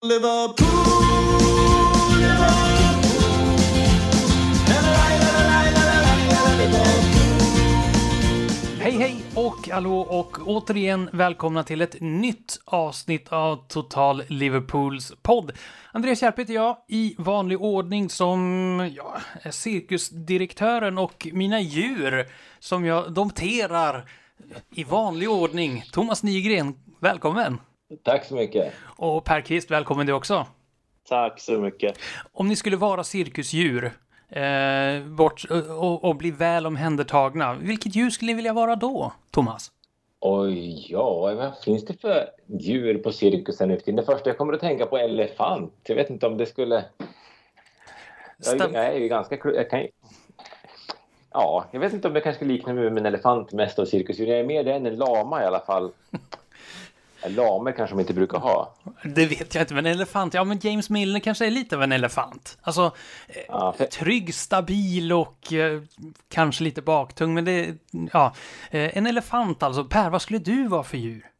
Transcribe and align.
Hej 0.00 0.12
hej 8.92 9.22
och 9.34 9.68
hallå 9.68 10.00
och 10.00 10.38
återigen 10.46 11.10
välkomna 11.12 11.64
till 11.64 11.80
ett 11.80 12.00
nytt 12.00 12.60
avsnitt 12.64 13.28
av 13.28 13.56
Total 13.68 14.22
Liverpools 14.28 15.12
podd. 15.22 15.52
Andreas 15.92 16.20
Kärp 16.20 16.38
heter 16.38 16.54
jag 16.54 16.76
i 16.88 17.14
vanlig 17.18 17.62
ordning 17.62 18.10
som 18.10 18.90
ja, 18.96 19.16
cirkusdirektören 19.50 20.98
och 20.98 21.28
mina 21.32 21.60
djur 21.60 22.26
som 22.58 22.84
jag 22.84 23.12
dompterar 23.12 24.10
i 24.70 24.84
vanlig 24.84 25.30
ordning. 25.30 25.84
Thomas 25.92 26.22
Nygren, 26.22 26.74
välkommen! 27.00 27.58
Tack 28.02 28.24
så 28.24 28.34
mycket. 28.34 28.74
Och 28.96 29.24
Per 29.24 29.40
Kvist, 29.40 29.70
välkommen 29.70 30.06
du 30.06 30.12
också. 30.12 30.46
Tack 31.08 31.40
så 31.40 31.52
mycket. 31.52 31.98
Om 32.32 32.48
ni 32.48 32.56
skulle 32.56 32.76
vara 32.76 33.04
cirkusdjur 33.04 33.92
eh, 34.28 35.04
bort, 35.04 35.44
och, 35.78 36.04
och 36.04 36.16
bli 36.16 36.30
väl 36.30 36.66
omhändertagna, 36.66 37.54
vilket 37.54 37.96
djur 37.96 38.10
skulle 38.10 38.32
ni 38.32 38.36
vilja 38.36 38.52
vara 38.52 38.76
då, 38.76 39.12
Thomas? 39.30 39.72
Oj, 40.20 40.86
ja, 40.90 41.34
vad 41.34 41.58
finns 41.64 41.84
det 41.84 42.00
för 42.00 42.28
djur 42.46 42.98
på 42.98 43.12
cirkusen 43.12 43.68
nu 43.68 43.76
för 43.76 43.84
tiden? 43.84 43.96
Det 43.96 44.12
första 44.12 44.30
jag 44.30 44.38
kommer 44.38 44.52
att 44.52 44.60
tänka 44.60 44.86
på 44.86 44.98
är 44.98 45.04
elefant. 45.04 45.74
Jag 45.82 45.96
vet 45.96 46.10
inte 46.10 46.26
om 46.26 46.36
det 46.36 46.46
skulle... 46.46 46.84
Jag, 48.44 48.60
jag 48.60 48.86
är 48.86 48.98
ju 48.98 49.08
ganska... 49.08 49.38
Jag 49.44 49.70
kan... 49.70 49.86
Ja, 51.32 51.64
jag 51.70 51.80
vet 51.80 51.92
inte 51.92 52.08
om 52.08 52.14
jag 52.14 52.24
kanske 52.24 52.44
liknar 52.44 52.74
mig 52.74 52.90
med 52.90 53.00
en 53.00 53.06
elefant 53.06 53.52
mest 53.52 53.78
av 53.78 53.84
cirkusdjur. 53.84 54.26
Jag 54.26 54.38
är 54.38 54.44
mer 54.44 54.64
det 54.64 54.74
än 54.74 54.86
en 54.86 54.96
lama 54.96 55.42
i 55.42 55.46
alla 55.46 55.60
fall. 55.60 55.92
Lamer 57.26 57.72
kanske 57.72 57.96
de 57.96 58.00
inte 58.00 58.14
brukar 58.14 58.38
ha. 58.38 58.74
Det 59.04 59.26
vet 59.26 59.54
jag 59.54 59.62
inte, 59.62 59.74
men 59.74 59.86
elefant, 59.86 60.34
ja 60.34 60.44
men 60.44 60.58
James 60.62 60.90
Milner 60.90 61.20
kanske 61.20 61.46
är 61.46 61.50
lite 61.50 61.76
av 61.76 61.82
en 61.82 61.92
elefant. 61.92 62.58
Alltså, 62.62 62.92
ja, 63.48 63.72
för... 63.72 63.84
trygg, 63.84 64.34
stabil 64.34 65.12
och 65.12 65.52
eh, 65.52 65.82
kanske 66.28 66.64
lite 66.64 66.82
baktung, 66.82 67.34
men 67.34 67.44
det, 67.44 67.74
ja. 68.12 68.34
Eh, 68.70 68.96
en 68.98 69.06
elefant 69.06 69.62
alltså. 69.62 69.84
Per, 69.84 70.10
vad 70.10 70.22
skulle 70.22 70.38
du 70.38 70.68
vara 70.68 70.82
för 70.82 70.96
djur? 70.96 71.30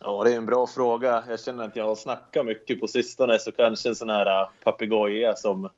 Ja, 0.00 0.24
det 0.24 0.32
är 0.32 0.36
en 0.36 0.46
bra 0.46 0.66
fråga. 0.66 1.24
Jag 1.28 1.40
känner 1.40 1.64
att 1.64 1.76
jag 1.76 1.84
har 1.86 1.94
snackat 1.94 2.46
mycket 2.46 2.80
på 2.80 2.88
sistone, 2.88 3.38
så 3.38 3.52
kanske 3.52 3.88
en 3.88 3.94
sån 3.94 4.10
här 4.10 4.48
papegoja 4.64 5.36
som 5.36 5.70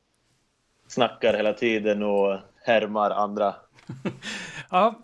snackar 0.89 1.35
hela 1.35 1.53
tiden 1.53 2.03
och 2.03 2.39
härmar 2.65 3.11
andra 3.11 3.55
ja, 4.71 5.01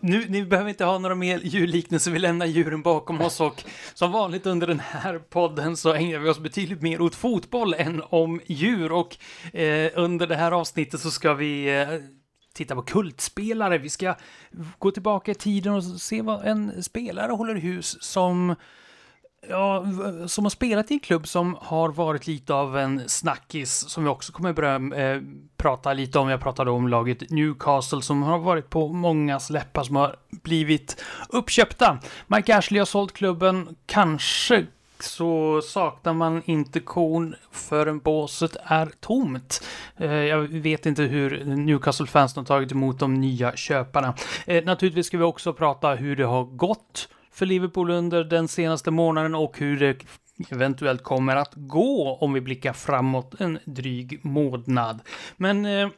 nu, 0.00 0.24
ni 0.28 0.44
behöver 0.44 0.70
inte 0.70 0.84
ha 0.84 0.98
några 0.98 1.14
mer 1.14 1.38
djurliknelser, 1.38 2.10
vi 2.10 2.18
lämnar 2.18 2.46
djuren 2.46 2.82
bakom 2.82 3.20
oss 3.20 3.40
och 3.40 3.64
som 3.94 4.12
vanligt 4.12 4.46
under 4.46 4.66
den 4.66 4.80
här 4.80 5.18
podden 5.18 5.76
så 5.76 5.94
ägnar 5.94 6.18
vi 6.18 6.28
oss 6.28 6.38
betydligt 6.38 6.82
mer 6.82 7.00
åt 7.00 7.14
fotboll 7.14 7.74
än 7.74 8.02
om 8.08 8.40
djur 8.46 8.92
och 8.92 9.16
eh, 9.54 9.90
under 9.94 10.26
det 10.26 10.36
här 10.36 10.52
avsnittet 10.52 11.00
så 11.00 11.10
ska 11.10 11.34
vi 11.34 11.80
eh, 11.80 11.88
titta 12.54 12.74
på 12.74 12.82
kultspelare. 12.82 13.78
Vi 13.78 13.90
ska 13.90 14.14
gå 14.78 14.90
tillbaka 14.90 15.30
i 15.30 15.34
tiden 15.34 15.72
och 15.72 15.84
se 15.84 16.22
vad 16.22 16.46
en 16.46 16.82
spelare 16.82 17.32
håller 17.32 17.56
i 17.56 17.60
hus 17.60 18.02
som 18.02 18.54
Ja, 19.48 19.86
som 20.26 20.44
har 20.44 20.50
spelat 20.50 20.90
i 20.90 20.94
en 20.94 21.00
klubb 21.00 21.28
som 21.28 21.56
har 21.60 21.88
varit 21.88 22.26
lite 22.26 22.54
av 22.54 22.78
en 22.78 23.08
snackis 23.08 23.88
som 23.88 24.04
vi 24.04 24.10
också 24.10 24.32
kommer 24.32 24.52
börja 24.52 24.74
eh, 24.74 25.22
prata 25.56 25.92
lite 25.92 26.18
om. 26.18 26.28
Jag 26.28 26.40
pratade 26.40 26.70
om 26.70 26.88
laget 26.88 27.30
Newcastle 27.30 28.02
som 28.02 28.22
har 28.22 28.38
varit 28.38 28.70
på 28.70 28.88
många 28.88 29.40
läppar 29.50 29.82
som 29.82 29.96
har 29.96 30.16
blivit 30.30 31.04
uppköpta. 31.28 31.98
Mike 32.26 32.56
Ashley 32.56 32.78
har 32.78 32.86
sålt 32.86 33.12
klubben. 33.12 33.76
Kanske 33.86 34.66
så 35.00 35.62
saknar 35.62 36.12
man 36.12 36.42
inte 36.44 36.80
kon 36.80 37.34
förrän 37.50 37.98
båset 37.98 38.56
är 38.64 38.90
tomt. 39.00 39.64
Eh, 39.96 40.12
jag 40.12 40.38
vet 40.38 40.86
inte 40.86 41.02
hur 41.02 41.44
Newcastle-fansen 41.44 42.40
har 42.40 42.44
tagit 42.44 42.72
emot 42.72 42.98
de 42.98 43.14
nya 43.14 43.56
köparna. 43.56 44.14
Eh, 44.46 44.64
naturligtvis 44.64 45.06
ska 45.06 45.18
vi 45.18 45.24
också 45.24 45.52
prata 45.52 45.94
hur 45.94 46.16
det 46.16 46.24
har 46.24 46.44
gått 46.44 47.08
för 47.32 47.46
Liverpool 47.46 47.90
under 47.90 48.24
den 48.24 48.48
senaste 48.48 48.90
månaden 48.90 49.34
och 49.34 49.58
hur 49.58 49.80
det 49.80 49.96
eventuellt 50.50 51.02
kommer 51.02 51.36
att 51.36 51.52
gå 51.54 52.18
om 52.20 52.32
vi 52.32 52.40
blickar 52.40 52.72
framåt 52.72 53.40
en 53.40 53.58
dryg 53.64 54.24
månad. 54.24 55.00
Men 55.36 55.66
eh, 55.66 55.88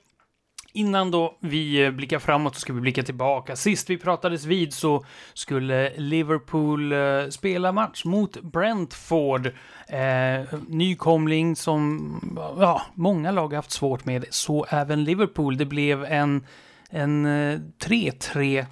Innan 0.77 1.11
då 1.11 1.37
vi 1.41 1.85
eh, 1.85 1.91
blickar 1.91 2.19
framåt 2.19 2.55
så 2.55 2.61
ska 2.61 2.73
vi 2.73 2.81
blicka 2.81 3.03
tillbaka. 3.03 3.57
Sist 3.57 3.91
vi 3.91 3.99
pratades 3.99 4.45
vid 4.45 4.75
så 4.75 5.05
skulle 5.35 5.93
Liverpool 5.97 6.93
eh, 6.93 7.29
spela 7.31 7.73
match 7.73 8.05
mot 8.05 8.43
Brentford. 8.43 9.47
Eh, 9.89 10.59
nykomling 10.69 11.57
som 11.57 12.37
ja, 12.59 12.83
många 12.95 13.31
lag 13.31 13.53
haft 13.53 13.71
svårt 13.71 14.05
med, 14.05 14.25
så 14.31 14.67
även 14.69 15.05
Liverpool. 15.05 15.57
Det 15.57 15.65
blev 15.65 16.05
en, 16.05 16.47
en 16.91 17.27
eh, 17.27 17.59
3-3 17.85 18.67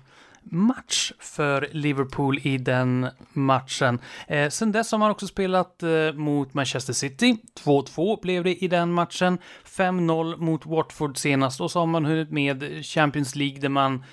match 0.45 1.13
för 1.19 1.69
Liverpool 1.73 2.39
i 2.43 2.59
den 2.59 3.09
matchen. 3.33 3.99
Eh, 4.27 4.49
sen 4.49 4.73
dess 4.73 4.93
har 4.93 4.99
man 4.99 5.11
också 5.11 5.27
spelat 5.27 5.83
eh, 5.83 6.13
mot 6.15 6.55
Manchester 6.55 6.93
City. 6.93 7.37
2-2 7.65 8.21
blev 8.23 8.45
det 8.45 8.65
i 8.65 8.69
den 8.69 8.93
matchen. 8.93 9.39
5-0 9.65 10.37
mot 10.37 10.67
Watford 10.67 11.19
senast 11.19 11.61
och 11.61 11.71
så 11.71 11.79
har 11.79 11.87
man 11.87 12.05
hunnit 12.05 12.31
med 12.31 12.87
Champions 12.87 13.37
League 13.37 13.61
där 13.61 13.69
man 13.69 13.95
eh, 13.95 14.05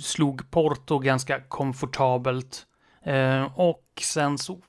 slog 0.00 0.50
Porto 0.50 0.98
ganska 0.98 1.40
komfortabelt. 1.40 2.66
Eh, 3.04 3.58
och 3.58 3.84
sen 4.00 4.38
så 4.38 4.60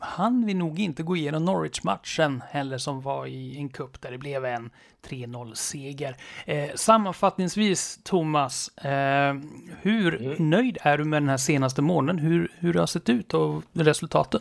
han 0.00 0.46
vi 0.46 0.54
nog 0.54 0.80
inte 0.80 1.02
gå 1.02 1.16
igenom 1.16 1.44
Norwich-matchen 1.44 2.42
heller 2.50 2.78
som 2.78 3.00
var 3.00 3.26
i 3.26 3.56
en 3.56 3.68
kupp 3.68 4.00
där 4.00 4.10
det 4.10 4.18
blev 4.18 4.44
en 4.44 4.70
3-0-seger. 5.08 6.16
Eh, 6.44 6.70
sammanfattningsvis, 6.74 8.00
Thomas, 8.04 8.68
eh, 8.68 9.34
hur 9.82 10.22
mm. 10.22 10.50
nöjd 10.50 10.78
är 10.82 10.98
du 10.98 11.04
med 11.04 11.22
den 11.22 11.28
här 11.28 11.36
senaste 11.36 11.82
månaden? 11.82 12.18
Hur, 12.18 12.52
hur 12.58 12.72
det 12.72 12.80
har 12.80 12.86
sett 12.86 13.08
ut 13.08 13.34
och 13.34 13.62
resultaten? 13.72 14.40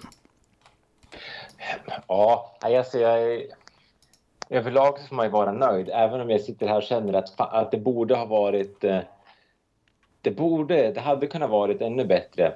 Ja, 2.07 2.57
alltså 2.61 2.99
jag. 2.99 3.41
Överlag 4.49 4.99
så 4.99 5.07
får 5.07 5.15
man 5.15 5.25
ju 5.25 5.31
vara 5.31 5.51
nöjd, 5.51 5.89
även 5.93 6.21
om 6.21 6.29
jag 6.29 6.41
sitter 6.41 6.67
här 6.67 6.77
och 6.77 6.83
känner 6.83 7.13
att, 7.13 7.33
att 7.37 7.71
det 7.71 7.77
borde 7.77 8.15
ha 8.15 8.25
varit... 8.25 8.83
Eh, 8.83 8.99
det 10.21 10.31
borde, 10.31 10.91
det 10.91 11.01
hade 11.01 11.27
kunnat 11.27 11.49
varit 11.49 11.81
ännu 11.81 12.05
bättre. 12.05 12.55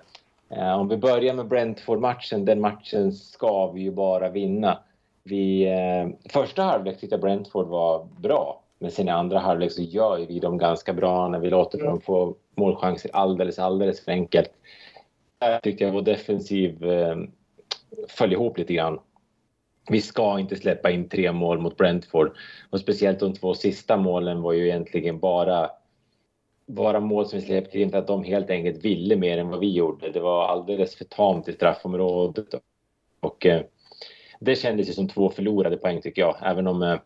Eh, 0.50 0.80
om 0.80 0.88
vi 0.88 0.98
börjar 0.98 1.34
med 1.34 1.48
Brentford-matchen, 1.48 2.46
den 2.46 2.62
matchen 2.62 3.12
ska 3.12 3.72
vi 3.72 3.82
ju 3.82 3.92
bara 3.92 4.30
vinna. 4.30 4.80
Vi, 5.24 5.64
eh, 5.64 6.32
första 6.32 6.64
halvlek 6.64 7.00
tyckte 7.00 7.14
jag 7.14 7.22
Brentford 7.22 7.68
var 7.68 8.08
bra, 8.20 8.64
men 8.80 8.92
sen 8.92 9.08
i 9.08 9.12
andra 9.12 9.40
halvlek 9.40 9.72
så 9.72 9.82
gör 9.82 10.18
vi 10.18 10.40
dem 10.40 10.58
ganska 10.58 10.94
bra 10.94 11.28
när 11.28 11.40
vi 11.40 11.50
låter 11.50 11.84
dem 11.84 12.02
få 12.02 12.36
målchanser 12.56 13.12
alldeles, 13.14 13.60
alldeles 13.60 14.06
för 14.06 14.12
enkelt. 14.12 14.52
Där 15.40 15.60
tyckte 15.60 15.84
jag 15.84 15.92
vår 15.92 16.02
defensiv 16.02 16.84
eh, 16.84 17.18
föll 18.10 18.34
ihop 18.34 18.58
lite 18.58 18.74
grann. 18.74 19.00
Vi 19.90 20.02
ska 20.02 20.40
inte 20.40 20.56
släppa 20.56 20.92
in 20.92 21.10
tre 21.10 21.32
mål 21.32 21.60
mot 21.60 21.78
Brentford 21.78 22.32
och 22.70 22.80
speciellt 22.80 23.20
de 23.20 23.34
två 23.34 23.54
sista 23.54 23.98
målen 23.98 24.42
var 24.42 24.54
ju 24.54 24.66
egentligen 24.66 25.20
bara 25.20 25.70
vara 26.72 27.00
mål 27.00 27.26
som 27.26 27.40
vi 27.40 27.46
släppte 27.46 27.80
in 27.80 27.92
för 27.92 27.98
att 27.98 28.08
de 28.08 28.24
helt 28.24 28.50
enkelt 28.50 28.86
ville 28.86 29.16
mer 29.16 29.38
än 29.38 29.50
vad 29.50 29.60
vi 29.60 29.72
gjorde. 29.74 30.12
Det 30.12 30.20
var 30.20 30.48
alldeles 30.48 30.96
för 30.96 31.06
tamt 31.06 31.48
i 31.48 31.54
straffområdet. 31.54 32.48
Och 33.20 33.46
eh, 33.46 33.62
det 34.40 34.56
kändes 34.56 34.90
ju 34.90 34.94
som 34.94 35.08
två 35.08 35.30
förlorade 35.30 35.78
poäng 35.78 36.02
tycker 36.02 36.22
jag, 36.22 36.36
även 36.42 36.68
om 36.68 36.84
eh, 36.84 37.00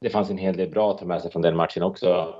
det 0.00 0.10
fanns 0.10 0.30
en 0.30 0.38
hel 0.38 0.56
del 0.56 0.70
bra 0.70 0.90
att 0.90 0.98
ta 0.98 1.04
med 1.04 1.22
sig 1.22 1.30
från 1.30 1.42
den 1.42 1.56
matchen 1.56 1.82
också. 1.82 2.34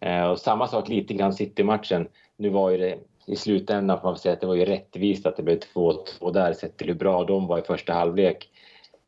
Eh, 0.00 0.30
och 0.30 0.38
samma 0.38 0.66
sak 0.66 0.88
lite 0.88 1.14
grann 1.14 1.32
City-matchen. 1.32 2.08
Nu 2.36 2.48
var 2.48 2.70
ju 2.70 2.78
det 2.78 2.98
i 3.26 3.36
slutändan 3.36 4.00
får 4.00 4.08
man 4.08 4.18
säga 4.18 4.32
att 4.32 4.40
det 4.40 4.46
var 4.46 4.54
ju 4.54 4.64
rättvist 4.64 5.26
att 5.26 5.36
det 5.36 5.42
blev 5.42 5.58
2-2 5.58 6.32
där 6.32 6.52
sett 6.52 6.76
till 6.76 6.86
hur 6.86 6.94
bra 6.94 7.24
de 7.24 7.46
var 7.46 7.58
i 7.58 7.62
första 7.62 7.92
halvlek. 7.92 8.48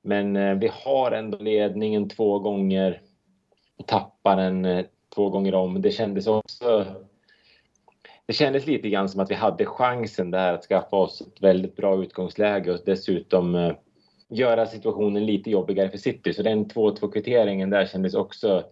Men 0.03 0.37
eh, 0.37 0.55
vi 0.55 0.71
har 0.73 1.13
ändå 1.13 1.39
ledningen 1.39 2.09
två 2.09 2.39
gånger 2.39 3.03
och 3.77 3.87
tappar 3.87 4.37
den 4.37 4.65
eh, 4.65 4.85
två 5.15 5.31
gånger 5.31 5.55
om. 5.55 5.83
Det 5.83 5.91
kändes 5.91 6.27
också... 6.27 6.87
Det 8.27 8.33
kändes 8.35 8.67
lite 8.67 8.89
grann 8.89 9.09
som 9.09 9.21
att 9.21 9.31
vi 9.31 9.35
hade 9.35 9.67
chansen 9.67 10.31
där 10.31 10.53
att 10.53 10.65
skaffa 10.65 10.97
oss 10.97 11.21
ett 11.21 11.43
väldigt 11.43 11.77
bra 11.77 12.03
utgångsläge 12.03 12.73
och 12.73 12.79
dessutom 12.87 13.55
eh, 13.55 13.73
göra 14.29 14.67
situationen 14.67 15.27
lite 15.27 15.51
jobbigare 15.51 15.91
för 15.91 15.99
City. 15.99 16.33
Så 16.33 16.43
den 16.43 16.67
2-2 16.67 17.13
kvitteringen 17.13 17.71
där 17.71 17.87
kändes 17.87 18.15
också 18.15 18.65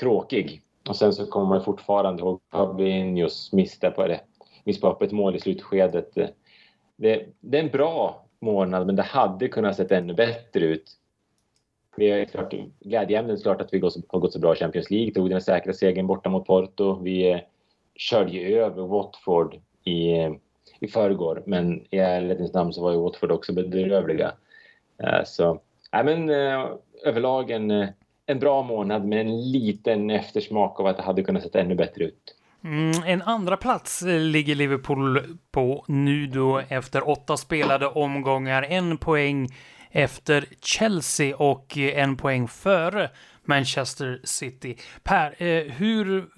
tråkig. 0.00 0.62
Och 0.88 0.96
sen 0.96 1.12
så 1.12 1.26
kommer 1.26 1.48
man 1.48 1.64
fortfarande 1.64 2.22
ihåg 2.22 2.40
Fabinhos 2.52 3.52
miss 3.52 3.80
på 3.80 4.06
det. 4.06 4.20
Miss 4.64 4.80
på 4.80 4.88
öppet 4.88 5.12
mål 5.12 5.36
i 5.36 5.40
slutskedet. 5.40 6.14
Det, 6.96 7.26
det 7.40 7.58
är 7.58 7.62
en 7.62 7.70
bra 7.70 8.26
månad 8.40 8.86
men 8.86 8.96
det 8.96 9.02
hade 9.02 9.48
kunnat 9.48 9.76
sett 9.76 9.92
ännu 9.92 10.14
bättre 10.14 10.64
ut. 10.64 10.90
Vi 11.96 12.10
är 12.10 12.24
klart, 12.24 12.54
glädjeämnen 12.80 13.38
såklart 13.38 13.60
att 13.60 13.74
vi 13.74 13.80
har 14.08 14.18
gått 14.18 14.32
så 14.32 14.38
bra 14.38 14.54
i 14.54 14.58
Champions 14.58 14.90
League. 14.90 15.14
Tog 15.14 15.30
den 15.30 15.40
säkra 15.40 15.72
segern 15.72 16.06
borta 16.06 16.28
mot 16.28 16.46
Porto. 16.46 17.00
Vi 17.02 17.30
eh, 17.30 17.40
körde 17.94 18.30
ju 18.30 18.58
över 18.58 18.82
Watford 18.82 19.54
i, 19.84 20.12
i 20.80 20.88
förrgår. 20.88 21.42
Men 21.46 21.80
i 21.90 21.98
ärlighetens 21.98 22.52
namn 22.52 22.72
så 22.72 22.82
var 22.82 22.92
ju 22.92 22.98
Watford 22.98 23.30
också 23.30 23.52
bedrövliga. 23.52 24.32
Eh, 25.02 25.24
så, 25.24 25.60
nej 25.92 26.04
men 26.04 26.30
eh, 26.30 26.66
överlag 27.04 27.50
en, 27.50 27.70
en 28.26 28.38
bra 28.38 28.62
månad 28.62 29.04
med 29.04 29.20
en 29.20 29.52
liten 29.52 30.10
eftersmak 30.10 30.80
av 30.80 30.86
att 30.86 30.96
det 30.96 31.02
hade 31.02 31.22
kunnat 31.22 31.42
se 31.42 31.58
ännu 31.58 31.74
bättre 31.74 32.04
ut. 32.04 32.34
Mm, 32.64 32.92
en 33.06 33.22
andra 33.22 33.56
plats 33.56 34.02
ligger 34.06 34.54
Liverpool 34.54 35.20
på 35.52 35.84
nu 35.88 36.26
då 36.26 36.62
efter 36.68 37.08
åtta 37.08 37.36
spelade 37.36 37.86
omgångar. 37.86 38.62
En 38.62 38.98
poäng 38.98 39.48
efter 39.94 40.46
Chelsea 40.60 41.36
och 41.36 41.78
eh, 41.78 42.02
en 42.02 42.16
poäng 42.16 42.48
före 42.48 43.10
Manchester 43.44 44.20
City. 44.24 44.76
Per, 45.02 45.42
eh, 45.42 45.72
hur 45.72 46.28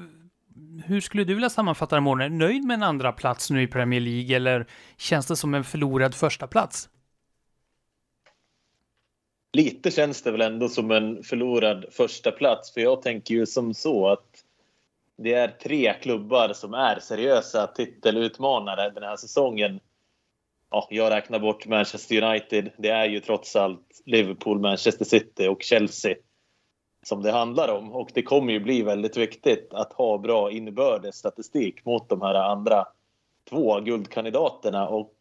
hur 0.85 1.01
skulle 1.01 1.25
du 1.25 1.35
vilja 1.35 1.51
sammanfatta 1.51 1.97
den 1.97 2.03
månaden? 2.03 2.39
Nöjd 2.39 2.65
med 2.65 2.75
en 2.75 2.83
andra 2.83 3.13
plats 3.13 3.51
nu 3.51 3.63
i 3.63 3.67
Premier 3.67 4.01
League 4.01 4.37
eller 4.37 4.67
känns 4.97 5.27
det 5.27 5.37
som 5.37 5.55
en 5.55 5.65
förlorad 5.65 6.15
första 6.15 6.47
plats? 6.47 6.89
Lite 9.53 9.91
känns 9.91 10.23
det 10.23 10.31
väl 10.31 10.41
ändå 10.41 10.69
som 10.69 10.91
en 10.91 11.23
förlorad 11.23 11.85
första 11.93 12.31
plats 12.31 12.75
för 12.75 12.81
jag 12.81 13.03
tänker 13.03 13.35
ju 13.35 13.47
som 13.47 13.75
så 13.75 14.09
att 14.09 14.45
det 15.19 15.33
är 15.33 15.49
tre 15.49 15.95
klubbar 16.03 16.53
som 16.53 16.75
är 16.75 16.99
seriösa 17.01 17.67
titelutmanare 17.67 18.91
den 18.91 19.03
här 19.03 19.17
säsongen. 19.17 19.81
Ja, 20.71 20.89
jag 20.91 21.11
räknar 21.11 21.39
bort 21.39 21.67
Manchester 21.67 22.23
United. 22.23 22.71
Det 22.79 22.89
är 22.89 23.07
ju 23.07 23.21
trots 23.21 23.57
allt 23.57 24.03
Liverpool, 24.05 24.61
Manchester 24.61 25.05
City 25.05 25.49
och 25.49 25.63
Chelsea 25.63 26.15
som 27.07 27.23
det 27.23 27.33
handlar 27.33 27.69
om. 27.69 27.93
Och 27.93 28.11
det 28.15 28.23
kommer 28.23 28.53
ju 28.53 28.61
bli 28.61 28.83
väldigt 28.83 29.17
viktigt 29.17 29.69
att 29.71 29.93
ha 29.93 30.19
bra 30.19 30.51
inbördes 30.51 31.17
statistik 31.17 31.85
mot 31.85 32.09
de 32.09 32.23
här 32.23 32.35
andra 32.35 32.85
två 33.51 33.81
guldkandidaterna. 33.81 34.89
Och 34.89 35.15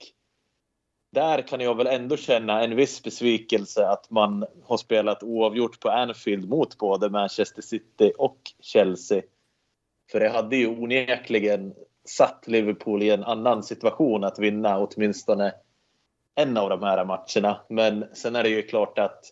där 1.11 1.41
kan 1.41 1.59
jag 1.59 1.75
väl 1.75 1.87
ändå 1.87 2.17
känna 2.17 2.63
en 2.63 2.75
viss 2.75 3.03
besvikelse 3.03 3.87
att 3.87 4.09
man 4.09 4.45
har 4.63 4.77
spelat 4.77 5.23
oavgjort 5.23 5.79
på 5.79 5.89
Anfield 5.89 6.49
mot 6.49 6.77
både 6.77 7.09
Manchester 7.09 7.61
City 7.61 8.11
och 8.17 8.39
Chelsea. 8.59 9.21
För 10.11 10.19
det 10.19 10.29
hade 10.29 10.57
ju 10.57 10.67
onekligen 10.67 11.73
satt 12.05 12.47
Liverpool 12.47 13.03
i 13.03 13.09
en 13.09 13.23
annan 13.23 13.63
situation 13.63 14.23
att 14.23 14.39
vinna 14.39 14.79
åtminstone 14.79 15.53
en 16.35 16.57
av 16.57 16.69
de 16.69 16.83
här 16.83 17.05
matcherna. 17.05 17.61
Men 17.69 18.05
sen 18.13 18.35
är 18.35 18.43
det 18.43 18.49
ju 18.49 18.61
klart 18.61 18.99
att 18.99 19.31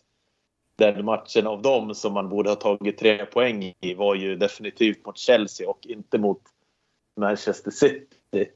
den 0.76 1.04
matchen 1.04 1.46
av 1.46 1.62
dem 1.62 1.94
som 1.94 2.12
man 2.12 2.28
borde 2.28 2.50
ha 2.50 2.56
tagit 2.56 2.98
tre 2.98 3.26
poäng 3.26 3.74
i 3.80 3.94
var 3.94 4.14
ju 4.14 4.36
definitivt 4.36 5.06
mot 5.06 5.18
Chelsea 5.18 5.70
och 5.70 5.86
inte 5.86 6.18
mot 6.18 6.42
Manchester 7.16 7.70
City. 7.70 8.50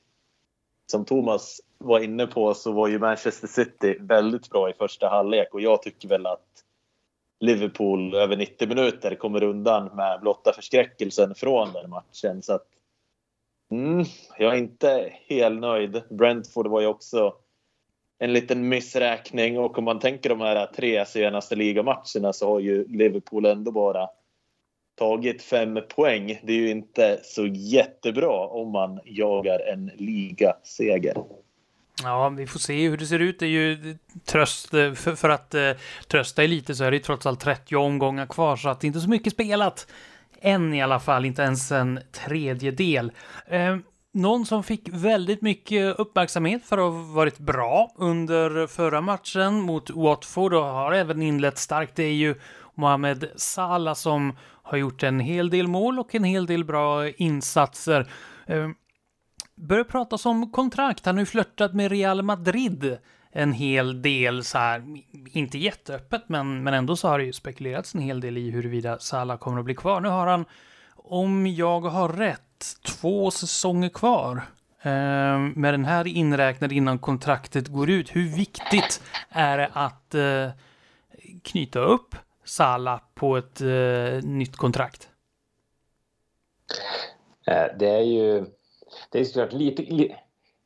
Som 0.86 1.04
Thomas 1.04 1.60
var 1.78 2.00
inne 2.00 2.26
på 2.26 2.54
så 2.54 2.72
var 2.72 2.88
ju 2.88 2.98
Manchester 2.98 3.46
City 3.48 3.96
väldigt 4.00 4.50
bra 4.50 4.70
i 4.70 4.72
första 4.72 5.08
halvlek 5.08 5.54
och 5.54 5.60
jag 5.60 5.82
tycker 5.82 6.08
väl 6.08 6.26
att 6.26 6.64
Liverpool 7.40 8.14
över 8.14 8.36
90 8.36 8.68
minuter 8.68 9.14
kommer 9.14 9.42
undan 9.42 9.96
med 9.96 10.20
blotta 10.20 10.52
förskräckelsen 10.52 11.34
från 11.34 11.72
den 11.72 11.90
matchen. 11.90 12.42
Så 12.42 12.52
att, 12.52 12.66
mm, 13.70 14.04
jag 14.38 14.52
är 14.54 14.58
inte 14.58 15.12
helt 15.28 15.60
nöjd. 15.60 16.02
Brentford 16.10 16.66
var 16.66 16.80
ju 16.80 16.86
också 16.86 17.34
en 18.18 18.32
liten 18.32 18.68
missräkning 18.68 19.58
och 19.58 19.78
om 19.78 19.84
man 19.84 19.98
tänker 19.98 20.28
de 20.28 20.40
här 20.40 20.66
tre 20.66 21.06
senaste 21.06 21.56
ligamatcherna 21.56 22.32
så 22.32 22.48
har 22.48 22.60
ju 22.60 22.88
Liverpool 22.88 23.46
ändå 23.46 23.70
bara 23.70 24.08
tagit 24.98 25.42
fem 25.42 25.78
poäng. 25.96 26.40
Det 26.42 26.52
är 26.52 26.56
ju 26.56 26.70
inte 26.70 27.20
så 27.22 27.46
jättebra 27.46 28.46
om 28.46 28.72
man 28.72 29.00
jagar 29.04 29.60
en 29.72 29.90
ligaseger. 29.94 31.14
Ja, 32.02 32.28
vi 32.28 32.46
får 32.46 32.58
se 32.58 32.88
hur 32.88 32.96
det 32.96 33.06
ser 33.06 33.18
ut. 33.18 33.38
Det 33.38 33.46
är 33.46 33.48
ju 33.48 33.96
tröst, 34.24 34.68
för, 34.70 35.16
för 35.16 35.28
att 35.28 35.54
eh, 35.54 35.70
trösta 36.08 36.42
lite 36.42 36.74
så 36.74 36.84
är 36.84 36.90
det 36.90 37.00
trots 37.00 37.26
allt 37.26 37.40
30 37.40 37.76
omgångar 37.76 38.26
kvar, 38.26 38.56
så 38.56 38.68
att 38.68 38.80
det 38.80 38.84
är 38.84 38.86
inte 38.86 39.00
så 39.00 39.08
mycket 39.08 39.32
spelat. 39.32 39.86
Än 40.40 40.74
i 40.74 40.82
alla 40.82 41.00
fall, 41.00 41.24
inte 41.24 41.42
ens 41.42 41.72
en 41.72 42.00
tredjedel. 42.12 43.12
Eh, 43.46 43.76
någon 44.12 44.46
som 44.46 44.62
fick 44.62 44.88
väldigt 44.88 45.42
mycket 45.42 45.98
uppmärksamhet 45.98 46.64
för 46.64 46.78
att 46.78 46.92
ha 46.92 47.14
varit 47.14 47.38
bra 47.38 47.92
under 47.96 48.66
förra 48.66 49.00
matchen 49.00 49.60
mot 49.60 49.90
Watford 49.90 50.54
och 50.54 50.64
har 50.64 50.92
även 50.92 51.22
inlett 51.22 51.58
starkt, 51.58 51.96
det 51.96 52.02
är 52.02 52.12
ju 52.12 52.34
Mohamed 52.74 53.30
Salah 53.36 53.94
som 53.94 54.36
har 54.62 54.78
gjort 54.78 55.02
en 55.02 55.20
hel 55.20 55.50
del 55.50 55.68
mål 55.68 55.98
och 55.98 56.14
en 56.14 56.24
hel 56.24 56.46
del 56.46 56.64
bra 56.64 57.08
insatser. 57.08 58.10
Eh, 58.46 58.68
börjar 59.56 59.84
prata 59.84 60.28
om 60.28 60.52
kontrakt, 60.52 61.06
han 61.06 61.14
har 61.14 61.22
ju 61.22 61.26
flörtat 61.26 61.74
med 61.74 61.90
Real 61.90 62.22
Madrid 62.22 62.98
en 63.38 63.52
hel 63.52 64.02
del 64.02 64.44
så 64.44 64.58
här, 64.58 64.84
inte 65.32 65.58
jätteöppet, 65.58 66.28
men, 66.28 66.62
men 66.62 66.74
ändå 66.74 66.96
så 66.96 67.08
har 67.08 67.18
det 67.18 67.24
ju 67.24 67.32
spekulerats 67.32 67.94
en 67.94 68.00
hel 68.00 68.20
del 68.20 68.38
i 68.38 68.50
huruvida 68.50 68.98
Salah 68.98 69.38
kommer 69.38 69.58
att 69.58 69.64
bli 69.64 69.74
kvar. 69.74 70.00
Nu 70.00 70.08
har 70.08 70.26
han, 70.26 70.44
om 70.96 71.46
jag 71.46 71.80
har 71.80 72.08
rätt, 72.08 72.64
två 72.86 73.30
säsonger 73.30 73.88
kvar. 73.88 74.42
Eh, 74.82 75.38
med 75.38 75.74
den 75.74 75.84
här 75.84 76.06
inräknad 76.06 76.72
innan 76.72 76.98
kontraktet 76.98 77.68
går 77.68 77.90
ut. 77.90 78.16
Hur 78.16 78.36
viktigt 78.36 79.02
är 79.28 79.58
det 79.58 79.70
att 79.72 80.14
eh, 80.14 80.48
knyta 81.42 81.80
upp 81.80 82.14
Salah 82.44 83.00
på 83.14 83.36
ett 83.36 83.60
eh, 83.60 84.22
nytt 84.22 84.56
kontrakt? 84.56 85.08
Eh, 87.46 87.66
det 87.78 87.88
är 87.88 88.02
ju 88.02 88.46
det 89.10 89.20
är 89.20 89.24
såklart 89.24 89.52
lite, 89.52 89.82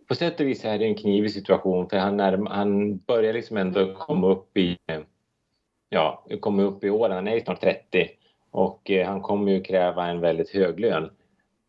på 0.09 0.15
sätt 0.15 0.41
och 0.41 0.47
vis 0.47 0.65
är 0.65 0.79
det 0.79 0.85
en 0.85 0.95
knivig 0.95 1.33
situation 1.33 1.89
för 1.89 1.97
han, 1.97 2.21
är, 2.21 2.47
han 2.49 2.99
börjar 2.99 3.33
liksom 3.33 3.57
ändå 3.57 3.95
komma 3.95 4.27
upp 4.29 4.57
i 4.57 4.79
ja, 5.93 6.25
komma 6.41 6.63
upp 6.63 6.85
i 6.85 6.91
åren. 6.91 7.13
Han 7.13 7.29
är 7.29 7.41
snart 7.41 7.61
30 7.61 8.09
och 8.51 8.91
eh, 8.91 9.07
han 9.07 9.21
kommer 9.21 9.53
ju 9.53 9.63
kräva 9.63 10.07
en 10.07 10.21
väldigt 10.21 10.51
hög 10.51 10.81
lön. 10.81 11.11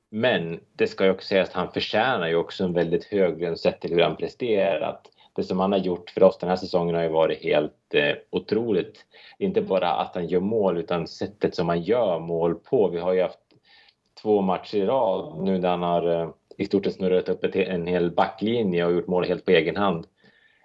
Men 0.09 0.59
det 0.74 0.88
ska 0.88 1.06
ju 1.06 1.12
också 1.12 1.27
sägas 1.27 1.50
att 1.50 1.56
han 1.56 1.71
förtjänar 1.71 2.27
ju 2.27 2.35
också 2.35 2.63
en 2.63 2.74
väldigt 2.74 3.03
hög 3.03 3.41
lön 3.41 3.57
sett 3.57 3.81
till 3.81 3.91
hur 3.91 4.01
han 4.01 4.15
presterat. 4.15 5.09
Det 5.36 5.44
som 5.44 5.59
han 5.59 5.71
har 5.71 5.79
gjort 5.79 6.09
för 6.09 6.24
oss 6.24 6.38
den 6.38 6.50
här 6.50 6.56
säsongen 6.56 6.95
har 6.95 7.03
ju 7.03 7.09
varit 7.09 7.44
helt 7.44 7.94
eh, 7.94 8.15
otroligt. 8.29 9.06
Inte 9.39 9.62
bara 9.62 9.89
att 9.89 10.15
han 10.15 10.27
gör 10.27 10.39
mål 10.39 10.77
utan 10.77 11.07
sättet 11.07 11.56
som 11.56 11.69
han 11.69 11.81
gör 11.81 12.19
mål 12.19 12.56
på. 12.56 12.88
Vi 12.88 13.00
har 13.00 13.13
ju 13.13 13.21
haft 13.21 13.39
två 14.21 14.41
matcher 14.41 14.77
i 14.77 14.86
rad 14.86 15.44
nu 15.44 15.59
där 15.59 15.69
han 15.69 15.83
har 15.83 16.21
eh, 16.21 16.29
i 16.57 16.65
stort 16.65 16.85
sett 16.85 16.94
snurrat 16.94 17.29
upp 17.29 17.44
ett, 17.44 17.55
en 17.55 17.88
hel 17.88 18.11
backlinje 18.11 18.85
och 18.85 18.94
gjort 18.94 19.07
mål 19.07 19.25
helt 19.25 19.45
på 19.45 19.51
egen 19.51 19.75
hand. 19.75 20.07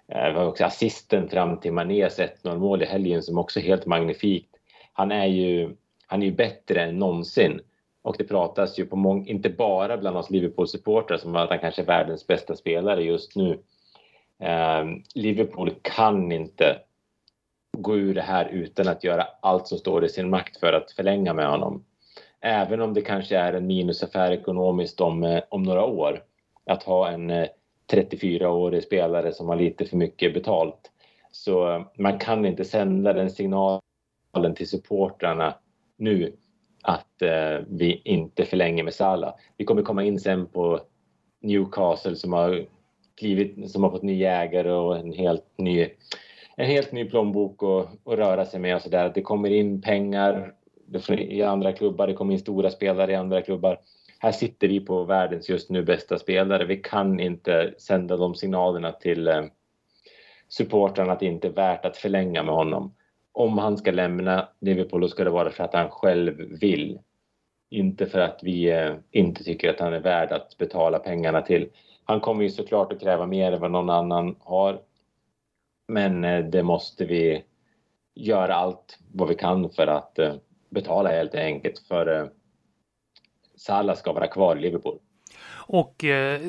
Eh, 0.07 0.27
vi 0.31 0.33
har 0.33 0.45
också 0.45 0.65
assisten 0.65 1.29
fram 1.29 1.59
till 1.59 1.73
Manés 1.73 2.19
1-0 2.19 2.57
mål 2.57 2.81
i 2.83 2.85
helgen 2.85 3.23
som 3.23 3.37
också 3.37 3.59
är 3.59 3.63
helt 3.63 3.85
magnifikt. 3.85 4.55
Han 4.93 5.11
är 5.11 5.25
ju, 5.25 5.75
han 6.07 6.21
är 6.21 6.25
ju 6.25 6.31
bättre 6.31 6.81
än 6.81 6.99
någonsin. 6.99 7.61
Och 8.01 8.15
det 8.17 8.23
pratas 8.23 8.79
ju 8.79 8.85
på 8.85 8.95
många, 8.95 9.27
inte 9.27 9.49
bara 9.49 9.97
bland 9.97 10.17
oss 10.17 10.29
Liverpool-supportrar 10.29 11.17
som 11.17 11.35
att 11.35 11.49
han 11.49 11.59
kanske 11.59 11.81
är 11.81 11.85
världens 11.85 12.27
bästa 12.27 12.55
spelare 12.55 13.03
just 13.03 13.35
nu. 13.35 13.59
Eh, 14.39 14.85
Liverpool 15.15 15.71
kan 15.81 16.31
inte 16.31 16.79
gå 17.77 17.97
ur 17.97 18.13
det 18.13 18.21
här 18.21 18.45
utan 18.45 18.87
att 18.87 19.03
göra 19.03 19.27
allt 19.41 19.67
som 19.67 19.77
står 19.77 20.05
i 20.05 20.09
sin 20.09 20.29
makt 20.29 20.59
för 20.59 20.73
att 20.73 20.91
förlänga 20.91 21.33
med 21.33 21.49
honom. 21.49 21.83
Även 22.41 22.81
om 22.81 22.93
det 22.93 23.01
kanske 23.01 23.37
är 23.37 23.53
en 23.53 23.67
minusaffär 23.67 24.31
ekonomiskt 24.31 25.01
om, 25.01 25.23
eh, 25.23 25.43
om 25.49 25.63
några 25.63 25.85
år. 25.85 26.23
Att 26.65 26.83
ha 26.83 27.09
en 27.09 27.29
eh, 27.29 27.47
34-årig 27.91 28.83
spelare 28.83 29.31
som 29.33 29.49
har 29.49 29.55
lite 29.55 29.85
för 29.85 29.97
mycket 29.97 30.33
betalt. 30.33 30.91
Så 31.31 31.71
eh, 31.71 31.81
man 31.97 32.19
kan 32.19 32.45
inte 32.45 32.65
sända 32.65 33.13
den 33.13 33.29
signalen 33.29 33.81
till 34.55 34.69
supportrarna 34.69 35.55
nu 35.97 36.33
att 36.83 37.21
eh, 37.21 37.65
vi 37.67 38.01
inte 38.05 38.45
förlänger 38.45 38.83
med 38.83 38.93
Salah. 38.93 39.33
Vi 39.57 39.65
kommer 39.65 39.81
komma 39.81 40.03
in 40.03 40.19
sen 40.19 40.45
på 40.45 40.79
Newcastle 41.41 42.15
som 42.15 42.33
har, 42.33 42.65
klivit, 43.19 43.71
som 43.71 43.83
har 43.83 43.91
fått 43.91 44.03
ny 44.03 44.23
ägare 44.23 44.71
och 44.71 44.97
en 44.97 45.13
helt 45.13 45.45
ny, 45.57 45.87
en 46.55 46.65
helt 46.65 46.91
ny 46.91 47.05
plånbok 47.05 47.63
att, 47.63 48.07
att 48.07 48.19
röra 48.19 48.45
sig 48.45 48.59
med 48.59 48.75
och 48.75 48.81
så 48.81 48.89
där. 48.89 49.11
Det 49.15 49.21
kommer 49.21 49.49
in 49.49 49.81
pengar 49.81 50.53
i 51.09 51.43
andra 51.43 51.73
klubbar, 51.73 52.07
det 52.07 52.13
kommer 52.13 52.33
in 52.33 52.39
stora 52.39 52.69
spelare 52.69 53.11
i 53.11 53.15
andra 53.15 53.41
klubbar. 53.41 53.79
Här 54.19 54.31
sitter 54.31 54.67
vi 54.67 54.79
på 54.79 55.03
världens 55.03 55.49
just 55.49 55.69
nu 55.69 55.83
bästa 55.83 56.19
spelare. 56.19 56.65
Vi 56.65 56.77
kan 56.77 57.19
inte 57.19 57.73
sända 57.77 58.17
de 58.17 58.35
signalerna 58.35 58.91
till 58.91 59.27
eh, 59.27 59.43
supportrarna 60.47 61.11
att 61.11 61.19
det 61.19 61.25
inte 61.25 61.47
är 61.47 61.51
värt 61.51 61.85
att 61.85 61.97
förlänga 61.97 62.43
med 62.43 62.55
honom 62.55 62.93
om 63.31 63.57
han 63.57 63.77
ska 63.77 63.91
lämna 63.91 64.49
Liverpool 64.59 65.01
då 65.01 65.07
ska 65.07 65.23
det 65.23 65.29
vara 65.29 65.51
för 65.51 65.63
att 65.63 65.73
han 65.73 65.89
själv 65.89 66.59
vill. 66.59 66.99
Inte 67.69 68.05
för 68.05 68.19
att 68.19 68.39
vi 68.43 68.71
eh, 68.71 68.95
inte 69.11 69.43
tycker 69.43 69.69
att 69.69 69.79
han 69.79 69.93
är 69.93 69.99
värd 69.99 70.31
att 70.31 70.57
betala 70.57 70.99
pengarna 70.99 71.41
till. 71.41 71.69
Han 72.03 72.19
kommer 72.19 72.43
ju 72.43 72.49
såklart 72.49 72.93
att 72.93 73.01
kräva 73.01 73.25
mer 73.25 73.51
än 73.51 73.61
vad 73.61 73.71
någon 73.71 73.89
annan 73.89 74.35
har. 74.39 74.81
Men 75.87 76.23
eh, 76.23 76.45
det 76.45 76.63
måste 76.63 77.05
vi 77.05 77.43
göra 78.15 78.55
allt 78.55 78.99
vad 79.13 79.29
vi 79.29 79.35
kan 79.35 79.69
för 79.69 79.87
att 79.87 80.19
eh, 80.19 80.33
betala 80.69 81.09
helt 81.09 81.35
enkelt. 81.35 81.79
För 81.87 82.19
eh, 82.19 82.27
Salah 83.55 83.95
ska 83.95 84.13
vara 84.13 84.27
kvar 84.27 84.55
i 84.55 84.59
Liverpool. 84.59 84.99
Och 85.71 86.03
eh, 86.03 86.41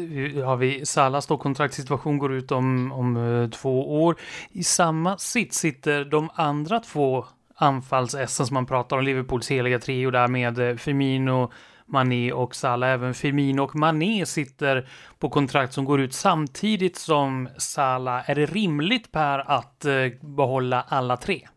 har 0.45 0.57
vi 0.57 0.87
Salas 0.87 1.27
då 1.27 1.37
kontraktssituation 1.37 2.19
går 2.19 2.33
ut 2.33 2.53
om, 2.53 2.93
om 2.93 3.17
eh, 3.17 3.51
två 3.51 4.03
år. 4.03 4.17
I 4.53 4.63
samma 4.63 5.19
sitt 5.19 5.55
sitter 5.55 6.05
de 6.05 6.31
andra 6.35 6.81
två 6.81 7.25
anfalls 7.55 8.17
som 8.29 8.47
man 8.51 8.67
pratar 8.67 8.97
om, 8.97 9.05
Liverpools 9.05 9.51
heliga 9.51 9.79
trio 9.79 10.11
där 10.11 10.29
med 10.29 10.59
eh, 10.59 10.77
Firmino, 10.77 11.53
Mané 11.87 12.33
och 12.33 12.55
Salah. 12.55 12.91
Även 12.91 13.15
Firmino 13.15 13.63
och 13.63 13.77
Mané 13.77 14.27
sitter 14.27 14.89
på 15.19 15.29
kontrakt 15.29 15.73
som 15.73 15.85
går 15.85 16.01
ut 16.01 16.15
samtidigt 16.15 16.97
som 16.97 17.49
Salah. 17.57 18.31
Är 18.31 18.35
det 18.35 18.47
rimligt 18.47 19.13
Per 19.13 19.39
att 19.39 19.85
eh, 19.85 19.95
behålla 20.21 20.85
alla 20.89 21.17
tre? 21.17 21.49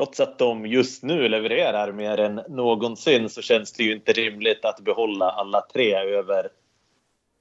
Trots 0.00 0.20
att 0.20 0.38
de 0.38 0.66
just 0.66 1.02
nu 1.02 1.28
levererar 1.28 1.92
mer 1.92 2.20
än 2.20 2.40
någonsin 2.48 3.30
så 3.30 3.42
känns 3.42 3.72
det 3.72 3.82
ju 3.82 3.92
inte 3.92 4.12
rimligt 4.12 4.64
att 4.64 4.80
behålla 4.80 5.30
alla 5.30 5.60
tre 5.60 5.94
över 5.94 6.48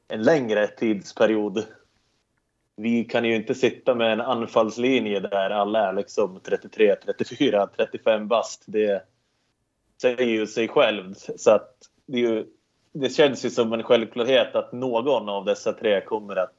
en 0.07 0.23
längre 0.23 0.67
tidsperiod. 0.67 1.65
Vi 2.75 3.03
kan 3.03 3.25
ju 3.25 3.35
inte 3.35 3.55
sitta 3.55 3.95
med 3.95 4.13
en 4.13 4.21
anfallslinje 4.21 5.19
där 5.19 5.49
alla 5.49 5.89
är 5.89 5.93
liksom 5.93 6.39
33, 6.43 6.95
34, 6.95 7.69
35 7.77 8.27
bast. 8.27 8.63
Det, 8.65 9.03
säger 10.01 10.25
ju 10.25 10.47
sig 10.47 10.67
självt. 10.67 11.29
Så 11.37 11.51
att 11.51 11.75
det, 12.05 12.19
ju, 12.19 12.45
det 12.93 13.09
känns 13.09 13.45
ju 13.45 13.49
som 13.49 13.73
en 13.73 13.83
självklarhet 13.83 14.55
att 14.55 14.71
någon 14.71 15.29
av 15.29 15.45
dessa 15.45 15.73
tre 15.73 16.01
kommer 16.01 16.35
att 16.35 16.55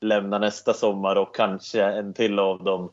lämna 0.00 0.38
nästa 0.38 0.72
sommar 0.72 1.16
och 1.16 1.34
kanske 1.34 1.82
en 1.82 2.14
till 2.14 2.38
av 2.38 2.64
dem 2.64 2.90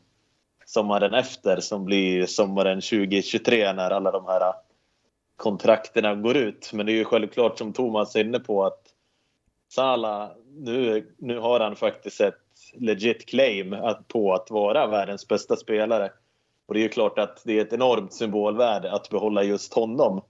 sommaren 0.72 1.14
efter 1.14 1.60
som 1.60 1.84
blir 1.84 2.26
sommaren 2.26 2.80
2023 2.80 3.72
när 3.72 3.90
alla 3.90 4.10
de 4.10 4.26
här 4.26 4.52
kontrakterna 5.36 6.14
går 6.14 6.36
ut. 6.36 6.70
Men 6.72 6.86
det 6.86 6.92
är 6.92 6.94
ju 6.94 7.04
självklart 7.04 7.58
som 7.58 7.72
Thomas 7.72 8.16
är 8.16 8.24
inne 8.24 8.38
på 8.38 8.64
att 8.64 8.80
Sala, 9.72 10.30
nu, 10.56 11.06
nu 11.18 11.38
har 11.38 11.60
han 11.60 11.76
faktiskt 11.76 12.20
ett 12.20 12.34
legit 12.74 13.28
claim 13.28 13.72
att, 13.72 14.08
på 14.08 14.34
att 14.34 14.50
vara 14.50 14.86
världens 14.86 15.28
bästa 15.28 15.56
spelare. 15.56 16.12
Och 16.66 16.74
det 16.74 16.80
är 16.80 16.82
ju 16.82 16.88
klart 16.88 17.18
att 17.18 17.42
det 17.44 17.58
är 17.58 17.62
ett 17.62 17.72
enormt 17.72 18.12
symbolvärde 18.12 18.92
att 18.92 19.10
behålla 19.10 19.42
just 19.42 19.74
honom. 19.74 20.22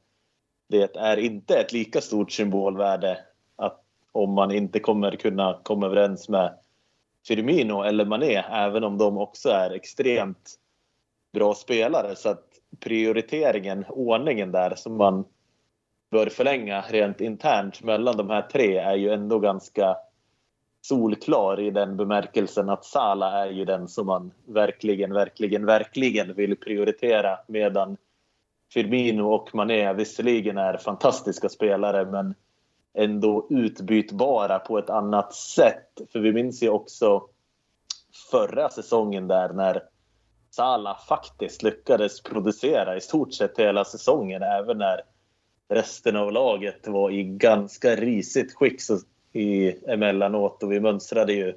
Det 0.69 0.97
är 0.97 1.17
inte 1.17 1.57
ett 1.57 1.73
lika 1.73 2.01
stort 2.01 2.33
symbolvärde 2.33 3.19
att 3.57 3.81
om 4.13 4.33
man 4.33 4.51
inte 4.51 4.81
kommer 4.81 5.17
kunna 5.17 5.61
komma 5.63 5.87
överens 5.87 6.29
med 6.29 6.59
Firmino 7.27 7.83
eller 7.83 8.05
Mané, 8.05 8.45
även 8.51 8.85
om 8.85 8.99
de 8.99 9.19
också 9.19 9.49
är 9.49 9.71
extremt 9.71 10.55
bra 11.33 11.55
spelare. 11.55 12.17
Så 12.17 12.29
att 12.29 12.45
prioriteringen, 12.81 13.85
ordningen 13.89 14.53
där 14.53 14.75
som 14.75 14.97
man 14.97 15.25
bör 16.11 16.27
förlänga 16.27 16.85
rent 16.89 17.21
internt 17.21 17.83
mellan 17.83 18.17
de 18.17 18.31
här 18.31 18.43
tre 18.43 18.77
är 18.77 18.95
ju 18.95 19.13
ändå 19.13 19.39
ganska 19.39 19.97
solklar 20.81 21.61
i 21.61 21.71
den 21.71 21.97
bemärkelsen 21.97 22.69
att 22.69 22.85
Sala 22.85 23.47
är 23.47 23.51
ju 23.51 23.65
den 23.65 23.89
som 23.89 24.07
man 24.07 24.33
verkligen, 24.47 25.15
verkligen, 25.15 25.67
verkligen 25.67 26.35
vill 26.35 26.57
prioritera 26.57 27.39
medan 27.47 27.97
Firmino 28.73 29.23
och 29.23 29.55
Mané 29.55 29.93
visserligen 29.93 30.59
är 30.59 30.77
fantastiska 30.77 31.49
spelare 31.49 32.05
men 32.05 32.35
ändå 32.95 33.47
utbytbara 33.51 34.59
på 34.59 34.79
ett 34.79 34.91
annat 34.91 35.35
sätt. 35.35 36.01
För 36.13 36.19
vi 36.19 36.33
minns 36.33 36.63
ju 36.63 36.69
också 36.69 37.23
förra 38.31 38.69
säsongen 38.69 39.29
där 39.29 39.53
när 39.53 39.83
Sala 40.51 40.95
faktiskt 41.09 41.63
lyckades 41.63 42.23
producera 42.23 42.97
i 42.97 43.01
stort 43.01 43.35
sett 43.35 43.59
hela 43.59 43.85
säsongen 43.85 44.43
även 44.43 44.79
när 44.79 45.01
resten 45.69 46.17
av 46.17 46.33
laget 46.33 46.89
var 46.89 47.11
i 47.11 47.25
ganska 47.25 47.97
risigt 47.97 48.55
skick 48.55 48.83
så 48.83 48.99
i, 49.33 49.75
emellanåt 49.87 50.63
och 50.63 50.73
vi 50.73 50.81
mönstrade 50.81 51.33
ju 51.33 51.55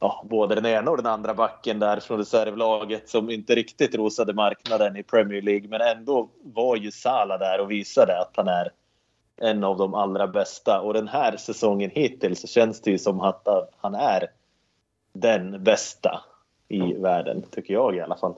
ja, 0.00 0.26
både 0.30 0.54
den 0.54 0.66
ena 0.66 0.90
och 0.90 0.96
den 0.96 1.06
andra 1.06 1.34
backen 1.34 1.78
där 1.78 2.00
från 2.00 2.18
reservlaget 2.18 3.08
som 3.08 3.30
inte 3.30 3.54
riktigt 3.54 3.94
rosade 3.94 4.34
marknaden 4.34 4.96
i 4.96 5.02
Premier 5.02 5.42
League 5.42 5.68
men 5.68 5.80
ändå 5.80 6.30
var 6.42 6.76
ju 6.76 6.90
Sala 6.90 7.38
där 7.38 7.60
och 7.60 7.70
visade 7.70 8.20
att 8.20 8.32
han 8.36 8.48
är 8.48 8.70
en 9.40 9.64
av 9.64 9.76
de 9.76 9.94
allra 9.94 10.26
bästa 10.26 10.80
och 10.80 10.94
den 10.94 11.08
här 11.08 11.36
säsongen 11.36 11.90
hittills 11.90 12.40
så 12.40 12.46
känns 12.46 12.80
det 12.80 12.90
ju 12.90 12.98
som 12.98 13.20
att 13.20 13.48
han 13.80 13.94
är 13.94 14.26
den 15.12 15.64
bästa 15.64 16.20
i 16.68 16.92
världen, 16.92 17.42
tycker 17.50 17.74
jag 17.74 17.96
i 17.96 18.00
alla 18.00 18.16
fall. 18.16 18.34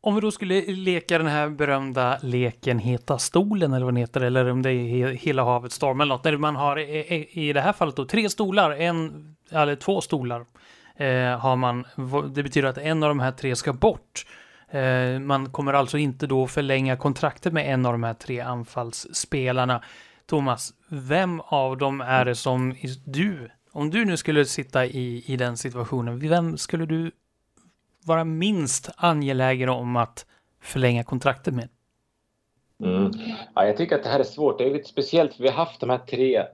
Om 0.00 0.14
vi 0.14 0.20
då 0.20 0.30
skulle 0.30 0.60
leka 0.60 1.18
den 1.18 1.26
här 1.26 1.48
berömda 1.48 2.18
leken 2.22 2.78
Heta 2.78 3.18
stolen 3.18 3.72
eller 3.72 3.84
vad 3.84 3.94
den 3.94 4.00
heter, 4.00 4.20
eller 4.20 4.50
om 4.50 4.62
det 4.62 4.72
är 4.72 5.08
Hela 5.08 5.44
havet 5.44 5.72
storm 5.72 6.00
eller 6.00 6.14
något, 6.14 6.22
där 6.22 6.36
man 6.36 6.56
har 6.56 6.78
i 7.38 7.52
det 7.52 7.60
här 7.60 7.72
fallet 7.72 7.96
då 7.96 8.04
tre 8.04 8.30
stolar, 8.30 8.70
en 8.70 9.36
eller 9.50 9.76
två 9.76 10.00
stolar 10.00 10.44
eh, 10.96 11.38
har 11.38 11.56
man. 11.56 11.84
Det 12.34 12.42
betyder 12.42 12.68
att 12.68 12.78
en 12.78 13.02
av 13.02 13.08
de 13.08 13.20
här 13.20 13.32
tre 13.32 13.56
ska 13.56 13.72
bort. 13.72 14.26
Eh, 14.74 15.18
man 15.20 15.50
kommer 15.50 15.72
alltså 15.72 15.98
inte 15.98 16.26
då 16.26 16.46
förlänga 16.46 16.96
kontraktet 16.96 17.52
med 17.52 17.72
en 17.72 17.86
av 17.86 17.92
de 17.92 18.02
här 18.02 18.14
tre 18.14 18.40
anfallsspelarna. 18.40 19.82
Thomas, 20.26 20.74
vem 20.88 21.40
av 21.40 21.78
dem 21.78 22.00
är 22.00 22.24
det 22.24 22.34
som 22.34 22.74
du, 23.04 23.50
om 23.72 23.90
du 23.90 24.04
nu 24.04 24.16
skulle 24.16 24.44
sitta 24.44 24.86
i, 24.86 25.24
i 25.26 25.36
den 25.36 25.56
situationen, 25.56 26.18
vem 26.18 26.58
skulle 26.58 26.86
du 26.86 27.10
vara 28.04 28.24
minst 28.24 28.90
angelägen 28.96 29.68
om 29.68 29.96
att 29.96 30.26
förlänga 30.60 31.04
kontraktet 31.04 31.54
med? 31.54 31.68
Mm. 32.84 33.10
Ja, 33.54 33.66
jag 33.66 33.76
tycker 33.76 33.96
att 33.96 34.02
det 34.02 34.08
här 34.08 34.20
är 34.20 34.24
svårt. 34.24 34.58
Det 34.58 34.64
är 34.64 34.70
lite 34.70 34.88
speciellt 34.88 35.34
för 35.34 35.42
vi 35.42 35.48
har 35.48 35.56
haft 35.56 35.80
de 35.80 35.90
här 35.90 35.98
tre 35.98 36.44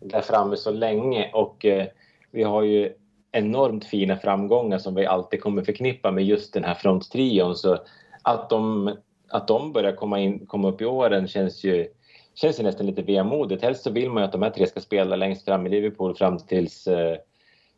där 0.00 0.20
framme 0.20 0.56
så 0.56 0.70
länge 0.70 1.30
och 1.32 1.64
eh, 1.64 1.86
vi 2.30 2.42
har 2.42 2.62
ju 2.62 2.92
enormt 3.32 3.84
fina 3.84 4.16
framgångar 4.16 4.78
som 4.78 4.94
vi 4.94 5.06
alltid 5.06 5.40
kommer 5.40 5.62
förknippa 5.62 6.10
med 6.10 6.24
just 6.24 6.52
den 6.52 6.64
här 6.64 6.74
fronttrion. 6.74 7.56
Så 7.56 7.78
att 8.22 8.50
de, 8.50 8.90
att 9.28 9.48
de 9.48 9.72
börjar 9.72 9.92
komma, 9.92 10.20
in, 10.20 10.46
komma 10.46 10.68
upp 10.68 10.80
i 10.80 10.84
åren 10.84 11.28
känns 11.28 11.64
ju, 11.64 11.88
känns 12.34 12.60
ju 12.60 12.62
nästan 12.62 12.86
lite 12.86 13.02
vemodigt. 13.02 13.62
Helst 13.62 13.82
så 13.82 13.90
vill 13.90 14.10
man 14.10 14.22
ju 14.22 14.24
att 14.24 14.32
de 14.32 14.42
här 14.42 14.50
tre 14.50 14.66
ska 14.66 14.80
spela 14.80 15.16
längst 15.16 15.44
fram 15.44 15.66
i 15.66 15.70
Liverpool 15.70 16.16
fram 16.16 16.38
tills, 16.38 16.86
eh, 16.86 17.16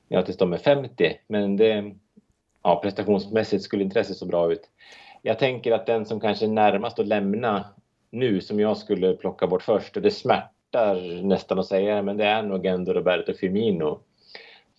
ja, 0.08 0.22
tills 0.22 0.38
de 0.38 0.52
är 0.52 0.58
50. 0.58 1.16
Men 1.26 1.56
det, 1.56 1.94
ja, 2.62 2.80
prestationsmässigt 2.82 3.62
skulle 3.64 3.84
inte 3.84 3.98
det 3.98 4.04
se 4.04 4.14
så 4.14 4.26
bra 4.26 4.52
ut. 4.52 4.70
Jag 5.22 5.38
tänker 5.38 5.72
att 5.72 5.86
den 5.86 6.06
som 6.06 6.20
kanske 6.20 6.46
är 6.46 6.48
närmast 6.48 6.98
att 6.98 7.06
lämna 7.06 7.64
nu, 8.10 8.40
som 8.40 8.60
jag 8.60 8.76
skulle 8.76 9.14
plocka 9.14 9.46
bort 9.46 9.62
först, 9.62 9.96
och 9.96 10.02
det 10.02 10.10
smärtar 10.10 11.22
nästan 11.22 11.58
att 11.58 11.66
säga 11.66 11.96
det, 11.96 12.02
men 12.02 12.16
det 12.16 12.24
är 12.24 12.42
nog 12.42 12.66
ändå 12.66 12.92
Roberto 12.92 13.34
Firmino. 13.34 14.00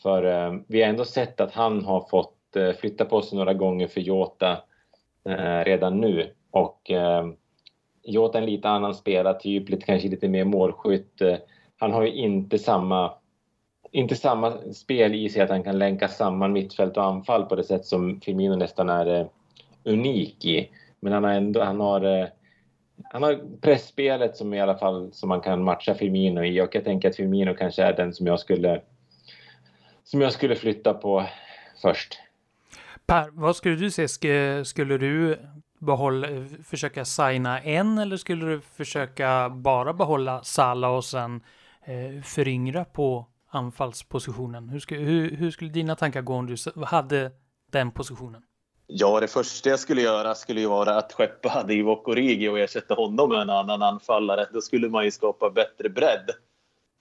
För 0.04 0.24
eh, 0.24 0.60
vi 0.68 0.82
har 0.82 0.90
ändå 0.90 1.06
sett 1.06 1.42
att 1.42 1.52
han 1.52 1.86
har 1.86 2.08
fått 2.10 2.56
eh, 2.56 2.72
flytta 2.72 3.06
på 3.06 3.22
sig 3.22 3.38
några 3.38 3.54
gånger 3.54 3.88
för 3.88 4.02
Jota 4.02 4.52
eh, 5.30 5.64
redan 5.66 6.02
nu. 6.02 6.34
Och 6.52 6.92
eh, 6.92 7.28
Jota 8.04 8.38
är 8.38 8.42
en 8.42 8.50
lite 8.50 8.70
annan 8.70 8.96
spelartyp, 8.96 9.70
lite, 9.70 9.86
kanske 9.86 10.08
lite 10.08 10.28
mer 10.28 10.46
målskytt. 10.46 11.22
Eh, 11.22 11.36
han 11.78 11.94
har 11.94 12.04
ju 12.04 12.14
inte 12.14 12.60
samma 12.60 13.14
inte 13.92 14.16
samma 14.16 14.74
spel 14.74 15.16
i 15.16 15.30
sig 15.30 15.42
att 15.42 15.50
han 15.50 15.64
kan 15.64 15.80
länka 15.80 16.08
samman 16.08 16.54
mittfält 16.54 16.98
och 16.98 17.04
anfall 17.04 17.46
på 17.46 17.56
det 17.56 17.64
sätt 17.64 17.86
som 17.86 18.22
Firmino 18.22 18.56
nästan 18.56 18.90
är 18.90 19.20
eh, 19.20 19.28
unik 19.84 20.46
i. 20.46 20.70
Men 21.00 21.14
han 21.14 21.24
har 21.24 21.32
ändå, 21.32 21.64
han 21.64 21.80
har, 21.80 22.30
han 23.04 23.24
har 23.24 23.40
pressspelet 23.62 24.38
som 24.38 24.54
i 24.54 24.62
alla 24.62 24.78
fall 24.78 25.14
som 25.14 25.30
man 25.30 25.42
kan 25.42 25.64
matcha 25.64 25.94
Firmino 25.94 26.44
i 26.44 26.62
och 26.62 26.76
jag 26.76 26.84
tänker 26.84 27.10
att 27.10 27.16
Firmino 27.16 27.54
kanske 27.54 27.84
är 27.84 27.94
den 27.94 28.14
som 28.14 28.28
jag 28.28 28.40
skulle 28.40 28.82
som 30.14 30.22
jag 30.22 30.34
skulle 30.34 30.56
flytta 30.56 30.94
på 30.94 31.26
först. 31.82 32.20
Per, 33.06 33.30
vad 33.32 33.56
skulle 33.56 33.76
du 33.76 33.92
säga? 33.92 34.66
Skulle 34.66 34.98
du 34.98 35.40
behålla, 35.80 36.28
försöka 36.66 37.06
signa 37.06 37.62
en 37.62 37.98
eller 37.98 38.18
skulle 38.18 38.46
du 38.46 38.62
försöka 38.62 39.50
bara 39.50 39.94
behålla 39.94 40.44
Sala 40.44 40.90
och 40.90 41.06
sen 41.06 41.44
eh, 41.86 42.24
föryngra 42.24 42.86
på 42.86 43.26
anfallspositionen? 43.50 44.70
Hur 44.70 44.80
skulle, 44.80 45.00
hur, 45.00 45.36
hur 45.36 45.52
skulle 45.52 45.70
dina 45.70 45.96
tankar 45.96 46.22
gå 46.22 46.34
om 46.34 46.48
du 46.48 46.56
hade 46.86 47.32
den 47.72 47.92
positionen? 47.92 48.44
Ja, 48.88 49.20
det 49.20 49.28
första 49.28 49.70
jag 49.70 49.80
skulle 49.80 50.02
göra 50.02 50.36
skulle 50.36 50.62
ju 50.62 50.68
vara 50.68 50.98
att 50.98 51.14
skeppa 51.14 51.64
Divock 51.64 52.08
Origi 52.08 52.50
och 52.50 52.60
ersätta 52.60 52.94
honom 52.94 53.30
med 53.30 53.42
en 53.42 53.50
annan 53.50 53.82
anfallare. 53.82 54.48
Då 54.54 54.62
skulle 54.62 54.90
man 54.90 55.06
ju 55.06 55.12
skapa 55.12 55.50
bättre 55.50 55.90
bredd. 55.90 56.30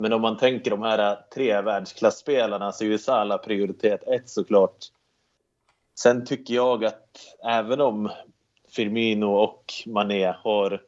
Men 0.02 0.12
om 0.12 0.22
man 0.22 0.36
tänker 0.36 0.70
de 0.70 0.82
här 0.82 1.18
tre 1.34 1.60
världsklassspelarna 1.60 2.72
så 2.72 2.84
är 2.84 2.88
ju 2.88 2.98
Salah 2.98 3.38
prioritet 3.38 4.02
ett 4.08 4.28
såklart. 4.28 4.76
Sen 5.98 6.24
tycker 6.24 6.54
jag 6.54 6.84
att 6.84 7.18
även 7.44 7.80
om 7.80 8.10
Firmino 8.68 9.26
och 9.26 9.64
Mané 9.86 10.34
har 10.42 10.82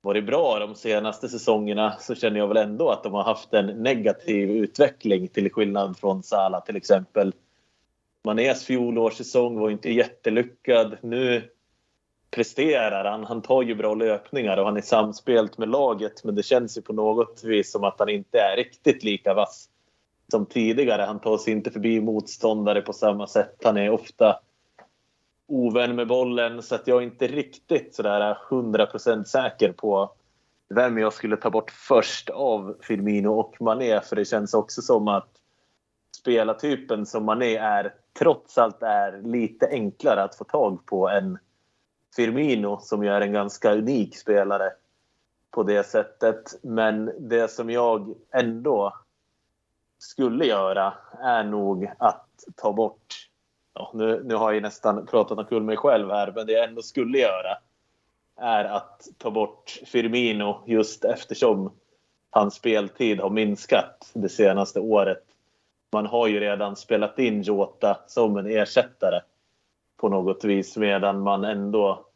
varit 0.00 0.26
bra 0.26 0.58
de 0.58 0.74
senaste 0.74 1.28
säsongerna 1.28 1.96
så 2.00 2.14
känner 2.14 2.38
jag 2.38 2.48
väl 2.48 2.56
ändå 2.56 2.90
att 2.90 3.02
de 3.02 3.14
har 3.14 3.22
haft 3.22 3.54
en 3.54 3.66
negativ 3.66 4.50
utveckling 4.50 5.28
till 5.28 5.52
skillnad 5.52 5.98
från 5.98 6.22
Salah 6.22 6.64
till 6.64 6.76
exempel. 6.76 7.32
Manés 8.24 8.64
fjolårssäsong 8.64 9.58
var 9.58 9.70
inte 9.70 9.90
jättelyckad. 9.92 10.96
Nu 11.00 11.50
presterar. 12.34 13.04
Han, 13.04 13.24
han 13.24 13.42
tar 13.42 13.62
ju 13.62 13.74
bra 13.74 13.94
löpningar 13.94 14.56
och 14.56 14.64
han 14.64 14.76
är 14.76 14.80
samspelt 14.80 15.58
med 15.58 15.68
laget 15.68 16.24
men 16.24 16.34
det 16.34 16.42
känns 16.42 16.78
ju 16.78 16.82
på 16.82 16.92
något 16.92 17.44
vis 17.44 17.72
som 17.72 17.84
att 17.84 17.98
han 17.98 18.08
inte 18.08 18.38
är 18.38 18.56
riktigt 18.56 19.04
lika 19.04 19.34
vass 19.34 19.68
som 20.30 20.46
tidigare. 20.46 21.02
Han 21.02 21.20
tar 21.20 21.38
sig 21.38 21.52
inte 21.52 21.70
förbi 21.70 22.00
motståndare 22.00 22.80
på 22.80 22.92
samma 22.92 23.26
sätt. 23.26 23.56
Han 23.64 23.76
är 23.76 23.90
ofta 23.90 24.38
ovän 25.48 25.96
med 25.96 26.08
bollen 26.08 26.62
så 26.62 26.74
att 26.74 26.86
jag 26.86 26.98
är 27.02 27.06
inte 27.06 27.26
riktigt 27.26 27.94
sådär 27.94 28.38
100% 28.50 29.24
säker 29.24 29.72
på 29.72 30.12
vem 30.68 30.98
jag 30.98 31.12
skulle 31.12 31.36
ta 31.36 31.50
bort 31.50 31.70
först 31.70 32.30
av 32.30 32.76
Firmino 32.82 33.28
och 33.28 33.60
Mané 33.60 34.00
för 34.00 34.16
det 34.16 34.24
känns 34.24 34.54
också 34.54 34.82
som 34.82 35.08
att 35.08 35.28
spelartypen 36.16 37.06
som 37.06 37.24
Mané 37.24 37.56
är 37.56 37.94
trots 38.18 38.58
allt 38.58 38.82
är 38.82 39.22
lite 39.22 39.68
enklare 39.70 40.22
att 40.22 40.34
få 40.34 40.44
tag 40.44 40.86
på 40.86 41.08
än 41.08 41.38
Firmino 42.16 42.78
som 42.80 43.04
ju 43.04 43.10
är 43.10 43.20
en 43.20 43.32
ganska 43.32 43.74
unik 43.74 44.16
spelare 44.16 44.72
på 45.50 45.62
det 45.62 45.84
sättet. 45.84 46.54
Men 46.62 47.12
det 47.18 47.50
som 47.50 47.70
jag 47.70 48.14
ändå 48.32 48.94
skulle 49.98 50.44
göra 50.44 50.94
är 51.20 51.44
nog 51.44 51.90
att 51.98 52.28
ta 52.56 52.72
bort... 52.72 53.28
Ja, 53.74 53.90
nu, 53.94 54.22
nu 54.24 54.34
har 54.34 54.52
jag 54.52 54.62
nästan 54.62 55.06
pratat 55.06 55.38
omkull 55.38 55.62
mig 55.62 55.76
själv 55.76 56.10
här, 56.10 56.32
men 56.36 56.46
det 56.46 56.52
jag 56.52 56.68
ändå 56.68 56.82
skulle 56.82 57.18
göra 57.18 57.58
är 58.36 58.64
att 58.64 59.08
ta 59.18 59.30
bort 59.30 59.80
Firmino 59.86 60.62
just 60.66 61.04
eftersom 61.04 61.72
hans 62.30 62.54
speltid 62.54 63.20
har 63.20 63.30
minskat 63.30 64.10
det 64.12 64.28
senaste 64.28 64.80
året. 64.80 65.22
Man 65.92 66.06
har 66.06 66.26
ju 66.26 66.40
redan 66.40 66.76
spelat 66.76 67.18
in 67.18 67.42
Jota 67.42 67.98
som 68.06 68.36
en 68.36 68.46
ersättare 68.46 69.20
på 70.04 70.08
något 70.08 70.44
vis 70.44 70.76
medan 70.76 71.20
man 71.20 71.44
ändå 71.44 72.06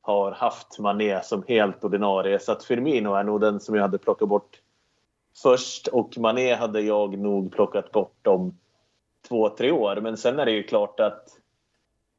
har 0.00 0.32
haft 0.32 0.78
Mané 0.78 1.20
som 1.22 1.44
helt 1.48 1.84
ordinarie. 1.84 2.38
Så 2.38 2.52
att 2.52 2.64
Firmino 2.64 3.14
är 3.14 3.24
nog 3.24 3.40
den 3.40 3.60
som 3.60 3.74
jag 3.74 3.82
hade 3.82 3.98
plockat 3.98 4.28
bort 4.28 4.60
först 5.42 5.88
och 5.88 6.18
Mané 6.18 6.54
hade 6.54 6.80
jag 6.80 7.18
nog 7.18 7.52
plockat 7.52 7.92
bort 7.92 8.26
om 8.26 8.58
två, 9.28 9.48
tre 9.48 9.70
år. 9.70 9.96
Men 10.02 10.16
sen 10.16 10.38
är 10.38 10.46
det 10.46 10.52
ju 10.52 10.62
klart 10.62 11.00
att 11.00 11.28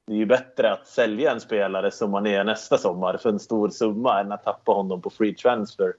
det 0.08 0.14
är 0.14 0.18
ju 0.18 0.26
bättre 0.26 0.72
att 0.72 0.88
sälja 0.88 1.32
en 1.32 1.42
spelare 1.42 1.92
som 1.92 2.12
Mané 2.12 2.44
nästa 2.44 2.78
sommar 2.78 3.18
för 3.18 3.30
en 3.30 3.40
stor 3.40 3.70
summa 3.70 4.20
än 4.20 4.32
att 4.32 4.44
tappa 4.44 4.72
honom 4.72 5.02
på 5.02 5.10
free 5.10 5.36
transfer 5.36 5.94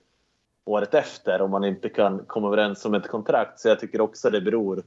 året 0.64 0.94
efter 0.94 1.42
om 1.42 1.50
man 1.50 1.64
inte 1.64 1.88
kan 1.88 2.24
komma 2.26 2.46
överens 2.46 2.84
om 2.84 2.94
ett 2.94 3.08
kontrakt. 3.08 3.60
Så 3.60 3.68
jag 3.68 3.80
tycker 3.80 4.00
också 4.00 4.30
det 4.30 4.40
beror 4.40 4.82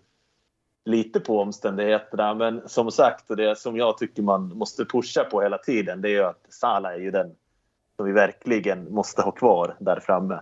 lite 0.88 1.20
på 1.20 1.42
omständigheterna. 1.42 2.34
Men 2.34 2.70
som 2.70 2.92
sagt, 2.92 3.28
det 3.28 3.60
som 3.60 3.78
jag 3.78 3.98
tycker 3.98 4.22
man 4.22 4.58
måste 4.58 4.86
pusha 4.86 5.24
på 5.24 5.42
hela 5.42 5.58
tiden, 5.58 6.02
det 6.02 6.10
är 6.10 6.12
ju 6.12 6.24
att 6.24 6.46
Salah 6.50 6.92
är 6.92 7.00
ju 7.00 7.12
den 7.12 7.36
som 7.96 8.06
vi 8.06 8.12
verkligen 8.12 8.94
måste 8.94 9.22
ha 9.22 9.32
kvar 9.32 9.76
där 9.80 10.00
framme. 10.00 10.40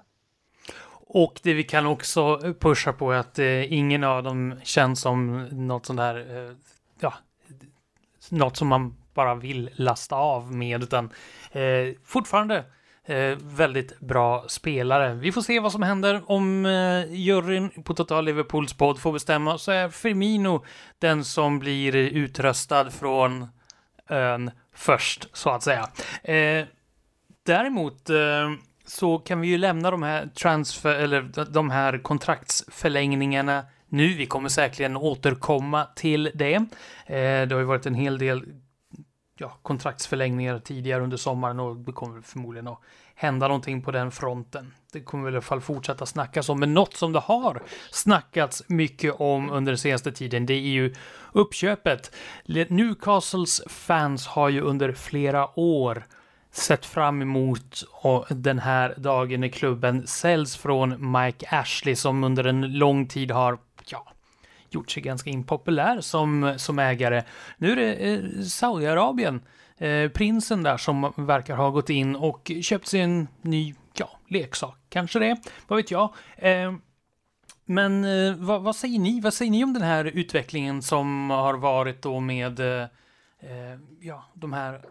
Och 1.07 1.39
det 1.43 1.53
vi 1.53 1.63
kan 1.63 1.85
också 1.85 2.39
pusha 2.59 2.93
på 2.93 3.11
är 3.11 3.17
att 3.17 3.39
eh, 3.39 3.73
ingen 3.73 4.03
av 4.03 4.23
dem 4.23 4.55
känns 4.63 5.01
som 5.01 5.47
något 5.51 5.85
sånt 5.85 5.99
här, 5.99 6.15
eh, 6.15 6.51
ja, 6.99 7.13
något 8.29 8.57
som 8.57 8.67
man 8.67 8.95
bara 9.13 9.35
vill 9.35 9.69
lasta 9.75 10.15
av 10.15 10.53
med, 10.53 10.83
utan 10.83 11.09
eh, 11.51 11.95
fortfarande 12.03 12.63
Eh, 13.07 13.38
väldigt 13.41 14.00
bra 14.00 14.45
spelare. 14.47 15.13
Vi 15.13 15.31
får 15.31 15.41
se 15.41 15.59
vad 15.59 15.71
som 15.71 15.83
händer 15.83 16.21
om 16.25 16.65
eh, 16.65 17.13
juryn 17.13 17.69
på 17.69 17.93
Total 17.93 18.25
Liverpools 18.25 18.74
podd 18.74 19.00
får 19.00 19.13
bestämma 19.13 19.57
så 19.57 19.71
är 19.71 19.89
Firmino 19.89 20.65
den 21.00 21.24
som 21.24 21.59
blir 21.59 21.95
utröstad 21.95 22.91
från 22.91 23.47
ön 24.09 24.51
först, 24.74 25.27
så 25.33 25.50
att 25.50 25.63
säga. 25.63 25.89
Eh, 26.24 26.65
däremot 27.45 28.09
eh, 28.09 28.51
så 28.85 29.19
kan 29.19 29.41
vi 29.41 29.47
ju 29.47 29.57
lämna 29.57 29.91
de 29.91 30.03
här 30.03 30.27
transfer, 30.27 30.95
eller 30.95 31.45
de 31.51 31.69
här 31.69 31.97
kontraktsförlängningarna 31.97 33.65
nu. 33.89 34.13
Vi 34.13 34.25
kommer 34.25 34.50
säkerligen 34.50 34.97
återkomma 34.97 35.88
till 35.95 36.31
det. 36.33 36.55
Eh, 37.05 37.47
det 37.47 37.51
har 37.51 37.59
ju 37.59 37.63
varit 37.63 37.85
en 37.85 37.95
hel 37.95 38.17
del 38.17 38.43
ja, 39.38 39.58
kontraktsförlängningar 39.62 40.60
tidigare 40.60 41.04
under 41.04 41.17
sommaren 41.17 41.60
och 41.60 41.76
det 41.76 41.91
kommer 41.91 42.21
förmodligen 42.21 42.67
att 42.67 42.80
hända 43.15 43.48
någonting 43.48 43.82
på 43.82 43.91
den 43.91 44.12
fronten. 44.12 44.74
Det 44.93 45.02
kommer 45.02 45.24
väl 45.24 45.34
i 45.34 45.38
alla 45.38 45.41
fall 45.41 45.62
fortsätta 45.62 46.06
snackas 46.06 46.50
om, 46.50 46.60
men 46.60 46.74
något 46.74 46.95
som 46.95 47.13
det 47.13 47.19
har 47.19 47.63
snackats 47.91 48.63
mycket 48.67 49.13
om 49.19 49.50
under 49.50 49.71
den 49.71 49.78
senaste 49.78 50.12
tiden, 50.12 50.45
det 50.45 50.54
är 50.54 50.60
ju 50.60 50.95
uppköpet. 51.32 52.15
Newcastles 52.45 53.62
fans 53.67 54.28
har 54.28 54.50
ju 54.50 54.62
under 54.62 54.91
flera 54.91 55.60
år 55.60 56.06
sett 56.52 56.86
fram 56.86 57.21
emot 57.21 57.84
den 58.30 58.60
här 58.60 58.93
dagen 58.98 59.41
när 59.41 59.48
klubben 59.48 60.08
säljs 60.08 60.58
från 60.58 61.12
Mike 61.12 61.48
Ashley 61.52 61.95
som 61.95 62.24
under 62.24 62.43
en 62.43 62.78
lång 62.78 63.08
tid 63.08 63.32
har 63.32 63.58
ja, 63.88 64.14
gjort 64.69 64.91
sig 64.91 65.04
ganska 65.04 65.30
impopulär 65.30 66.01
som, 66.01 66.54
som 66.58 66.80
ägare. 66.80 67.23
Nu 67.58 67.71
är 67.71 67.75
det 67.75 67.93
eh, 67.93 68.41
Saudiarabien, 68.41 69.41
eh, 69.78 70.10
prinsen 70.10 70.63
där 70.63 70.78
som 70.78 71.13
verkar 71.15 71.56
ha 71.56 71.69
gått 71.69 71.89
in 71.89 72.15
och 72.15 72.51
köpt 72.62 72.88
sig 72.88 73.01
en 73.01 73.28
ny, 73.41 73.75
ja, 73.97 74.10
leksak. 74.28 74.78
Kanske 74.89 75.19
det, 75.19 75.38
vad 75.67 75.78
vet 75.78 75.91
jag. 75.91 76.13
Eh, 76.38 76.73
men 77.65 78.06
eh, 78.06 78.36
vad, 78.36 78.62
vad, 78.62 78.75
säger 78.75 78.99
ni? 78.99 79.21
Vad 79.21 79.34
säger 79.34 79.51
ni 79.51 79.63
om 79.63 79.73
den 79.73 79.84
här 79.84 80.06
utvecklingen 80.06 80.82
som 80.82 81.30
har 81.30 81.54
varit 81.54 82.01
då 82.01 82.19
med 82.19 82.60
eh, 82.60 82.88
eh, 83.39 83.80
ja, 83.99 84.23
de 84.34 84.54
här 84.54 84.82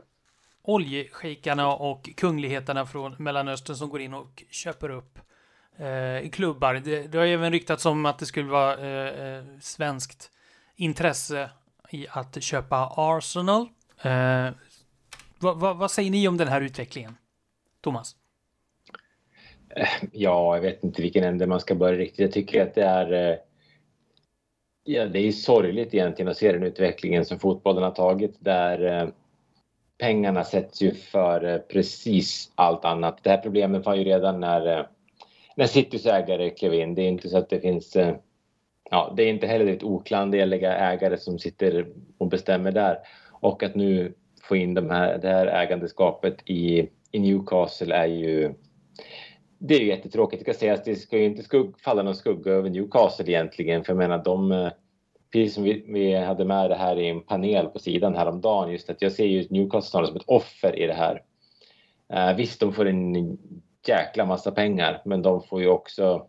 oljeshejkarna 0.62 1.74
och 1.74 2.10
kungligheterna 2.16 2.86
från 2.86 3.14
Mellanöstern 3.18 3.76
som 3.76 3.88
går 3.88 4.00
in 4.00 4.14
och 4.14 4.44
köper 4.50 4.90
upp 4.90 5.18
eh, 5.78 6.30
klubbar. 6.30 6.74
Det, 6.74 7.06
det 7.06 7.18
har 7.18 7.26
även 7.26 7.52
ryktats 7.52 7.86
om 7.86 8.06
att 8.06 8.18
det 8.18 8.26
skulle 8.26 8.50
vara 8.50 8.76
eh, 8.78 9.36
eh 9.36 9.44
svenskt 9.60 10.30
intresse 10.76 11.50
i 11.90 12.06
att 12.10 12.42
köpa 12.42 12.92
Arsenal. 12.96 13.68
Eh, 14.02 14.48
vad, 15.38 15.60
vad, 15.60 15.76
vad 15.76 15.90
säger 15.90 16.10
ni 16.10 16.28
om 16.28 16.36
den 16.36 16.48
här 16.48 16.60
utvecklingen? 16.60 17.16
Thomas? 17.80 18.16
Eh, 19.76 19.88
ja, 20.12 20.54
jag 20.54 20.62
vet 20.62 20.84
inte 20.84 21.02
vilken 21.02 21.24
ände 21.24 21.46
man 21.46 21.60
ska 21.60 21.74
börja 21.74 21.98
riktigt. 21.98 22.18
Jag 22.18 22.32
tycker 22.32 22.62
att 22.62 22.74
det 22.74 22.84
är 22.84 23.30
eh, 23.30 23.36
Ja, 24.86 25.06
det 25.06 25.18
är 25.18 25.32
sorgligt 25.32 25.94
egentligen 25.94 26.30
att 26.30 26.36
se 26.36 26.52
den 26.52 26.62
utvecklingen 26.62 27.24
som 27.24 27.38
fotbollen 27.38 27.82
har 27.82 27.90
tagit 27.90 28.36
där 28.38 29.12
pengarna 29.98 30.44
sätts 30.44 30.82
ju 30.82 30.94
för 30.94 31.58
precis 31.58 32.52
allt 32.54 32.84
annat. 32.84 33.18
Det 33.22 33.30
här 33.30 33.38
problemet 33.38 33.86
var 33.86 33.94
ju 33.94 34.04
redan 34.04 34.40
när 34.40 34.88
när 35.54 35.66
Citys 35.66 36.06
ägare 36.06 36.50
klev 36.50 36.74
in. 36.74 36.94
Det 36.94 37.02
är 37.02 37.08
inte 37.08 37.28
så 37.28 37.38
att 37.38 37.48
det 37.48 37.60
finns... 37.60 37.96
Eh, 37.96 38.16
ja, 38.90 39.14
det 39.16 39.22
är 39.22 39.28
inte 39.28 39.46
heller 39.46 39.66
ett 39.66 39.82
oklanderliga 39.82 40.76
ägare 40.76 41.16
som 41.16 41.38
sitter 41.38 41.86
och 42.18 42.28
bestämmer 42.28 42.72
där. 42.72 42.98
Och 43.30 43.62
att 43.62 43.74
nu 43.74 44.14
få 44.42 44.56
in 44.56 44.74
de 44.74 44.90
här, 44.90 45.18
det 45.18 45.28
här 45.28 45.46
ägandeskapet 45.46 46.50
i, 46.50 46.88
i 47.10 47.18
Newcastle 47.18 47.94
är 47.94 48.06
ju... 48.06 48.54
Det 49.58 49.74
är 49.74 49.80
ju 49.80 49.86
jättetråkigt. 49.86 50.44
Det 50.44 50.52
ska 50.52 50.60
sägas, 50.60 50.84
det 50.84 50.96
ska 50.96 51.18
ju 51.18 51.24
inte 51.24 51.42
skugg, 51.42 51.80
falla 51.80 52.02
någon 52.02 52.14
skugga 52.14 52.52
över 52.52 52.70
Newcastle 52.70 53.30
egentligen. 53.30 53.84
För 53.84 53.92
jag 53.92 53.98
menar, 53.98 54.24
de... 54.24 54.52
Eh, 54.52 54.70
precis 55.32 55.54
som 55.54 55.64
vi, 55.64 55.84
vi 55.88 56.14
hade 56.14 56.44
med 56.44 56.70
det 56.70 56.76
här 56.76 56.98
i 56.98 57.08
en 57.08 57.20
panel 57.20 57.66
på 57.66 57.78
sidan 57.78 58.14
häromdagen, 58.14 58.72
just 58.72 58.90
att 58.90 59.02
jag 59.02 59.12
ser 59.12 59.24
ju 59.24 59.46
Newcastle 59.50 60.06
som 60.06 60.16
ett 60.16 60.22
offer 60.26 60.78
i 60.78 60.86
det 60.86 60.94
här. 60.94 61.22
Uh, 62.14 62.36
visst, 62.36 62.60
de 62.60 62.72
får 62.72 62.86
en 62.86 63.38
jäkla 63.88 64.24
massa 64.24 64.50
pengar, 64.50 65.02
men 65.04 65.22
de 65.22 65.42
får 65.42 65.60
ju 65.60 65.68
också 65.68 66.26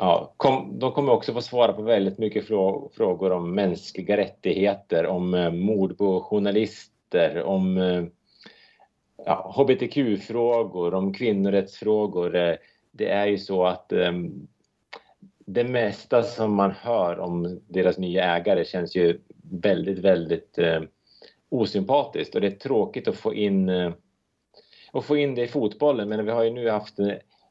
Ja, 0.00 0.34
kom, 0.36 0.78
de 0.78 0.92
kommer 0.92 1.12
också 1.12 1.32
få 1.32 1.40
svara 1.40 1.72
på 1.72 1.82
väldigt 1.82 2.18
mycket 2.18 2.46
frå, 2.46 2.90
frågor 2.96 3.32
om 3.32 3.54
mänskliga 3.54 4.16
rättigheter, 4.16 5.06
om 5.06 5.34
eh, 5.34 5.50
mord 5.50 5.98
på 5.98 6.20
journalister, 6.20 7.42
om 7.42 7.78
eh, 7.78 8.04
ja, 9.26 9.54
hbtq-frågor, 9.56 10.94
om 10.94 11.12
kvinnorättsfrågor. 11.12 12.36
Eh, 12.36 12.54
det 12.90 13.08
är 13.08 13.26
ju 13.26 13.38
så 13.38 13.64
att 13.64 13.92
eh, 13.92 14.12
det 15.46 15.64
mesta 15.64 16.22
som 16.22 16.54
man 16.54 16.70
hör 16.70 17.18
om 17.18 17.60
deras 17.68 17.98
nya 17.98 18.36
ägare 18.36 18.64
känns 18.64 18.96
ju 18.96 19.20
väldigt, 19.50 19.98
väldigt 19.98 20.58
eh, 20.58 20.80
osympatiskt 21.48 22.34
och 22.34 22.40
det 22.40 22.46
är 22.46 22.50
tråkigt 22.50 23.08
att 23.08 23.16
få 23.16 23.34
in 23.34 23.68
eh, 23.68 23.92
och 24.92 25.04
få 25.04 25.16
in 25.16 25.34
det 25.34 25.42
i 25.42 25.48
fotbollen. 25.48 26.08
Men 26.08 26.24
vi 26.24 26.30
har 26.30 26.44
ju 26.44 26.50
nu 26.50 26.70
haft 26.70 26.94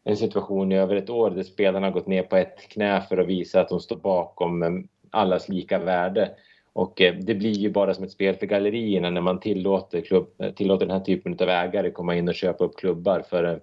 en 0.07 0.17
situation 0.17 0.71
i 0.71 0.77
över 0.77 0.95
ett 0.95 1.09
år 1.09 1.29
där 1.29 1.43
spelarna 1.43 1.87
har 1.87 1.91
gått 1.91 2.07
ner 2.07 2.23
på 2.23 2.35
ett 2.35 2.69
knä 2.69 3.01
för 3.09 3.17
att 3.17 3.27
visa 3.27 3.61
att 3.61 3.69
de 3.69 3.79
står 3.79 3.95
bakom 3.95 4.63
eh, 4.63 4.69
allas 5.11 5.49
lika 5.49 5.79
värde. 5.79 6.31
Och 6.73 7.01
eh, 7.01 7.15
det 7.15 7.35
blir 7.35 7.53
ju 7.53 7.69
bara 7.69 7.93
som 7.93 8.03
ett 8.03 8.11
spel 8.11 8.35
för 8.35 8.45
gallerierna 8.45 9.09
när 9.09 9.21
man 9.21 9.39
tillåter, 9.39 10.01
klubb, 10.01 10.27
eh, 10.37 10.51
tillåter 10.51 10.85
den 10.85 10.97
här 10.97 11.05
typen 11.05 11.37
av 11.39 11.49
ägare 11.49 11.91
komma 11.91 12.15
in 12.15 12.27
och 12.27 12.35
köpa 12.35 12.63
upp 12.63 12.77
klubbar. 12.77 13.23
För 13.29 13.61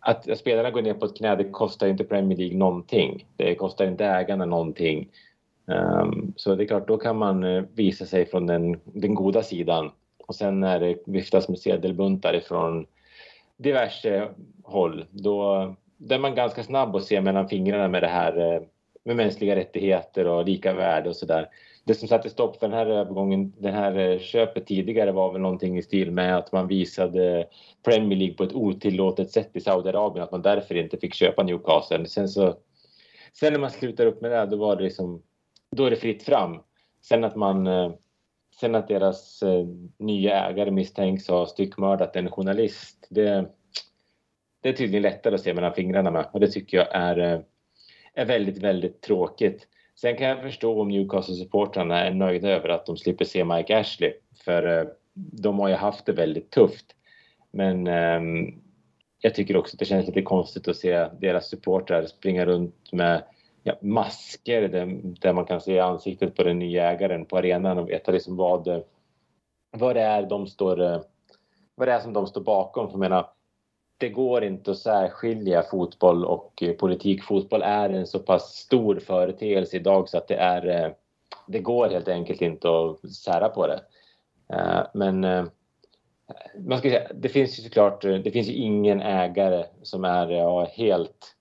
att 0.00 0.38
spelarna 0.38 0.70
går 0.70 0.82
ner 0.82 0.94
på 0.94 1.06
ett 1.06 1.16
knä, 1.16 1.36
det 1.36 1.44
kostar 1.44 1.86
inte 1.86 2.04
Premier 2.04 2.38
League 2.38 2.56
någonting. 2.56 3.26
Det 3.36 3.54
kostar 3.54 3.86
inte 3.86 4.04
ägarna 4.04 4.44
någonting. 4.44 5.08
Ehm, 5.68 6.32
så 6.36 6.54
det 6.54 6.64
är 6.64 6.66
klart, 6.66 6.88
då 6.88 6.96
kan 6.96 7.16
man 7.16 7.66
visa 7.74 8.06
sig 8.06 8.26
från 8.26 8.46
den, 8.46 8.80
den 8.84 9.14
goda 9.14 9.42
sidan 9.42 9.90
och 10.26 10.34
sen 10.34 10.60
när 10.60 10.80
det 10.80 10.96
viftas 11.06 11.48
med 11.48 11.58
sedelbuntar 11.58 12.34
ifrån 12.34 12.86
diverse 13.56 14.28
håll, 14.64 15.04
då, 15.10 15.74
då 15.96 16.14
är 16.14 16.18
man 16.18 16.34
ganska 16.34 16.62
snabb 16.62 16.96
att 16.96 17.04
se 17.04 17.20
mellan 17.20 17.48
fingrarna 17.48 17.88
med 17.88 18.02
det 18.02 18.08
här 18.08 18.54
eh, 18.54 18.62
med 19.06 19.16
mänskliga 19.16 19.56
rättigheter 19.56 20.26
och 20.26 20.44
lika 20.44 20.72
värde 20.72 21.08
och 21.08 21.16
sådär. 21.16 21.48
Det 21.84 21.94
som 21.94 22.08
satte 22.08 22.30
stopp 22.30 22.56
för 22.56 22.68
den 22.68 22.78
här 22.78 22.86
övergången, 22.86 23.52
det 23.58 23.70
här 23.70 23.98
eh, 23.98 24.18
köpet 24.18 24.66
tidigare 24.66 25.12
var 25.12 25.32
väl 25.32 25.42
någonting 25.42 25.78
i 25.78 25.82
stil 25.82 26.10
med 26.10 26.36
att 26.36 26.52
man 26.52 26.68
visade 26.68 27.46
Premier 27.84 28.18
League 28.18 28.34
på 28.34 28.44
ett 28.44 28.54
otillåtet 28.54 29.30
sätt 29.30 29.50
i 29.52 29.60
Saudiarabien, 29.60 30.24
att 30.24 30.32
man 30.32 30.42
därför 30.42 30.74
inte 30.74 30.96
fick 30.96 31.14
köpa 31.14 31.42
Newcastle. 31.42 32.06
Sen 32.06 32.28
så, 32.28 32.54
sen 33.32 33.52
när 33.52 33.60
man 33.60 33.70
slutar 33.70 34.06
upp 34.06 34.20
med 34.20 34.30
det, 34.30 34.46
då 34.46 34.56
var 34.56 34.76
det 34.76 34.82
liksom, 34.82 35.22
då 35.70 35.84
är 35.84 35.90
det 35.90 35.96
fritt 35.96 36.22
fram. 36.22 36.60
Sen 37.02 37.24
att 37.24 37.36
man, 37.36 37.66
eh, 37.66 37.92
sen 38.60 38.74
att 38.74 38.88
deras 38.88 39.42
eh, 39.42 39.66
nya 39.98 40.46
ägare 40.48 40.70
misstänks 40.70 41.28
ha 41.28 41.46
styckmördat 41.46 42.16
en 42.16 42.30
journalist, 42.30 43.06
det, 43.10 43.50
det 44.62 44.68
är 44.68 44.72
tydligen 44.72 45.02
lättare 45.02 45.34
att 45.34 45.40
se 45.40 45.54
mellan 45.54 45.74
fingrarna 45.74 46.10
med 46.10 46.26
och 46.32 46.40
det 46.40 46.48
tycker 46.48 46.76
jag 46.76 46.88
är, 46.90 47.18
eh, 47.18 47.40
är 48.14 48.24
väldigt, 48.24 48.58
väldigt 48.58 49.00
tråkigt. 49.00 49.68
Sen 50.00 50.16
kan 50.16 50.26
jag 50.26 50.42
förstå 50.42 50.80
om 50.80 50.90
Newcastle-supportrarna 50.90 51.94
är 51.94 52.10
nöjda 52.10 52.48
över 52.48 52.68
att 52.68 52.86
de 52.86 52.96
slipper 52.96 53.24
se 53.24 53.44
Mike 53.44 53.78
Ashley 53.78 54.12
för 54.44 54.78
eh, 54.78 54.86
de 55.14 55.58
har 55.58 55.68
ju 55.68 55.74
haft 55.74 56.06
det 56.06 56.12
väldigt 56.12 56.50
tufft. 56.50 56.86
Men 57.50 57.86
ehm, 57.86 58.62
jag 59.18 59.34
tycker 59.34 59.56
också 59.56 59.74
att 59.74 59.78
det 59.78 59.84
känns 59.84 60.06
lite 60.06 60.22
konstigt 60.22 60.68
att 60.68 60.76
se 60.76 61.08
deras 61.20 61.48
supportrar 61.48 62.06
springa 62.06 62.46
runt 62.46 62.92
med 62.92 63.22
ja, 63.66 63.74
masker 63.80 64.68
där, 64.68 65.00
där, 65.20 65.32
man 65.32 65.44
kan 65.44 65.60
se 65.60 65.78
ansiktet 65.78 66.34
på 66.34 66.42
den 66.42 66.58
nya 66.58 66.90
ägaren 66.90 67.24
på 67.24 67.38
arenan 67.38 67.78
och 67.78 67.88
veta 67.88 68.12
liksom 68.12 68.36
vad, 68.36 68.82
vad 69.70 69.96
det 69.96 70.02
är 70.02 70.22
de 70.22 70.46
står 70.46 70.82
eh, 70.82 71.00
vad 71.74 71.88
det 71.88 71.92
är 71.92 72.00
som 72.00 72.12
de 72.12 72.26
står 72.26 72.40
bakom. 72.40 72.86
För 72.86 72.92
jag 72.92 73.00
menar, 73.00 73.30
det 73.98 74.08
går 74.08 74.44
inte 74.44 74.70
att 74.70 74.78
särskilja 74.78 75.62
fotboll 75.62 76.24
och 76.24 76.62
eh, 76.62 76.72
politik. 76.72 77.22
Fotboll 77.22 77.62
är 77.62 77.90
en 77.90 78.06
så 78.06 78.18
pass 78.18 78.54
stor 78.54 78.98
företeelse 78.98 79.76
idag 79.76 80.08
så 80.08 80.18
att 80.18 80.28
det 80.28 80.36
är 80.36 80.84
eh, 80.84 80.92
det 81.46 81.58
går 81.58 81.88
helt 81.88 82.08
enkelt 82.08 82.42
inte 82.42 82.68
att 82.68 83.10
sära 83.10 83.48
på 83.48 83.66
det. 83.66 83.80
Men 84.94 85.20
man 86.58 86.78
ska 86.78 86.88
säga, 86.88 87.12
det 87.14 87.28
finns 87.28 87.58
ju 87.58 87.62
såklart, 87.62 88.02
det 88.02 88.30
finns 88.30 88.48
ju 88.48 88.52
ingen 88.52 89.00
ägare 89.00 89.64
som 89.82 90.04
är 90.04 90.30
ja, 90.30 90.64
helt 90.64 91.35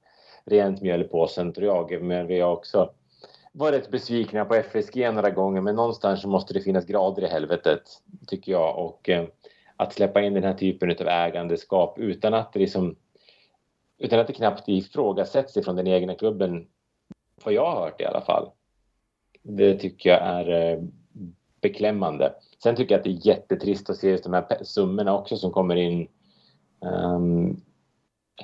rent 0.45 0.81
mjöl 0.81 1.01
i 1.01 1.07
påsen 1.07 1.53
tror 1.53 1.67
jag. 1.67 2.03
Men 2.03 2.27
vi 2.27 2.39
har 2.39 2.51
också 2.51 2.91
varit 3.51 3.91
besvikna 3.91 4.45
på 4.45 4.55
FSG 4.55 5.13
några 5.13 5.29
gånger 5.29 5.61
men 5.61 5.75
någonstans 5.75 6.21
så 6.21 6.27
måste 6.27 6.53
det 6.53 6.61
finnas 6.61 6.85
grader 6.85 7.23
i 7.23 7.27
helvetet 7.27 7.81
tycker 8.27 8.51
jag. 8.51 8.85
Och 8.85 9.09
eh, 9.09 9.25
att 9.75 9.93
släppa 9.93 10.21
in 10.21 10.33
den 10.33 10.43
här 10.43 10.53
typen 10.53 10.91
av 10.91 11.07
ägandeskap 11.07 11.99
utan 11.99 12.33
att 12.33 12.53
det 12.53 12.59
liksom 12.59 12.95
utan 13.97 14.19
att 14.19 14.27
det 14.27 14.33
knappt 14.33 14.67
ifrågasätts 14.67 15.57
ifrån 15.57 15.75
den 15.75 15.87
egna 15.87 16.15
klubben, 16.15 16.67
vad 17.43 17.53
jag 17.53 17.71
har 17.71 17.81
hört 17.81 18.01
i 18.01 18.05
alla 18.05 18.21
fall. 18.21 18.49
Det 19.41 19.75
tycker 19.75 20.09
jag 20.09 20.21
är 20.21 20.73
eh, 20.73 20.83
beklämmande. 21.61 22.33
Sen 22.63 22.75
tycker 22.75 22.93
jag 22.93 22.99
att 22.99 23.03
det 23.03 23.09
är 23.09 23.27
jättetrist 23.27 23.89
att 23.89 23.97
se 23.97 24.09
just 24.09 24.23
de 24.23 24.33
här 24.33 24.63
summorna 24.63 25.17
också 25.19 25.37
som 25.37 25.51
kommer 25.51 25.75
in. 25.75 26.07
Um, 26.79 27.61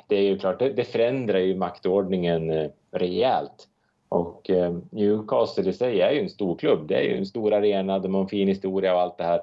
det 0.07 0.15
är 0.15 0.21
ju 0.21 0.39
klart, 0.39 0.59
det, 0.59 0.69
det 0.69 0.83
förändrar 0.83 1.39
ju 1.39 1.55
maktordningen 1.55 2.49
eh, 2.49 2.69
rejält. 2.91 3.67
Och 4.09 4.49
eh, 4.49 4.77
Newcastle 4.91 5.69
i 5.69 5.73
sig 5.73 6.01
är 6.01 6.11
ju 6.11 6.19
en 6.19 6.29
stor 6.29 6.57
klubb. 6.57 6.87
Det 6.87 6.95
är 6.95 7.01
ju 7.01 7.17
en 7.17 7.25
stor 7.25 7.53
arena, 7.53 7.99
de 7.99 8.13
har 8.13 8.21
en 8.21 8.27
fin 8.27 8.47
historia 8.47 8.93
och 8.95 9.01
allt 9.01 9.17
det 9.17 9.23
här. 9.23 9.41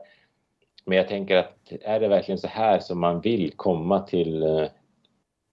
Men 0.85 0.99
jag 0.99 1.09
tänker 1.09 1.37
att 1.37 1.73
är 1.83 2.01
det 2.01 2.09
verkligen 2.09 2.39
så 2.39 2.49
här 2.49 2.79
som 2.79 3.01
man 3.01 3.21
vill 3.21 3.53
komma 3.57 4.01
till, 4.01 4.43
eh, 4.43 4.65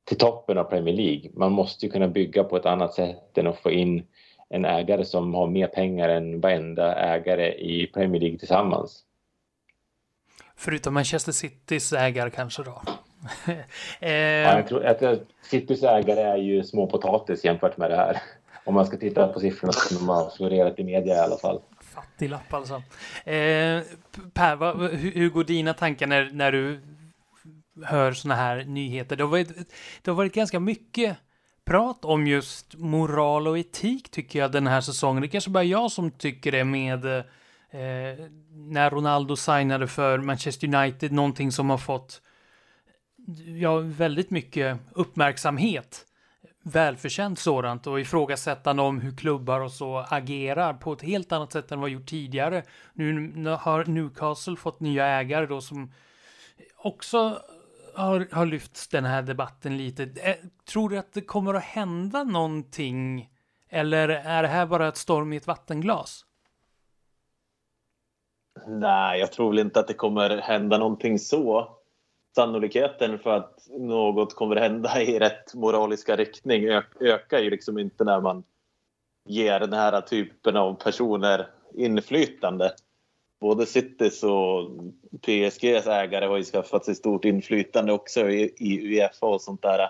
till 0.04 0.18
toppen 0.18 0.58
av 0.58 0.64
Premier 0.64 0.96
League? 0.96 1.32
Man 1.34 1.52
måste 1.52 1.86
ju 1.86 1.92
kunna 1.92 2.08
bygga 2.08 2.44
på 2.44 2.58
ett 2.58 2.66
annat 2.66 2.94
sätt 2.94 3.38
än 3.38 3.48
att 3.48 3.60
få 3.60 3.72
in 3.72 4.04
en 4.50 4.66
ägare 4.66 5.06
som 5.06 5.34
har 5.34 5.48
mer 5.48 5.68
pengar 5.68 6.10
än 6.10 6.42
varenda 6.42 6.96
ägare 6.96 7.54
i 7.54 7.88
Premier 7.88 8.22
League 8.22 8.40
tillsammans. 8.40 9.04
Förutom 10.56 10.94
Manchester 10.94 11.32
Citys 11.32 11.94
ägare 11.94 12.30
kanske 12.30 12.64
då? 12.64 12.82
Eh... 14.00 14.12
ja, 14.12 14.56
jag 14.56 14.68
tror 14.68 14.86
att 14.86 15.20
Citys 15.42 15.84
ägare 15.84 16.22
är 16.22 16.38
ju 16.38 16.64
småpotatis 16.64 17.46
jämfört 17.46 17.78
med 17.78 17.92
det 17.92 17.96
här. 17.96 18.22
Om 18.64 18.74
man 18.74 18.86
ska 18.86 18.98
titta 18.98 19.28
på 19.28 19.40
siffrorna 19.40 19.74
som 19.74 19.98
de 19.98 20.10
har 20.10 20.30
florerat 20.30 20.80
i 20.80 20.84
media 20.84 21.16
i 21.16 21.20
alla 21.20 21.38
fall. 21.38 21.62
Fattiglapp 21.80 22.54
alltså. 22.54 22.74
Eh, 23.26 23.82
per, 24.34 24.56
vad, 24.56 24.78
hur, 24.78 25.12
hur, 25.12 25.30
går 25.30 25.44
dina 25.44 25.74
tankar 25.74 26.08
när, 26.08 26.30
när 26.34 26.52
du 26.52 26.80
hör 27.84 28.12
såna 28.12 28.36
här 28.36 28.64
nyheter? 28.64 29.16
Det 29.16 29.24
har, 29.24 29.32
varit, 29.32 29.50
det 30.02 30.12
har 30.12 30.16
varit 30.16 30.34
ganska 30.34 30.60
mycket 30.60 31.18
prat 31.66 32.06
om 32.06 32.28
just 32.28 32.76
moral 32.76 33.48
och 33.48 33.60
etik 33.60 34.12
tycker 34.12 34.40
jag 34.40 34.52
den 34.52 34.68
här 34.68 34.82
säsongen. 34.82 35.22
Det 35.22 35.28
kanske 35.28 35.50
bara 35.50 35.64
jag 35.64 35.92
som 35.92 36.12
tycker 36.12 36.52
det 36.52 36.64
med 36.64 37.06
eh, 37.06 38.26
när 38.52 38.90
Ronaldo 38.90 39.36
signade 39.36 39.88
för 39.88 40.18
Manchester 40.18 40.76
United, 40.76 41.12
någonting 41.12 41.52
som 41.52 41.70
har 41.70 41.78
fått 41.78 42.22
ja, 43.60 43.80
väldigt 43.80 44.32
mycket 44.32 44.80
uppmärksamhet 44.92 46.06
välförtjänt 46.68 47.40
sådant 47.40 47.88
och 47.88 48.00
ifrågasättande 48.00 48.84
om 48.84 49.02
hur 49.02 49.18
klubbar 49.18 49.60
och 49.60 49.72
så 49.72 49.98
agerar 50.10 50.74
på 50.74 50.94
ett 50.94 51.02
helt 51.02 51.32
annat 51.32 51.52
sätt 51.52 51.72
än 51.72 51.80
vad 51.80 51.90
gjort 51.90 52.06
tidigare. 52.06 52.64
Nu 52.94 53.50
har 53.50 53.86
Newcastle 53.86 54.56
fått 54.56 54.80
nya 54.80 55.06
ägare 55.06 55.46
då 55.46 55.62
som 55.62 55.92
också 56.76 57.40
har, 57.96 58.28
har 58.32 58.46
lyft 58.46 58.92
den 58.92 59.06
här 59.06 59.22
debatten 59.22 59.78
lite. 59.78 60.10
Tror 60.70 60.90
du 60.90 60.98
att 60.98 61.14
det 61.14 61.22
kommer 61.22 61.54
att 61.54 61.64
hända 61.64 62.24
någonting 62.24 63.30
eller 63.70 64.10
är 64.10 64.42
det 64.42 64.48
här 64.48 64.66
bara 64.66 64.88
ett 64.88 64.98
storm 64.98 65.34
i 65.34 65.38
ett 65.38 65.48
vattenglas? 65.48 66.26
Nej, 68.68 69.20
jag 69.20 69.32
tror 69.32 69.50
väl 69.50 69.60
inte 69.60 69.80
att 69.80 69.88
det 69.88 69.94
kommer 69.94 70.38
hända 70.38 70.78
någonting 70.78 71.20
så 71.20 71.76
sannolikheten 72.36 73.20
för 73.20 73.30
att 73.30 73.68
något 73.80 74.36
kommer 74.36 74.56
hända 74.56 75.02
i 75.02 75.20
rätt 75.20 75.54
moraliska 75.54 76.16
riktning 76.16 76.66
ökar 77.00 77.40
ju 77.40 77.50
liksom 77.50 77.80
inte 77.80 78.04
när 78.04 78.22
man 78.22 78.44
ger 79.26 79.60
den 79.60 79.74
här 79.74 80.02
typen 80.02 80.58
av 80.58 80.74
personer 80.74 81.48
inflytande. 81.74 82.74
Både 83.40 83.66
Citys 83.66 84.24
och 84.24 84.70
PSGs 85.22 85.88
ägare 85.88 86.26
har 86.26 86.38
ju 86.38 86.44
skaffat 86.44 86.86
sig 86.86 86.96
stort 86.96 87.26
inflytande 87.26 87.94
också 87.94 88.30
i, 88.30 88.54
Uefa 88.60 89.26
och 89.26 89.42
sånt 89.42 89.62
där. 89.62 89.90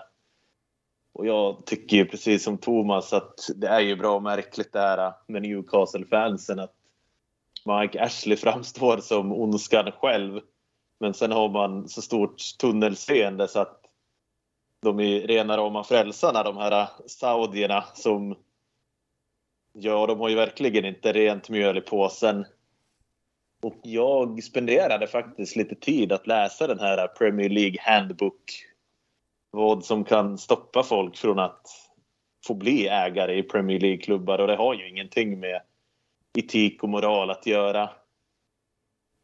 Och 1.12 1.26
jag 1.26 1.66
tycker 1.66 1.96
ju 1.96 2.04
precis 2.04 2.44
som 2.44 2.58
Thomas 2.58 3.12
att 3.12 3.50
det 3.56 3.66
är 3.66 3.80
ju 3.80 3.96
bra 3.96 4.20
märkligt 4.20 4.72
det 4.72 4.80
här 4.80 5.12
med 5.26 5.42
Newcastle-fansen 5.42 6.58
att 6.58 6.74
Mike 7.64 8.02
Ashley 8.02 8.36
framstår 8.36 8.98
som 8.98 9.32
ondskan 9.32 9.92
själv 9.92 10.40
men 10.98 11.14
sen 11.14 11.32
har 11.32 11.48
man 11.48 11.88
så 11.88 12.02
stort 12.02 12.42
tunnelseende 12.60 13.48
så 13.48 13.60
att 13.60 13.80
de 14.82 15.00
är 15.00 15.20
rena 15.20 15.56
rama 15.56 15.84
frälsarna, 15.84 16.42
de 16.42 16.56
här 16.56 16.88
saudierna 17.06 17.84
som... 17.94 18.36
Ja, 19.72 20.06
de 20.06 20.20
har 20.20 20.28
ju 20.28 20.34
verkligen 20.34 20.84
inte 20.84 21.12
rent 21.12 21.48
mjöl 21.48 21.78
i 21.78 21.80
påsen. 21.80 22.46
Och 23.62 23.80
jag 23.82 24.44
spenderade 24.44 25.06
faktiskt 25.06 25.56
lite 25.56 25.74
tid 25.74 26.12
att 26.12 26.26
läsa 26.26 26.66
den 26.66 26.78
här 26.78 27.06
Premier 27.06 27.48
League 27.48 27.76
Handbook. 27.80 28.64
Vad 29.50 29.84
som 29.84 30.04
kan 30.04 30.38
stoppa 30.38 30.82
folk 30.82 31.16
från 31.16 31.38
att 31.38 31.66
få 32.46 32.54
bli 32.54 32.88
ägare 32.88 33.38
i 33.38 33.42
Premier 33.42 33.80
League-klubbar 33.80 34.38
och 34.38 34.46
det 34.46 34.56
har 34.56 34.74
ju 34.74 34.88
ingenting 34.88 35.40
med 35.40 35.62
etik 36.38 36.82
och 36.82 36.88
moral 36.88 37.30
att 37.30 37.46
göra. 37.46 37.90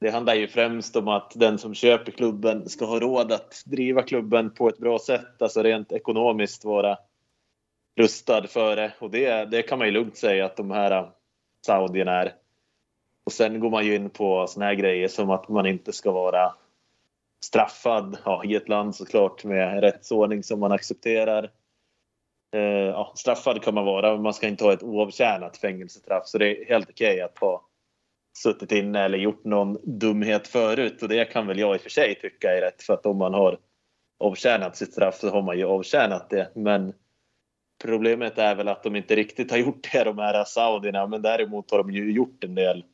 Det 0.02 0.10
handlar 0.10 0.34
ju 0.34 0.48
främst 0.48 0.96
om 0.96 1.08
att 1.08 1.32
den 1.34 1.58
som 1.58 1.74
köper 1.74 2.12
klubben 2.12 2.68
ska 2.68 2.84
ha 2.84 3.00
råd 3.00 3.32
att 3.32 3.62
driva 3.66 4.02
klubben 4.02 4.50
på 4.54 4.68
ett 4.68 4.78
bra 4.78 4.98
sätt, 4.98 5.42
alltså 5.42 5.62
rent 5.62 5.92
ekonomiskt 5.92 6.64
vara 6.64 6.98
rustad 7.96 8.46
för 8.46 8.76
det. 8.76 8.92
Och 8.98 9.10
det, 9.10 9.44
det 9.50 9.62
kan 9.62 9.78
man 9.78 9.88
ju 9.88 9.92
lugnt 9.92 10.16
säga 10.16 10.44
att 10.44 10.56
de 10.56 10.70
här 10.70 10.90
äh, 10.90 11.08
saudierna 11.66 12.12
är. 12.12 12.34
Och 13.24 13.32
sen 13.32 13.60
går 13.60 13.70
man 13.70 13.86
ju 13.86 13.94
in 13.94 14.10
på 14.10 14.46
såna 14.46 14.66
här 14.66 14.74
grejer 14.74 15.08
som 15.08 15.30
att 15.30 15.48
man 15.48 15.66
inte 15.66 15.92
ska 15.92 16.12
vara 16.12 16.54
straffad 17.44 18.18
ja, 18.24 18.44
i 18.44 18.54
ett 18.54 18.68
land 18.68 18.96
såklart 18.96 19.44
med 19.44 19.80
rättsordning 19.80 20.42
som 20.42 20.60
man 20.60 20.72
accepterar. 20.72 21.50
Eh, 22.54 22.60
ja, 22.62 23.12
straffad 23.16 23.62
kan 23.62 23.74
man 23.74 23.84
vara, 23.84 24.12
men 24.12 24.22
man 24.22 24.34
ska 24.34 24.48
inte 24.48 24.64
ha 24.64 24.72
ett 24.72 24.82
oavtjänat 24.82 25.56
fängelsestraff. 25.56 26.26
Så 26.26 26.38
det 26.38 26.46
är 26.46 26.68
helt 26.68 26.90
okej 26.90 27.14
okay 27.14 27.20
att 27.20 27.38
ha 27.38 27.68
suttit 28.32 28.72
inne 28.72 29.04
eller 29.04 29.18
gjort 29.18 29.44
någon 29.44 29.78
dumhet 29.98 30.48
förut 30.48 31.02
och 31.02 31.08
det 31.08 31.24
kan 31.24 31.46
väl 31.46 31.58
jag 31.58 31.74
i 31.74 31.78
och 31.78 31.82
för 31.82 31.90
sig 31.90 32.14
tycka 32.14 32.56
är 32.56 32.60
rätt 32.60 32.82
för 32.82 32.94
att 32.94 33.06
om 33.06 33.18
man 33.18 33.34
har 33.34 33.58
avtjänat 34.18 34.76
sitt 34.76 34.92
straff 34.92 35.18
så 35.18 35.30
har 35.30 35.42
man 35.42 35.58
ju 35.58 35.64
avtjänat 35.64 36.30
det. 36.30 36.50
Men 36.54 36.92
problemet 37.82 38.38
är 38.38 38.54
väl 38.54 38.68
att 38.68 38.82
de 38.82 38.96
inte 38.96 39.16
riktigt 39.16 39.50
har 39.50 39.58
gjort 39.58 39.92
det 39.92 40.04
de 40.04 40.18
här 40.18 40.44
saudierna 40.44 41.06
men 41.06 41.22
däremot 41.22 41.70
har 41.70 41.78
de 41.78 41.90
ju 41.90 42.12
gjort 42.12 42.44
en 42.44 42.54
del 42.54 42.84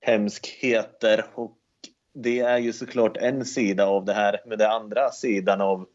hemskheter 0.00 1.24
och 1.34 1.58
det 2.14 2.40
är 2.40 2.58
ju 2.58 2.72
såklart 2.72 3.16
en 3.16 3.44
sida 3.44 3.86
av 3.86 4.04
det 4.04 4.14
här. 4.14 4.40
Men 4.46 4.58
den 4.58 4.70
andra 4.70 5.10
sidan 5.10 5.60
av 5.60 5.86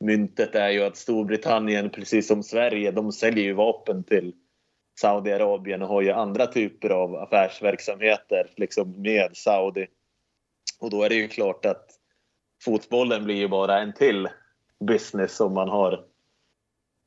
myntet 0.00 0.54
är 0.54 0.68
ju 0.68 0.82
att 0.82 0.96
Storbritannien, 0.96 1.90
precis 1.90 2.28
som 2.28 2.42
Sverige, 2.42 2.90
de 2.90 3.12
säljer 3.12 3.44
ju 3.44 3.52
vapen 3.52 4.04
till 4.04 4.34
Saudiarabien 5.00 5.82
och 5.82 5.88
har 5.88 6.02
ju 6.02 6.10
andra 6.10 6.46
typer 6.46 6.90
av 6.90 7.16
affärsverksamheter 7.16 8.50
liksom 8.56 9.02
med 9.02 9.36
Saudi. 9.36 9.86
Och 10.80 10.90
då 10.90 11.02
är 11.02 11.08
det 11.08 11.14
ju 11.14 11.28
klart 11.28 11.64
att 11.64 11.86
fotbollen 12.64 13.24
blir 13.24 13.34
ju 13.34 13.48
bara 13.48 13.80
en 13.80 13.94
till 13.94 14.28
business 14.80 15.36
som 15.36 15.54
man 15.54 15.68
har. 15.68 16.04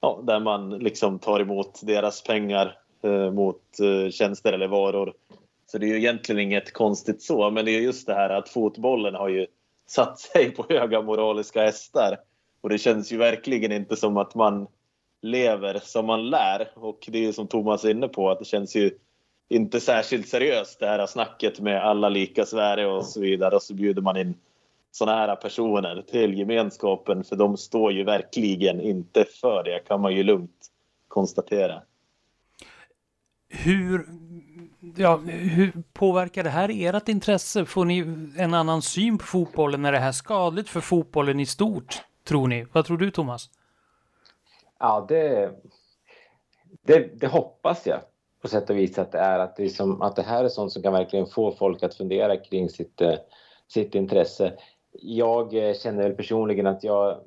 Ja, 0.01 0.23
där 0.23 0.39
man 0.39 0.69
liksom 0.69 1.19
tar 1.19 1.39
emot 1.39 1.79
deras 1.83 2.23
pengar 2.23 2.77
eh, 3.03 3.31
mot 3.31 3.79
eh, 3.79 4.09
tjänster 4.09 4.53
eller 4.53 4.67
varor. 4.67 5.13
Så 5.65 5.77
det 5.77 5.85
är 5.85 5.87
ju 5.87 5.97
egentligen 5.97 6.41
inget 6.41 6.73
konstigt 6.73 7.21
så, 7.21 7.49
men 7.49 7.65
det 7.65 7.71
är 7.71 7.81
just 7.81 8.07
det 8.07 8.13
här 8.13 8.29
att 8.29 8.49
fotbollen 8.49 9.15
har 9.15 9.29
ju 9.29 9.47
satt 9.87 10.19
sig 10.19 10.51
på 10.51 10.65
höga 10.69 11.01
moraliska 11.01 11.61
hästar. 11.61 12.17
Och 12.61 12.69
det 12.69 12.77
känns 12.77 13.11
ju 13.11 13.17
verkligen 13.17 13.71
inte 13.71 13.95
som 13.95 14.17
att 14.17 14.35
man 14.35 14.67
lever 15.21 15.79
som 15.83 16.05
man 16.05 16.29
lär. 16.29 16.71
Och 16.75 17.07
det 17.07 17.17
är 17.17 17.21
ju 17.21 17.33
som 17.33 17.47
Thomas 17.47 17.85
är 17.85 17.89
inne 17.89 18.07
på, 18.07 18.29
att 18.29 18.39
det 18.39 18.45
känns 18.45 18.75
ju 18.75 18.91
inte 19.49 19.79
särskilt 19.79 20.27
seriöst 20.27 20.79
det 20.79 20.87
här 20.87 21.05
snacket 21.07 21.59
med 21.59 21.83
alla 21.83 22.09
lika 22.09 22.45
Sverige 22.45 22.85
och 22.85 23.05
så 23.05 23.21
vidare. 23.21 23.55
Och 23.55 23.63
så 23.63 23.73
bjuder 23.73 24.01
man 24.01 24.17
in 24.17 24.35
sådana 24.91 25.17
här 25.17 25.35
personer 25.35 26.03
till 26.11 26.37
gemenskapen 26.37 27.23
för 27.23 27.35
de 27.35 27.57
står 27.57 27.91
ju 27.91 28.03
verkligen 28.03 28.81
inte 28.81 29.25
för 29.41 29.63
det 29.63 29.79
kan 29.87 30.01
man 30.01 30.15
ju 30.15 30.23
lugnt 30.23 30.67
konstatera. 31.07 31.81
Hur, 33.49 34.05
ja, 34.95 35.17
hur 35.27 35.73
påverkar 35.93 36.43
det 36.43 36.49
här 36.49 36.95
ert 36.95 37.09
intresse? 37.09 37.65
Får 37.65 37.85
ni 37.85 37.99
en 38.37 38.53
annan 38.53 38.81
syn 38.81 39.17
på 39.17 39.25
fotbollen? 39.25 39.85
Är 39.85 39.91
det 39.91 39.99
här 39.99 40.11
skadligt 40.11 40.69
för 40.69 40.81
fotbollen 40.81 41.39
i 41.39 41.45
stort, 41.45 42.01
tror 42.27 42.47
ni? 42.47 42.65
Vad 42.71 42.85
tror 42.85 42.97
du, 42.97 43.11
Thomas? 43.11 43.49
Ja, 44.81 45.05
det, 45.07 45.51
det, 46.81 47.19
det 47.19 47.27
hoppas 47.27 47.87
jag 47.87 47.99
på 48.41 48.47
sätt 48.47 48.69
och 48.69 48.77
vis 48.77 48.99
att 48.99 49.11
det 49.11 49.19
är. 49.19 49.39
Att 49.39 49.55
det, 49.55 49.69
som, 49.69 50.01
att 50.01 50.15
det 50.15 50.21
här 50.21 50.43
är 50.43 50.49
sånt 50.49 50.71
som 50.71 50.83
kan 50.83 50.93
verkligen 50.93 51.25
få 51.25 51.51
folk 51.51 51.83
att 51.83 51.95
fundera 51.95 52.37
kring 52.37 52.69
sitt, 52.69 53.01
eh, 53.01 53.15
sitt 53.67 53.95
intresse. 53.95 54.53
Jag 55.01 55.53
eh, 55.53 55.73
känner 55.73 56.03
väl 56.03 56.15
personligen 56.15 56.67
att 56.67 56.83
jag 56.83 57.19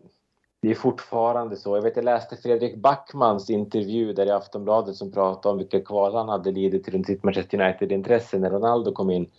det 0.61 0.71
är 0.71 0.75
fortfarande 0.75 1.57
så. 1.57 1.77
Jag 1.77 1.83
vet, 1.83 1.97
jag 1.97 2.05
läste 2.05 2.37
Fredrik 2.37 2.77
Backmans 2.77 3.51
intervju 3.51 4.13
där 4.13 4.27
i 4.27 4.31
Aftonbladet 4.31 4.97
som 4.97 5.13
pratade 5.13 5.53
om 5.53 5.59
vilka 5.59 5.81
kval 5.81 6.15
han 6.15 6.29
hade 6.29 6.53
lidit 6.53 6.85
till 6.85 7.05
sitt 7.05 7.23
Manchester 7.23 7.61
United-intresse 7.61 8.39
när 8.39 8.51
Ronaldo 8.51 8.93
kom 8.93 9.11
in. 9.11 9.31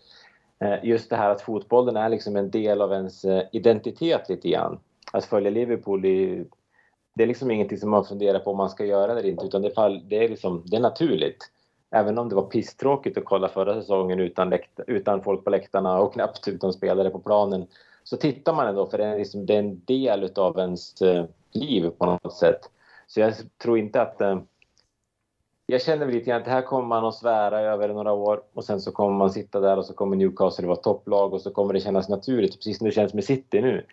Eh, 0.59 0.85
just 0.85 1.09
det 1.09 1.15
här 1.15 1.29
att 1.29 1.41
fotbollen 1.41 1.95
är 1.97 2.09
liksom 2.09 2.35
en 2.35 2.51
del 2.51 2.81
av 2.81 2.93
ens 2.93 3.25
identitet 3.51 4.29
lite 4.29 4.49
grann. 4.49 4.79
Att 5.11 5.25
följa 5.25 5.49
Liverpool 5.49 6.05
i 6.05 6.45
det 7.15 7.23
är 7.23 7.27
liksom 7.27 7.51
ingenting 7.51 7.77
som 7.77 7.89
man 7.89 8.05
funderar 8.05 8.39
på 8.39 8.51
om 8.51 8.57
man 8.57 8.69
ska 8.69 8.85
göra 8.85 9.11
eller 9.11 9.25
inte 9.25 9.45
utan 9.45 9.61
det, 9.61 10.01
det, 10.09 10.17
är, 10.25 10.29
liksom, 10.29 10.63
det 10.65 10.75
är 10.75 10.81
naturligt. 10.81 11.51
Även 11.91 12.17
om 12.17 12.29
det 12.29 12.35
var 12.35 12.43
pisstråkigt 12.43 13.17
att 13.17 13.25
kolla 13.25 13.47
förra 13.47 13.81
säsongen 13.81 14.19
utan, 14.19 14.49
läkt, 14.49 14.79
utan 14.87 15.23
folk 15.23 15.43
på 15.43 15.49
läktarna 15.49 15.99
och 15.99 16.13
knappt 16.13 16.47
utan 16.47 16.73
spelare 16.73 17.09
på 17.09 17.19
planen 17.19 17.67
så 18.03 18.17
tittar 18.17 18.53
man 18.53 18.67
ändå 18.67 18.87
för 18.87 18.97
det 18.97 19.05
är, 19.05 19.17
liksom, 19.17 19.45
det 19.45 19.55
är 19.55 19.59
en 19.59 19.81
del 19.85 20.31
av 20.35 20.59
ens 20.59 21.01
eh, 21.01 21.25
liv 21.51 21.89
på 21.89 22.05
något 22.05 22.33
sätt. 22.33 22.59
Så 23.07 23.19
jag 23.19 23.33
tror 23.57 23.77
inte 23.77 24.01
att... 24.01 24.21
Eh, 24.21 24.39
jag 25.67 25.81
känner 25.81 26.07
lite 26.07 26.29
grann 26.29 26.39
att 26.39 26.45
det 26.45 26.51
här 26.51 26.61
kommer 26.61 26.87
man 26.87 27.05
att 27.05 27.15
svära 27.15 27.61
över 27.61 27.87
några 27.87 28.13
år 28.13 28.41
och 28.53 28.63
sen 28.63 28.81
så 28.81 28.91
kommer 28.91 29.17
man 29.17 29.31
sitta 29.31 29.59
där 29.59 29.77
och 29.77 29.85
så 29.85 29.93
kommer 29.93 30.15
Newcastle 30.15 30.67
vara 30.67 30.75
topplag 30.75 31.33
och 31.33 31.41
så 31.41 31.51
kommer 31.51 31.73
det 31.73 31.79
kännas 31.79 32.09
naturligt, 32.09 32.55
precis 32.55 32.77
som 32.77 32.85
det 32.85 32.91
känns 32.91 33.13
med 33.13 33.23
City 33.23 33.61
nu 33.61 33.85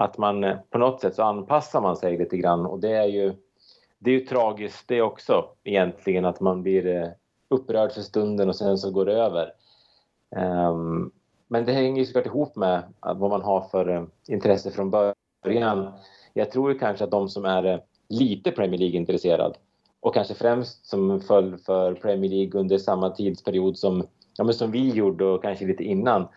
att 0.00 0.18
man 0.18 0.44
eh, 0.44 0.56
på 0.70 0.78
något 0.78 1.00
sätt 1.00 1.14
så 1.14 1.22
anpassar 1.22 1.80
man 1.80 1.96
sig 1.96 2.18
lite 2.18 2.36
grann 2.36 2.66
och 2.66 2.80
det 2.80 2.92
är 2.92 3.06
ju, 3.06 3.34
det 3.98 4.10
är 4.10 4.14
ju 4.14 4.26
tragiskt 4.26 4.88
det 4.88 5.02
också 5.02 5.48
egentligen 5.64 6.24
att 6.24 6.40
man 6.40 6.62
blir 6.62 6.86
eh, 6.86 7.08
upprörd 7.48 7.92
för 7.92 8.00
stunden 8.00 8.48
och 8.48 8.56
sen 8.56 8.78
så 8.78 8.90
går 8.90 9.06
det 9.06 9.12
över. 9.12 9.52
Um, 10.70 11.12
men 11.48 11.64
det 11.64 11.72
hänger 11.72 11.98
ju 11.98 12.06
såklart 12.06 12.26
ihop 12.26 12.56
med 12.56 12.82
vad 13.00 13.30
man 13.30 13.42
har 13.42 13.60
för 13.60 13.88
eh, 13.88 14.04
intresse 14.28 14.70
från 14.70 14.90
början. 14.90 15.92
Jag 16.32 16.50
tror 16.50 16.78
kanske 16.78 17.04
att 17.04 17.10
de 17.10 17.28
som 17.28 17.44
är 17.44 17.82
lite 18.08 18.50
Premier 18.50 18.78
League-intresserad 18.78 19.56
och 20.00 20.14
kanske 20.14 20.34
främst 20.34 20.86
som 20.86 21.20
föll 21.20 21.58
för 21.58 21.94
Premier 21.94 22.30
League 22.30 22.60
under 22.60 22.78
samma 22.78 23.10
tidsperiod 23.10 23.78
som, 23.78 24.06
ja, 24.36 24.44
men 24.44 24.54
som 24.54 24.70
vi 24.70 24.90
gjorde 24.90 25.24
och 25.24 25.42
kanske 25.42 25.66
lite 25.66 25.84
innan 25.84 26.28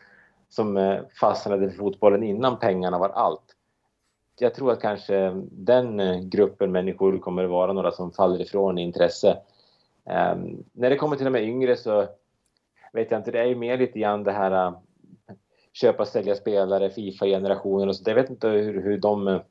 som 0.50 1.00
fastnade 1.20 1.70
för 1.70 1.78
fotbollen 1.78 2.24
innan 2.24 2.60
pengarna 2.60 3.00
var 3.00 3.10
allt 3.10 3.53
jag 4.40 4.56
tror 4.56 4.72
att 4.72 4.82
kanske 4.82 5.42
den 5.52 6.00
eh, 6.00 6.20
gruppen 6.20 6.72
människor 6.72 7.20
kommer 7.20 7.44
att 7.44 7.50
vara 7.50 7.74
några 7.74 7.92
som 7.92 8.12
faller 8.12 8.42
ifrån 8.42 8.78
i 8.78 8.82
intresse. 8.82 9.38
Um, 10.06 10.64
när 10.72 10.90
det 10.90 10.96
kommer 10.96 11.16
till 11.16 11.26
de 11.26 11.36
yngre 11.36 11.76
så 11.76 12.08
vet 12.94 13.12
jag 13.12 13.20
inte, 13.20 13.32
det 13.32 13.40
är 13.40 13.46
ju 13.46 13.56
mer 13.56 13.78
lite 13.78 14.00
grann 14.00 14.24
det 14.24 14.32
här 14.32 14.68
uh, 14.68 14.78
köpa, 15.74 16.06
sälja 16.06 16.36
spelare, 16.36 16.90
Fifa-generationen 16.90 17.90
och 17.90 17.96
så. 17.96 18.04
Jag 18.06 18.16
vet 18.16 18.30
inte 18.30 18.48
hur, 18.48 18.82
hur 18.82 18.98
de 18.98 19.28
uh, 19.28 19.42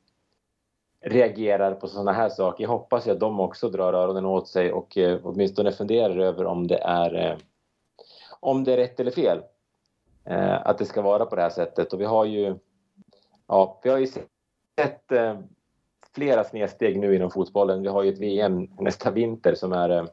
reagerar 1.01 1.73
på 1.75 1.87
sådana 1.87 2.11
här 2.11 2.29
saker. 2.29 2.63
Jag 2.63 2.69
hoppas 2.69 3.07
att 3.07 3.19
de 3.19 3.39
också 3.39 3.69
drar 3.69 3.93
öronen 3.93 4.25
åt 4.25 4.47
sig 4.47 4.73
och 4.73 4.97
uh, 4.97 5.19
åtminstone 5.23 5.71
funderar 5.71 6.17
över 6.17 6.45
om 6.45 6.67
det 6.67 6.77
är 6.77 7.37
om 8.39 8.63
det 8.63 8.73
är 8.73 8.77
rätt 8.77 8.99
eller 8.99 9.11
fel. 9.11 9.41
att 10.63 10.77
det 10.77 10.85
ska 10.85 11.01
vara 11.01 11.25
på 11.25 11.35
det 11.35 11.41
här 11.41 11.49
sättet. 11.49 11.93
Och 11.93 12.01
vi 12.01 12.05
har 12.05 12.25
ju 12.25 12.55
ja, 13.47 13.79
vi 13.83 13.89
har 13.89 13.97
ju 13.97 14.07
sett 14.07 14.32
eh, 15.11 15.39
flera 16.15 16.43
snedsteg 16.43 16.99
nu 16.99 17.15
inom 17.15 17.31
fotbollen. 17.31 17.81
Vi 17.81 17.87
har 17.87 18.03
ju 18.03 18.09
ett 18.09 18.19
VM 18.19 18.67
nästa 18.79 19.11
vinter 19.11 19.55
som 19.55 19.73
är, 19.73 19.89
eh, 19.89 20.05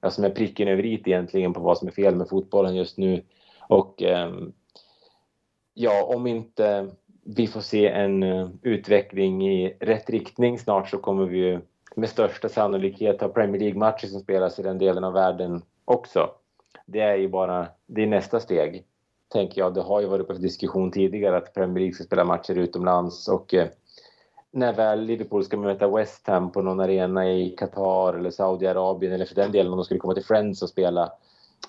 ja, 0.00 0.10
som 0.10 0.24
är 0.24 0.30
pricken 0.30 0.68
över 0.68 0.86
i 0.86 0.94
egentligen 0.94 1.52
på 1.52 1.60
vad 1.60 1.78
som 1.78 1.88
är 1.88 1.92
fel 1.92 2.16
med 2.16 2.28
fotbollen 2.28 2.76
just 2.76 2.98
nu. 2.98 3.24
Och 3.68 4.02
eh, 4.02 4.32
ja, 5.74 6.04
om 6.04 6.26
inte 6.26 6.90
vi 7.24 7.46
får 7.46 7.60
se 7.60 7.88
en 7.88 8.22
eh, 8.22 8.48
utveckling 8.62 9.48
i 9.48 9.76
rätt 9.80 10.10
riktning 10.10 10.58
snart 10.58 10.88
så 10.88 10.98
kommer 10.98 11.26
vi 11.26 11.38
ju 11.38 11.60
med 11.96 12.08
största 12.08 12.48
sannolikhet 12.48 13.20
ha 13.20 13.28
Premier 13.28 13.60
League-matcher 13.60 14.06
som 14.06 14.20
spelas 14.20 14.58
i 14.58 14.62
den 14.62 14.78
delen 14.78 15.04
av 15.04 15.12
världen 15.12 15.62
också. 15.84 16.30
Det 16.86 17.00
är 17.00 17.16
ju 17.16 17.28
bara, 17.28 17.68
det 17.86 18.02
är 18.02 18.06
nästa 18.06 18.40
steg, 18.40 18.84
tänker 19.28 19.60
jag. 19.60 19.74
Det 19.74 19.80
har 19.80 20.00
ju 20.00 20.06
varit 20.06 20.24
uppe 20.24 20.34
för 20.34 20.42
diskussion 20.42 20.90
tidigare 20.90 21.36
att 21.36 21.54
Premier 21.54 21.78
League 21.78 21.94
ska 21.94 22.04
spela 22.04 22.24
matcher 22.24 22.54
utomlands 22.54 23.28
och 23.28 23.54
eh, 23.54 23.68
när 24.52 24.72
väl 24.72 25.00
Liverpool 25.00 25.44
ska 25.44 25.56
möta 25.56 25.88
West 25.88 26.26
Ham 26.26 26.52
på 26.52 26.62
någon 26.62 26.80
arena 26.80 27.30
i 27.30 27.50
Qatar 27.50 28.14
eller 28.14 28.30
Saudiarabien 28.30 29.12
eller 29.12 29.26
för 29.26 29.34
den 29.34 29.52
delen 29.52 29.72
om 29.72 29.78
de 29.78 29.84
skulle 29.84 30.00
komma 30.00 30.14
till 30.14 30.24
Friends 30.24 30.62
och 30.62 30.68
spela 30.68 31.12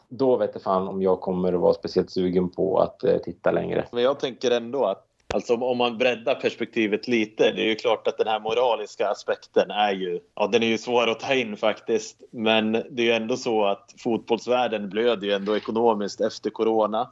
då 0.09 0.37
vet 0.37 0.49
jag 0.53 0.63
fan 0.63 0.87
om 0.87 1.01
jag 1.01 1.21
kommer 1.21 1.53
att 1.53 1.59
vara 1.59 1.73
speciellt 1.73 2.11
sugen 2.11 2.49
på 2.49 2.79
att 2.79 3.03
eh, 3.03 3.17
titta 3.17 3.51
längre. 3.51 3.87
Men 3.91 4.03
jag 4.03 4.19
tänker 4.19 4.51
ändå 4.51 4.85
att 4.85 5.07
Alltså 5.33 5.55
om 5.55 5.77
man 5.77 5.97
breddar 5.97 6.35
perspektivet 6.35 7.07
lite, 7.07 7.51
det 7.51 7.61
är 7.61 7.67
ju 7.67 7.75
klart 7.75 8.07
att 8.07 8.17
den 8.17 8.27
här 8.27 8.39
moraliska 8.39 9.09
aspekten 9.09 9.71
är 9.71 9.91
ju, 9.91 10.19
ja 10.35 10.47
den 10.47 10.63
är 10.63 10.67
ju 10.67 10.77
svår 10.77 11.09
att 11.09 11.19
ta 11.19 11.33
in 11.33 11.57
faktiskt. 11.57 12.21
Men 12.31 12.71
det 12.71 13.01
är 13.01 13.05
ju 13.05 13.11
ändå 13.11 13.37
så 13.37 13.65
att 13.65 13.95
fotbollsvärlden 13.97 14.89
blöder 14.89 15.27
ju 15.27 15.33
ändå 15.33 15.57
ekonomiskt 15.57 16.21
efter 16.21 16.49
corona. 16.49 17.11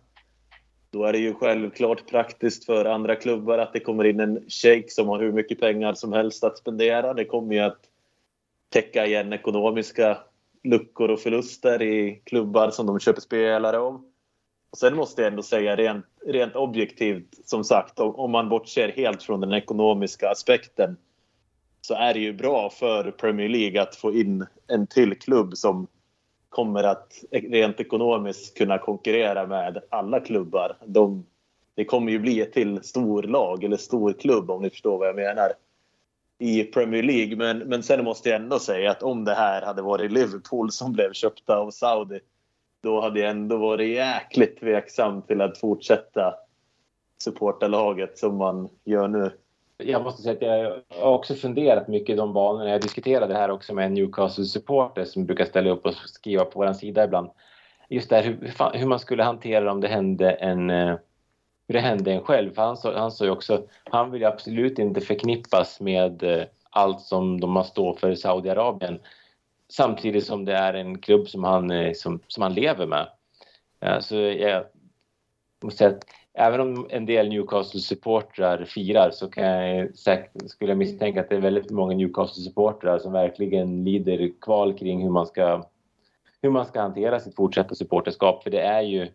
Då 0.92 1.04
är 1.04 1.14
det 1.14 1.20
ju 1.20 1.34
självklart 1.34 2.08
praktiskt 2.08 2.66
för 2.66 2.86
andra 2.86 3.16
klubbar 3.16 3.58
att 3.58 3.74
det 3.74 3.80
kommer 3.80 4.04
in 4.04 4.20
en 4.20 4.50
shake 4.50 4.90
som 4.90 5.08
har 5.08 5.20
hur 5.20 5.32
mycket 5.32 5.60
pengar 5.60 5.94
som 5.94 6.14
helst 6.14 6.44
att 6.44 6.58
spendera. 6.58 7.14
Det 7.14 7.26
kommer 7.26 7.56
ju 7.56 7.60
att 7.60 7.80
täcka 8.70 9.06
igen 9.06 9.34
ekonomiska 9.34 10.18
luckor 10.64 11.10
och 11.10 11.20
förluster 11.20 11.82
i 11.82 12.22
klubbar 12.26 12.70
som 12.70 12.86
de 12.86 13.00
köper 13.00 13.22
spelare 13.22 13.78
av. 13.78 14.04
Och 14.72 14.78
sen 14.78 14.96
måste 14.96 15.22
jag 15.22 15.32
ändå 15.32 15.44
säga 15.44 15.76
rent, 15.76 16.06
rent 16.26 16.56
objektivt, 16.56 17.40
som 17.46 17.64
sagt, 17.64 18.00
om, 18.00 18.16
om 18.16 18.32
man 18.32 18.50
bortser 18.50 18.90
helt 18.90 19.24
från 19.24 19.42
den 19.42 19.54
ekonomiska 19.54 20.30
aspekten 20.30 20.98
så 21.82 21.94
är 21.94 22.14
det 22.14 22.20
ju 22.20 22.34
bra 22.34 22.70
för 22.70 23.12
Premier 23.12 23.50
League 23.50 23.82
att 23.82 23.96
få 23.96 24.14
in 24.14 24.46
en 24.68 24.88
till 24.88 25.20
klubb 25.20 25.58
som 25.58 25.88
kommer 26.50 26.84
att 26.84 27.24
rent 27.32 27.80
ekonomiskt 27.80 28.58
kunna 28.58 28.78
konkurrera 28.78 29.48
med 29.48 29.82
alla 29.90 30.20
klubbar. 30.20 30.78
De, 30.86 31.26
det 31.76 31.86
kommer 31.86 32.12
ju 32.12 32.20
bli 32.20 32.42
ett 32.42 32.54
till 32.54 32.84
storlag 32.84 33.64
eller 33.64 33.78
storklubb 33.78 34.52
om 34.52 34.62
ni 34.62 34.70
förstår 34.70 34.98
vad 34.98 35.08
jag 35.08 35.16
menar 35.16 35.52
i 36.40 36.64
Premier 36.64 37.04
League. 37.04 37.36
Men, 37.36 37.58
men 37.58 37.84
sen 37.84 38.04
måste 38.04 38.30
jag 38.30 38.42
ändå 38.42 38.60
säga 38.60 38.92
att 38.92 39.04
om 39.04 39.26
det 39.26 39.34
här 39.34 39.62
hade 39.62 39.82
varit 39.82 40.12
Liverpool 40.12 40.72
som 40.72 40.94
blev 40.94 41.14
köpta 41.14 41.58
av 41.58 41.72
Saudi 41.72 42.20
då 42.82 43.02
hade 43.02 43.20
jag 43.20 43.30
ändå 43.30 43.58
varit 43.58 43.96
jäkligt 43.96 44.60
tveksam 44.60 45.22
till 45.22 45.42
att 45.42 45.58
fortsätta 45.58 46.36
supporta 47.24 47.68
laget 47.68 48.18
som 48.18 48.38
man 48.38 48.70
gör 48.84 49.08
nu 49.08 49.32
jag 49.84 50.04
måste 50.04 50.22
säga 50.22 50.34
att 50.36 50.42
jag 50.42 50.82
har 51.02 51.12
också 51.12 51.36
funderat 51.36 51.88
mycket 51.88 52.14
i 52.14 52.16
de 52.16 52.34
banorna. 52.34 52.70
Jag 52.70 52.82
diskuterade 52.82 53.34
det 53.34 53.40
här 53.40 53.52
också 53.52 53.74
med 53.74 53.86
en 53.86 53.94
Newcastle-supporter 53.94 55.06
som 55.06 55.26
brukar 55.26 55.46
ställa 55.46 55.70
upp 55.70 55.86
och 55.86 55.94
skriva 55.94 56.46
på 56.46 56.60
vår 56.60 56.74
sida 56.74 57.04
ibland. 57.04 57.30
Just 57.90 58.10
det 58.10 58.16
här 58.16 58.24
hur, 58.24 58.78
hur 58.78 58.88
man 58.88 59.00
skulle 59.00 59.24
hantera 59.24 59.72
om 59.72 59.82
det 59.82 59.88
hände 59.88 60.32
en, 60.32 60.70
hur 60.70 61.74
det 61.74 61.80
hände 61.80 62.12
en 62.12 62.22
själv. 62.22 62.54
För 62.54 62.62
han 62.62 62.78
sa, 62.78 63.00
han 63.00 63.12
sa 63.12 63.26
ju 63.26 63.32
också, 63.32 63.64
han 63.84 64.12
vill 64.12 64.26
absolut 64.26 64.80
inte 64.80 65.02
förknippas 65.02 65.80
med 65.80 66.24
eh, 66.24 66.44
allt 66.70 67.02
som 67.02 67.40
de 67.40 67.56
har 67.56 67.64
stått 67.64 68.00
för 68.00 68.12
i 68.12 68.16
Saudiarabien. 68.16 69.00
Samtidigt 69.70 70.26
som 70.26 70.46
det 70.46 70.54
är 70.54 70.74
en 70.74 70.98
klubb 70.98 71.28
som 71.28 71.44
han, 71.44 71.72
eh, 71.72 71.94
som, 71.94 72.20
som 72.28 72.44
han 72.44 72.54
lever 72.54 72.86
med. 72.86 73.08
Så 74.02 74.16
jag 74.16 74.64
måste 75.62 75.78
säga 75.78 75.90
att 75.90 76.06
även 76.40 76.60
om 76.60 76.88
en 76.90 77.06
del 77.06 77.30
Newcastle-supportrar 77.30 78.66
firar 78.66 79.12
så 79.12 79.30
kan 79.30 79.44
jag, 79.44 79.90
skulle 80.46 80.72
jag 80.72 80.78
misstänka 80.78 81.22
att 81.22 81.30
det 81.30 81.36
är 81.36 81.42
väldigt 81.42 81.72
många 81.72 81.96
Newcastle-supportrar 81.96 83.00
som 83.00 83.12
verkligen 83.12 83.84
lider 83.84 84.32
kval 84.42 84.78
kring 84.78 85.04
hur 85.04 85.10
man 85.10 85.26
ska, 85.26 85.64
hur 86.42 86.50
man 86.50 86.66
ska 86.66 86.82
hantera 86.82 87.20
sitt 87.20 87.36
fortsatta 87.36 87.76
supporterskap. 87.76 88.44
För 88.44 88.50
det 88.50 88.62
är 88.62 88.82
ju... 88.82 89.08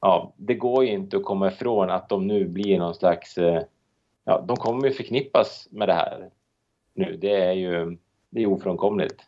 Ja, 0.00 0.34
det 0.36 0.54
går 0.54 0.84
ju 0.84 0.90
inte 0.90 1.16
att 1.16 1.24
komma 1.24 1.48
ifrån 1.48 1.90
att 1.90 2.08
de 2.08 2.26
nu 2.26 2.48
blir 2.48 2.78
någon 2.78 2.94
slags... 2.94 3.38
Eh, 3.38 3.62
ja, 4.24 4.44
de 4.48 4.56
kommer 4.56 4.88
ju 4.88 4.94
förknippas 4.94 5.68
med 5.70 5.88
det 5.88 5.94
här 5.94 6.30
nu. 6.94 7.16
Det 7.16 7.34
är 7.34 7.52
ju 7.52 7.96
det 8.30 8.42
är 8.42 8.46
ofrånkomligt. 8.46 9.22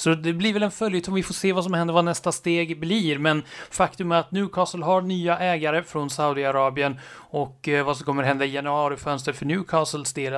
Så 0.00 0.14
det 0.14 0.32
blir 0.32 0.52
väl 0.52 0.62
en 0.62 0.70
följetong, 0.70 1.14
vi 1.14 1.22
får 1.22 1.34
se 1.34 1.52
vad 1.52 1.64
som 1.64 1.74
händer, 1.74 1.94
vad 1.94 2.04
nästa 2.04 2.32
steg 2.32 2.80
blir. 2.80 3.18
Men 3.18 3.42
faktum 3.70 4.12
är 4.12 4.16
att 4.16 4.30
Newcastle 4.30 4.84
har 4.84 5.02
nya 5.02 5.38
ägare 5.38 5.82
från 5.82 6.10
Saudiarabien 6.10 7.00
och 7.14 7.68
eh, 7.68 7.84
vad 7.84 7.96
som 7.96 8.06
kommer 8.06 8.22
hända 8.22 8.44
i 8.44 8.54
januarifönstret 8.54 9.36
för 9.36 9.46
Newcastles 9.46 10.12
del, 10.12 10.34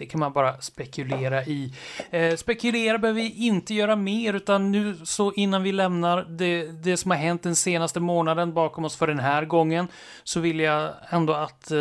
det 0.00 0.06
kan 0.06 0.20
man 0.20 0.32
bara 0.32 0.60
spekulera 0.60 1.44
i. 1.44 1.72
Eh, 2.10 2.36
spekulera 2.36 2.98
behöver 2.98 3.20
vi 3.20 3.46
inte 3.46 3.74
göra 3.74 3.96
mer, 3.96 4.34
utan 4.34 4.72
nu 4.72 4.96
så 5.04 5.32
innan 5.32 5.62
vi 5.62 5.72
lämnar 5.72 6.26
det, 6.28 6.64
det 6.64 6.96
som 6.96 7.10
har 7.10 7.18
hänt 7.18 7.42
den 7.42 7.56
senaste 7.56 8.00
månaden 8.00 8.54
bakom 8.54 8.84
oss 8.84 8.96
för 8.96 9.06
den 9.06 9.18
här 9.18 9.44
gången, 9.44 9.88
så 10.24 10.40
vill 10.40 10.60
jag 10.60 10.92
ändå 11.10 11.32
att 11.32 11.70
eh, 11.70 11.78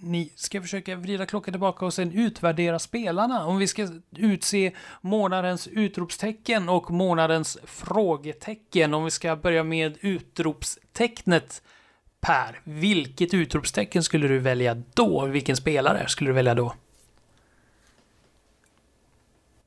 ni 0.00 0.32
ska 0.36 0.60
försöka 0.60 0.96
vrida 0.96 1.26
klockan 1.26 1.52
tillbaka 1.52 1.86
och 1.86 1.94
sen 1.94 2.12
utvärdera 2.12 2.78
spelarna. 2.78 3.46
Om 3.46 3.58
vi 3.58 3.66
ska 3.66 3.88
utse 4.16 4.72
månadens 5.00 5.68
utropstecken 5.68 6.68
och 6.68 6.90
månadens 6.90 7.58
frågetecken. 7.64 8.94
Om 8.94 9.04
vi 9.04 9.10
ska 9.10 9.36
börja 9.36 9.64
med 9.64 9.96
utropstecknet 10.00 11.62
Per, 12.20 12.60
vilket 12.64 13.34
utropstecken 13.34 14.02
skulle 14.02 14.28
du 14.28 14.38
välja 14.38 14.82
då? 14.94 15.26
Vilken 15.26 15.56
spelare 15.56 16.08
skulle 16.08 16.30
du 16.30 16.34
välja 16.34 16.54
då? 16.54 16.74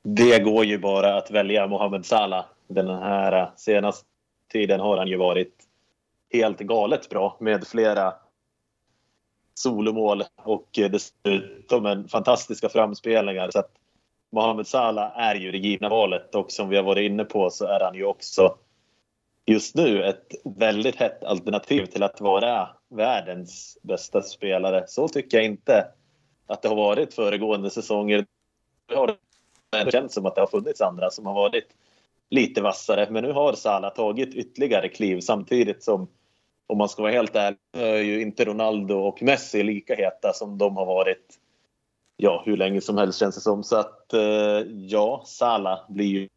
Det 0.09 0.39
går 0.39 0.65
ju 0.65 0.77
bara 0.77 1.17
att 1.17 1.31
välja 1.31 1.67
Mohamed 1.67 2.05
Salah. 2.05 2.45
Den 2.67 2.87
här 2.89 3.41
eh, 3.41 3.49
senaste 3.55 4.05
tiden 4.51 4.79
har 4.79 4.97
han 4.97 5.07
ju 5.07 5.17
varit 5.17 5.53
helt 6.33 6.59
galet 6.59 7.09
bra 7.09 7.37
med 7.39 7.67
flera 7.67 8.13
solomål 9.53 10.23
och 10.35 10.79
eh, 10.79 10.91
dessutom 10.91 11.85
en 11.85 12.07
fantastiska 12.07 12.69
framspelningar. 12.69 13.49
Så 13.51 13.59
att 13.59 13.71
Mohamed 14.31 14.67
Salah 14.67 15.19
är 15.19 15.35
ju 15.35 15.51
det 15.51 15.57
givna 15.57 15.89
valet 15.89 16.35
och 16.35 16.51
som 16.51 16.69
vi 16.69 16.75
har 16.75 16.83
varit 16.83 17.11
inne 17.11 17.23
på 17.23 17.49
så 17.49 17.65
är 17.65 17.79
han 17.79 17.95
ju 17.95 18.05
också 18.05 18.55
just 19.45 19.75
nu 19.75 20.03
ett 20.03 20.31
väldigt 20.43 20.95
hett 20.95 21.23
alternativ 21.23 21.85
till 21.85 22.03
att 22.03 22.21
vara 22.21 22.69
världens 22.89 23.77
bästa 23.81 24.21
spelare. 24.21 24.83
Så 24.87 25.07
tycker 25.07 25.37
jag 25.37 25.45
inte 25.45 25.87
att 26.47 26.61
det 26.61 26.67
har 26.67 26.75
varit 26.75 27.13
föregående 27.13 27.69
säsonger. 27.69 28.25
Det 28.85 28.95
har 28.95 29.17
det 29.69 29.91
känns 29.91 30.13
som 30.13 30.25
att 30.25 30.35
det 30.35 30.41
har 30.41 30.47
funnits 30.47 30.81
andra 30.81 31.09
som 31.09 31.25
har 31.25 31.33
varit 31.33 31.67
lite 32.29 32.61
vassare. 32.61 33.07
Men 33.09 33.23
nu 33.23 33.31
har 33.31 33.53
Salah 33.53 33.93
tagit 33.93 34.33
ytterligare 34.33 34.89
kliv 34.89 35.19
samtidigt 35.19 35.83
som 35.83 36.07
om 36.67 36.77
man 36.77 36.89
ska 36.89 37.01
vara 37.01 37.11
helt 37.11 37.35
ärlig 37.35 37.59
är 37.77 37.97
ju 37.97 38.21
inte 38.21 38.45
Ronaldo 38.45 38.95
och 38.95 39.21
Messi 39.21 39.63
lika 39.63 39.95
heta 39.95 40.33
som 40.33 40.57
de 40.57 40.77
har 40.77 40.85
varit 40.85 41.39
ja, 42.17 42.43
hur 42.45 42.57
länge 42.57 42.81
som 42.81 42.97
helst 42.97 43.19
känns 43.19 43.35
det 43.35 43.41
som. 43.41 43.63
Så 43.63 43.75
att 43.75 44.13
eh, 44.13 44.21
ja, 44.69 45.23
Salah 45.25 45.79
blir 45.89 46.05
ju 46.05 46.29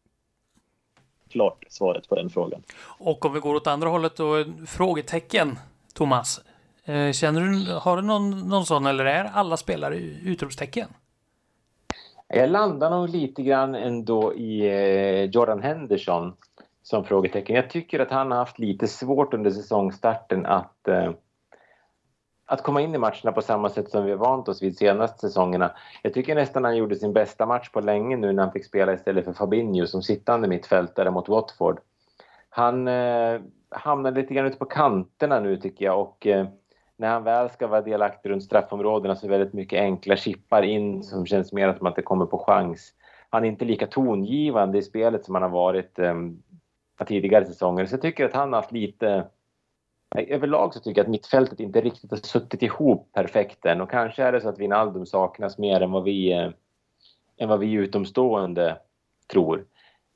klart 1.29 1.65
svaret 1.69 2.09
på 2.09 2.15
den 2.15 2.29
frågan. 2.29 2.63
Och 2.83 3.25
om 3.25 3.33
vi 3.33 3.39
går 3.39 3.55
åt 3.55 3.67
andra 3.67 3.89
hållet 3.89 4.15
då, 4.15 4.45
frågetecken, 4.67 5.59
Thomas. 5.93 6.41
Eh, 6.85 7.11
känner 7.11 7.41
du, 7.41 7.73
har 7.73 7.95
du 7.97 8.03
någon, 8.03 8.49
någon 8.49 8.65
sån 8.65 8.85
eller 8.85 9.05
är 9.05 9.23
alla 9.33 9.57
spelare 9.57 9.95
utropstecken? 10.25 10.87
Jag 12.33 12.49
landar 12.49 12.89
nog 12.89 13.09
lite 13.09 13.43
grann 13.43 13.75
ändå 13.75 14.33
i 14.33 14.67
eh, 14.67 15.23
Jordan 15.23 15.61
Henderson 15.61 16.33
som 16.83 17.05
frågetecken. 17.05 17.55
Jag 17.55 17.69
tycker 17.69 17.99
att 17.99 18.11
han 18.11 18.31
har 18.31 18.37
haft 18.37 18.59
lite 18.59 18.87
svårt 18.87 19.33
under 19.33 19.51
säsongstarten 19.51 20.45
att, 20.45 20.87
eh, 20.87 21.11
att 22.45 22.63
komma 22.63 22.81
in 22.81 22.95
i 22.95 22.97
matcherna 22.97 23.31
på 23.31 23.41
samma 23.41 23.69
sätt 23.69 23.89
som 23.89 24.05
vi 24.05 24.11
har 24.11 24.17
vant 24.17 24.49
oss 24.49 24.63
vid 24.63 24.77
senaste 24.77 25.19
säsongerna. 25.19 25.71
Jag 26.01 26.13
tycker 26.13 26.35
nästan 26.35 26.63
han 26.63 26.77
gjorde 26.77 26.95
sin 26.95 27.13
bästa 27.13 27.45
match 27.45 27.69
på 27.69 27.81
länge 27.81 28.17
nu 28.17 28.33
när 28.33 28.43
han 28.43 28.51
fick 28.51 28.65
spela 28.65 28.93
istället 28.93 29.25
för 29.25 29.33
Fabinho 29.33 29.87
som 29.87 30.01
sittande 30.01 30.47
mittfältare 30.47 31.11
mot 31.11 31.29
Watford. 31.29 31.79
Han 32.49 32.87
eh, 32.87 33.41
hamnar 33.69 34.11
lite 34.11 34.33
grann 34.33 34.45
ute 34.45 34.57
på 34.57 34.65
kanterna 34.65 35.39
nu 35.39 35.57
tycker 35.57 35.85
jag 35.85 36.01
och 36.01 36.27
eh, 36.27 36.47
när 37.01 37.09
han 37.09 37.23
väl 37.23 37.49
ska 37.49 37.67
vara 37.67 37.81
delaktig 37.81 38.29
runt 38.29 38.43
straffområdena 38.43 39.15
så 39.15 39.25
är 39.25 39.29
det 39.29 39.37
väldigt 39.37 39.53
mycket 39.53 39.79
enkla 39.79 40.15
chippar 40.15 40.61
in 40.61 41.03
som 41.03 41.25
känns 41.25 41.53
mer 41.53 41.67
att 41.67 41.81
man 41.81 41.91
inte 41.91 42.01
kommer 42.01 42.25
på 42.25 42.37
chans. 42.37 42.93
Han 43.29 43.43
är 43.43 43.47
inte 43.47 43.65
lika 43.65 43.87
tongivande 43.87 44.77
i 44.77 44.81
spelet 44.81 45.25
som 45.25 45.35
han 45.35 45.41
har 45.41 45.49
varit 45.49 45.99
um, 45.99 46.43
tidigare 47.07 47.45
säsonger. 47.45 47.85
Så 47.85 47.93
jag 47.93 48.01
tycker 48.01 48.25
att 48.25 48.33
han 48.33 48.53
har 48.53 48.61
haft 48.61 48.71
lite... 48.71 49.27
Överlag 50.15 50.73
så 50.73 50.79
tycker 50.79 50.99
jag 50.99 51.05
att 51.05 51.11
mittfältet 51.11 51.59
inte 51.59 51.81
riktigt 51.81 52.11
har 52.11 52.17
suttit 52.17 52.63
ihop 52.63 53.09
perfekt 53.13 53.65
än 53.65 53.81
och 53.81 53.91
kanske 53.91 54.23
är 54.23 54.31
det 54.31 54.41
så 54.41 54.49
att 54.49 54.59
Wijnaldum 54.59 55.05
saknas 55.05 55.57
mer 55.57 55.81
än 55.81 55.91
vad 55.91 56.03
vi, 56.03 56.31
eh, 56.31 56.49
än 57.37 57.49
vad 57.49 57.59
vi 57.59 57.71
utomstående 57.71 58.77
tror. 59.27 59.65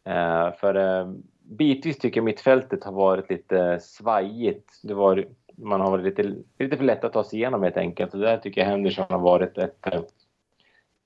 Eh, 0.04 0.52
för 0.54 0.76
eh, 0.76 1.12
bitvis 1.44 1.98
tycker 1.98 2.18
jag 2.18 2.26
mittfältet 2.26 2.84
har 2.84 2.92
varit 2.92 3.30
lite 3.30 3.80
svajigt. 3.80 4.80
Det 4.84 4.94
var 4.94 5.26
man 5.58 5.82
har 5.82 5.92
varit 5.92 6.06
lite, 6.06 6.36
lite 6.60 6.78
för 6.78 6.84
lätt 6.84 7.04
att 7.04 7.14
ta 7.14 7.24
sig 7.24 7.40
igenom 7.40 7.64
helt 7.64 7.78
enkelt. 7.78 8.14
Och 8.14 8.20
där 8.20 8.38
tycker 8.38 8.62
jag 8.62 8.68
Henderson 8.68 9.06
har 9.10 9.20
varit 9.20 9.58
ett... 9.58 9.88
Eh, 9.88 10.02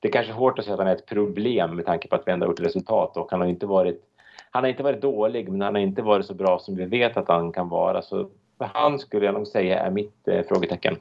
det 0.01 0.07
är 0.07 0.11
kanske 0.11 0.33
hårt 0.33 0.59
att 0.59 0.65
säga 0.65 0.73
att 0.73 0.79
han 0.79 0.87
är 0.87 0.95
ett 0.95 1.05
problem 1.05 1.75
med 1.75 1.85
tanke 1.85 2.07
på 2.07 2.15
att 2.15 2.27
vi 2.27 2.31
ändå 2.31 2.45
har 2.45 2.51
gjort 2.51 2.59
resultat 2.59 3.17
och 3.17 3.31
han 3.31 3.41
har 3.41 3.47
inte 3.47 3.65
varit... 3.65 4.03
Han 4.51 4.63
har 4.63 4.69
inte 4.69 4.83
varit 4.83 5.01
dålig, 5.01 5.49
men 5.49 5.61
han 5.61 5.75
har 5.75 5.81
inte 5.81 6.01
varit 6.01 6.25
så 6.25 6.33
bra 6.33 6.59
som 6.59 6.75
vi 6.75 6.85
vet 6.85 7.17
att 7.17 7.27
han 7.27 7.51
kan 7.51 7.69
vara. 7.69 8.01
Så 8.01 8.29
för 8.57 8.69
han 8.73 8.99
skulle 8.99 9.25
jag 9.25 9.33
nog 9.33 9.47
säga 9.47 9.79
är 9.79 9.91
mitt 9.91 10.27
eh, 10.27 10.41
frågetecken. 10.47 10.95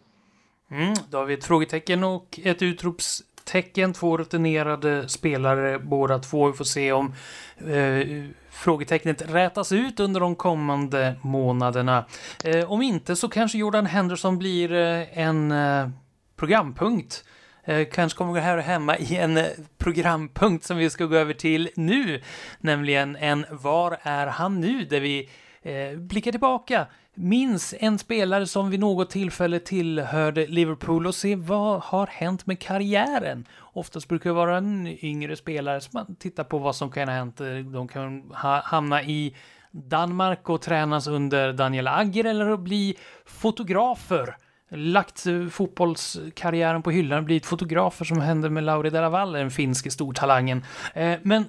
Mm, 0.71 0.95
då 1.11 1.19
har 1.19 1.25
vi 1.25 1.35
ett 1.35 1.45
frågetecken 1.45 2.05
och 2.05 2.41
ett 2.45 2.63
utropstecken. 2.63 3.93
Två 3.93 4.17
rutinerade 4.17 5.09
spelare 5.09 5.79
båda 5.79 6.19
två. 6.19 6.47
Vi 6.47 6.53
får 6.53 6.65
se 6.65 6.93
om 6.93 7.13
eh, 7.59 8.25
frågetecknet 8.59 9.35
rätas 9.35 9.73
ut 9.73 10.01
under 10.01 10.21
de 10.21 10.37
kommande 10.37 11.15
månaderna. 11.23 12.05
Eh, 12.45 12.73
om 12.73 12.83
inte 12.83 13.17
så 13.17 13.29
kanske 13.29 13.59
Jordan 13.59 13.87
Henderson 13.87 14.39
blir 14.39 14.73
eh, 14.73 15.19
en 15.19 15.53
eh, 15.53 15.89
programpunkt. 16.37 17.25
Eh, 17.65 17.89
kanske 17.93 18.17
kommer 18.17 18.41
här 18.41 18.59
hemma 18.59 18.97
i 18.97 19.17
en 19.17 19.37
eh, 19.37 19.45
programpunkt 19.79 20.65
som 20.65 20.77
vi 20.77 20.91
ska 20.91 21.05
gå 21.05 21.17
över 21.17 21.35
till 21.35 21.71
nu, 21.77 22.23
nämligen 22.61 23.17
en 23.17 23.47
Var 23.51 23.99
är 24.03 24.27
han 24.27 24.61
nu? 24.61 24.85
Där 24.85 25.01
vi 25.01 25.31
eh, 25.63 25.99
blickar 25.99 26.31
tillbaka 26.31 26.87
minns 27.19 27.75
en 27.81 27.99
spelare 27.99 28.47
som 28.47 28.71
vid 28.71 28.81
något 28.81 29.11
tillfälle 29.11 29.61
tillhörde 29.61 30.47
Liverpool 30.47 31.07
och 31.07 31.15
se 31.15 31.37
vad 31.37 31.83
har 31.83 32.07
hänt 32.07 32.47
med 32.47 32.61
karriären. 32.61 33.45
Oftast 33.61 34.09
brukar 34.09 34.31
det 34.31 34.35
vara 34.35 34.57
en 34.57 34.87
yngre 35.05 35.37
spelare 35.37 35.81
som 35.81 35.91
man 35.95 36.17
tittar 36.17 36.45
på 36.45 36.59
vad 36.59 36.77
som 36.77 36.91
kan 36.91 37.09
ha 37.09 37.15
hänt. 37.15 37.37
De 37.73 37.89
kan 37.89 38.31
ha, 38.35 38.63
hamna 38.65 39.03
i 39.03 39.35
Danmark 39.71 40.49
och 40.49 40.63
tränas 40.63 41.07
under 41.07 41.53
Daniel 41.53 41.89
Agger 41.89 42.25
eller 42.25 42.57
bli 42.57 42.97
fotografer. 43.27 44.37
Lagt 44.71 45.27
fotbollskarriären 45.51 46.83
på 46.83 46.91
hyllan 46.91 47.19
och 47.19 47.25
blivit 47.25 47.47
fotografer 47.47 48.05
som 48.05 48.21
hände 48.21 48.51
med 48.51 48.65
Lauri 48.65 48.91
Delaval, 48.91 49.33
den 49.33 49.51
finske 49.51 49.91
stortalangen. 49.91 50.65
Eh, 50.95 51.19
men 51.23 51.45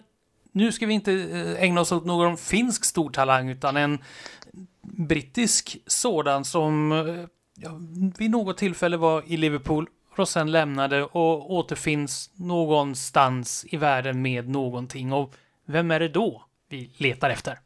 nu 0.52 0.72
ska 0.72 0.86
vi 0.86 0.94
inte 0.94 1.14
eh, 1.14 1.64
ägna 1.64 1.82
oss 1.82 1.92
åt 1.92 2.06
någon 2.06 2.38
finsk 2.38 2.86
stortalang 2.86 3.50
utan 3.50 3.78
en 3.78 4.00
brittisk 4.98 5.78
sådan 5.86 6.46
som 6.46 6.92
eh, 6.92 7.26
ja, 7.56 7.70
vid 8.18 8.32
något 8.32 8.58
tillfälle 8.58 8.98
var 8.98 9.24
i 9.28 9.38
Liverpool 9.38 9.88
och 10.18 10.30
sen 10.30 10.52
lämnade 10.52 11.04
och 11.04 11.52
återfinns 11.54 12.32
någonstans 12.36 13.66
i 13.70 13.78
världen 13.78 14.22
med 14.22 14.50
någonting. 14.50 15.14
Och 15.14 15.34
vem 15.66 15.92
är 15.92 16.00
det 16.00 16.10
då 16.10 16.44
vi 16.70 16.92
letar 16.98 17.30
efter? 17.30 17.60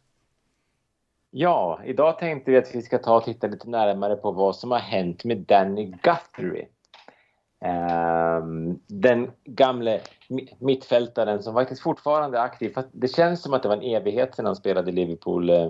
Ja, 1.32 1.80
idag 1.86 2.19
tänkte 2.19 2.51
vi 2.51 2.57
att 2.57 2.76
vi 2.76 2.82
ska 2.82 2.97
ta 2.97 3.17
och 3.17 3.24
titta 3.24 3.47
lite 3.47 3.69
närmare 3.69 4.15
på 4.15 4.32
vad 4.32 4.55
som 4.55 4.71
har 4.71 4.80
hänt 4.80 5.24
med 5.24 5.38
Danny 5.38 5.86
Guthrie. 5.86 6.67
Ehm, 7.65 8.80
den 8.88 9.32
gamle 9.43 10.01
mittfältaren 10.59 11.43
som 11.43 11.53
faktiskt 11.53 11.82
fortfarande 11.82 12.38
är 12.38 12.41
aktiv. 12.41 12.76
Det 12.91 13.07
känns 13.07 13.41
som 13.41 13.53
att 13.53 13.63
det 13.63 13.69
var 13.69 13.78
en 13.78 13.95
evighet 13.95 14.36
sedan 14.36 14.45
han 14.45 14.55
spelade 14.55 14.91
i 14.91 14.93
Liverpool, 14.93 15.49
eh, 15.49 15.69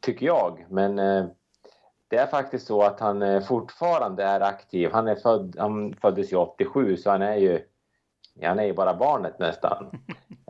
tycker 0.00 0.26
jag. 0.26 0.66
Men 0.68 0.98
uh, 0.98 1.26
det 2.08 2.16
är 2.16 2.26
faktiskt 2.26 2.66
så 2.66 2.82
att 2.82 3.00
han 3.00 3.22
eh, 3.22 3.42
fortfarande 3.42 4.24
är 4.24 4.40
aktiv. 4.40 4.90
Han, 4.92 5.08
är 5.08 5.14
född, 5.14 5.56
han 5.58 5.94
föddes 5.94 6.32
ju 6.32 6.36
87 6.36 6.96
så 6.96 7.10
han 7.10 7.22
är 7.22 7.36
ju, 7.36 7.60
han 8.42 8.58
är 8.58 8.64
ju 8.64 8.72
bara 8.72 8.94
barnet 8.94 9.38
nästan. 9.38 9.90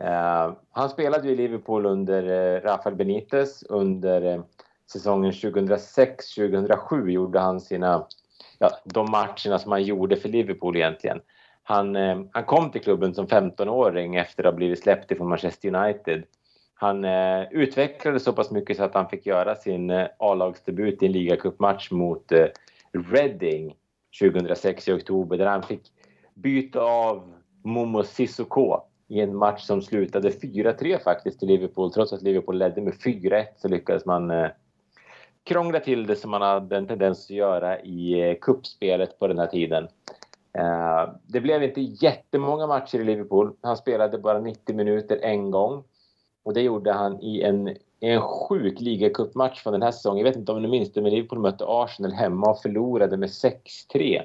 uh, 0.03 0.53
han 0.71 0.89
spelade 0.89 1.27
ju 1.27 1.33
i 1.33 1.37
Liverpool 1.37 1.85
under 1.85 2.23
uh, 2.23 2.61
Rafael 2.61 2.95
Benitez 2.95 3.63
under 3.63 4.37
uh, 4.37 4.43
säsongen 4.91 5.31
2006-2007 5.31 7.09
gjorde 7.09 7.39
han 7.39 7.61
sina, 7.61 8.07
ja, 8.59 8.69
de 8.83 9.11
matcherna 9.11 9.59
som 9.59 9.71
han 9.71 9.83
gjorde 9.83 10.15
för 10.15 10.29
Liverpool 10.29 10.75
egentligen. 10.75 11.21
Han, 11.63 11.95
han 12.31 12.43
kom 12.45 12.71
till 12.71 12.81
klubben 12.81 13.13
som 13.13 13.27
15-åring 13.27 14.15
efter 14.15 14.43
att 14.43 14.53
ha 14.53 14.57
blivit 14.57 14.79
släppt 14.79 15.11
ifrån 15.11 15.29
Manchester 15.29 15.75
United 15.75 16.23
han 16.79 17.05
eh, 17.05 17.43
utvecklades 17.51 18.23
så 18.23 18.33
pass 18.33 18.51
mycket 18.51 18.77
så 18.77 18.83
att 18.83 18.93
han 18.93 19.09
fick 19.09 19.25
göra 19.25 19.55
sin 19.55 19.89
eh, 19.89 20.07
A-lagsdebut 20.19 21.03
i 21.03 21.05
en 21.05 21.11
ligacupmatch 21.11 21.91
mot 21.91 22.31
eh, 22.31 22.45
Reading 22.91 23.75
2006 24.21 24.87
i 24.87 24.93
oktober 24.93 25.37
där 25.37 25.45
han 25.45 25.63
fick 25.63 25.81
byta 26.33 26.81
av 26.81 27.33
Momo 27.63 28.03
Sissoko 28.03 28.79
i 29.07 29.21
en 29.21 29.35
match 29.35 29.63
som 29.63 29.81
slutade 29.81 30.29
4-3 30.29 31.03
faktiskt 31.03 31.39
till 31.39 31.47
Liverpool. 31.47 31.91
Trots 31.91 32.13
att 32.13 32.21
Liverpool 32.21 32.57
ledde 32.57 32.81
med 32.81 32.93
4-1 32.93 33.45
så 33.57 33.67
lyckades 33.67 34.05
man 34.05 34.31
eh, 34.31 34.49
krångla 35.43 35.79
till 35.79 36.07
det 36.07 36.15
som 36.15 36.31
man 36.31 36.41
hade 36.41 36.77
en 36.77 36.87
tendens 36.87 37.25
att 37.25 37.35
göra 37.35 37.81
i 37.81 38.29
eh, 38.29 38.35
kuppspelet 38.41 39.19
på 39.19 39.27
den 39.27 39.39
här 39.39 39.47
tiden. 39.47 39.87
Eh, 40.57 41.09
det 41.27 41.41
blev 41.41 41.63
inte 41.63 41.81
jättemånga 41.81 42.67
matcher 42.67 42.99
i 42.99 43.03
Liverpool. 43.03 43.53
Han 43.61 43.77
spelade 43.77 44.17
bara 44.17 44.39
90 44.39 44.75
minuter 44.75 45.19
en 45.21 45.51
gång. 45.51 45.83
Och 46.47 46.53
det 46.53 46.61
gjorde 46.61 46.93
han 46.93 47.21
i 47.21 47.41
en, 47.41 47.77
en 47.99 48.21
sjuk 48.21 48.79
ligacupmatch 48.79 49.63
från 49.63 49.73
den 49.73 49.81
här 49.81 49.91
säsongen. 49.91 50.17
Jag 50.17 50.31
vet 50.31 50.35
inte 50.35 50.51
om 50.51 50.61
ni 50.61 50.67
minns 50.67 50.93
det, 50.93 51.01
men 51.01 51.11
Liverpool 51.11 51.39
mötte 51.39 51.65
Arsenal 51.67 52.11
hemma 52.11 52.49
och 52.51 52.61
förlorade 52.61 53.17
med 53.17 53.29
6-3. 53.29 54.21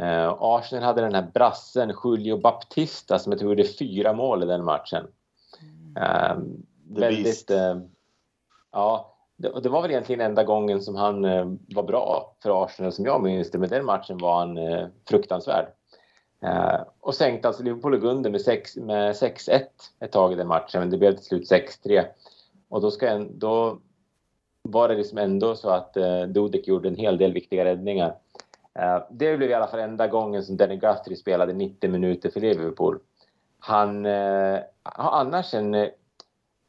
Uh, 0.00 0.36
Arsenal 0.40 0.84
hade 0.84 1.00
den 1.02 1.14
här 1.14 1.30
brassen 1.34 1.94
Julio 2.04 2.36
Baptista 2.36 3.18
som 3.18 3.32
jag 3.32 3.38
tror 3.38 3.50
gjorde 3.50 3.68
fyra 3.68 4.12
mål 4.12 4.42
i 4.42 4.46
den 4.46 4.64
matchen. 4.64 5.06
Uh, 5.98 6.42
väldigt... 6.88 7.50
Uh, 7.50 7.78
ja, 8.72 9.16
det, 9.36 9.60
det, 9.60 9.68
var 9.68 9.82
väl 9.82 9.90
egentligen 9.90 10.20
enda 10.20 10.44
gången 10.44 10.80
som 10.80 10.94
han 10.94 11.22
var 11.74 11.82
bra 11.82 12.36
för 12.42 12.64
Arsenal 12.64 12.92
som 12.92 13.04
jag 13.04 13.22
minns 13.22 13.50
det, 13.50 13.58
men 13.58 13.68
den 13.68 13.84
matchen 13.84 14.18
var 14.18 14.38
han 14.38 14.58
fruktansvärd. 15.08 15.66
Eh, 16.42 16.80
och 17.00 17.14
sänkte 17.14 17.48
alltså 17.48 17.62
Liverpool 17.62 17.94
och 17.94 18.04
under 18.04 18.30
med 18.30 18.40
6-1 18.40 19.50
med 19.50 19.64
ett 20.00 20.12
tag 20.12 20.32
i 20.32 20.36
den 20.36 20.48
matchen, 20.48 20.80
men 20.80 20.90
det 20.90 20.98
blev 20.98 21.12
till 21.12 21.24
slut 21.24 21.50
6-3. 21.50 22.04
Och 22.68 22.80
då, 22.80 22.90
ska 22.90 23.08
en, 23.08 23.38
då 23.38 23.78
var 24.62 24.88
det 24.88 24.94
liksom 24.94 25.18
ändå 25.18 25.56
så 25.56 25.70
att 25.70 25.96
eh, 25.96 26.22
Dudek 26.22 26.68
gjorde 26.68 26.88
en 26.88 26.96
hel 26.96 27.18
del 27.18 27.32
viktiga 27.32 27.64
räddningar. 27.64 28.14
Eh, 28.74 29.02
det 29.10 29.36
blev 29.36 29.50
i 29.50 29.54
alla 29.54 29.66
fall 29.66 29.80
enda 29.80 30.06
gången 30.06 30.42
som 30.42 30.56
Danny 30.56 30.76
Guthrie 30.76 31.16
spelade 31.16 31.52
90 31.52 31.90
minuter 31.90 32.30
för 32.30 32.40
Liverpool. 32.40 32.98
Han 33.58 34.06
eh, 34.06 34.58
har 34.82 35.20
annars 35.20 35.54
en 35.54 35.74
eh, 35.74 35.88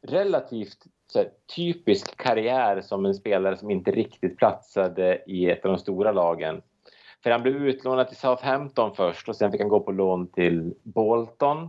relativt 0.06 0.78
här, 1.14 1.30
typisk 1.56 2.16
karriär 2.16 2.80
som 2.80 3.06
en 3.06 3.14
spelare 3.14 3.56
som 3.56 3.70
inte 3.70 3.90
riktigt 3.90 4.36
platsade 4.36 5.22
i 5.26 5.50
ett 5.50 5.64
av 5.64 5.70
de 5.72 5.78
stora 5.78 6.12
lagen. 6.12 6.62
För 7.22 7.30
han 7.30 7.42
blev 7.42 7.56
utlånad 7.56 8.08
till 8.08 8.16
Southampton 8.16 8.94
först 8.94 9.28
och 9.28 9.36
sen 9.36 9.52
fick 9.52 9.60
han 9.60 9.70
gå 9.70 9.80
på 9.80 9.92
lån 9.92 10.26
till 10.26 10.74
Bolton 10.82 11.68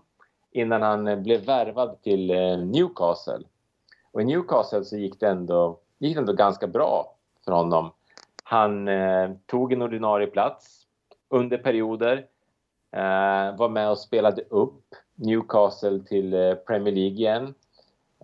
innan 0.51 0.81
han 0.81 1.07
eh, 1.07 1.19
blev 1.19 1.45
värvad 1.45 2.01
till 2.01 2.29
eh, 2.29 2.57
Newcastle. 2.57 3.43
Och 4.11 4.21
i 4.21 4.25
Newcastle 4.25 4.83
så 4.83 4.97
gick 4.97 5.19
det 5.19 5.27
ändå, 5.27 5.79
gick 5.97 6.15
det 6.15 6.19
ändå 6.19 6.33
ganska 6.33 6.67
bra 6.67 7.15
för 7.45 7.51
honom. 7.51 7.91
Han 8.43 8.87
eh, 8.87 9.31
tog 9.45 9.73
en 9.73 9.81
ordinarie 9.81 10.27
plats 10.27 10.87
under 11.29 11.57
perioder, 11.57 12.17
eh, 12.91 13.57
var 13.57 13.69
med 13.69 13.89
och 13.89 13.97
spelade 13.97 14.41
upp 14.41 14.95
Newcastle 15.15 15.99
till 15.99 16.33
eh, 16.33 16.53
Premier 16.53 16.93
League 16.93 17.17
igen. 17.17 17.53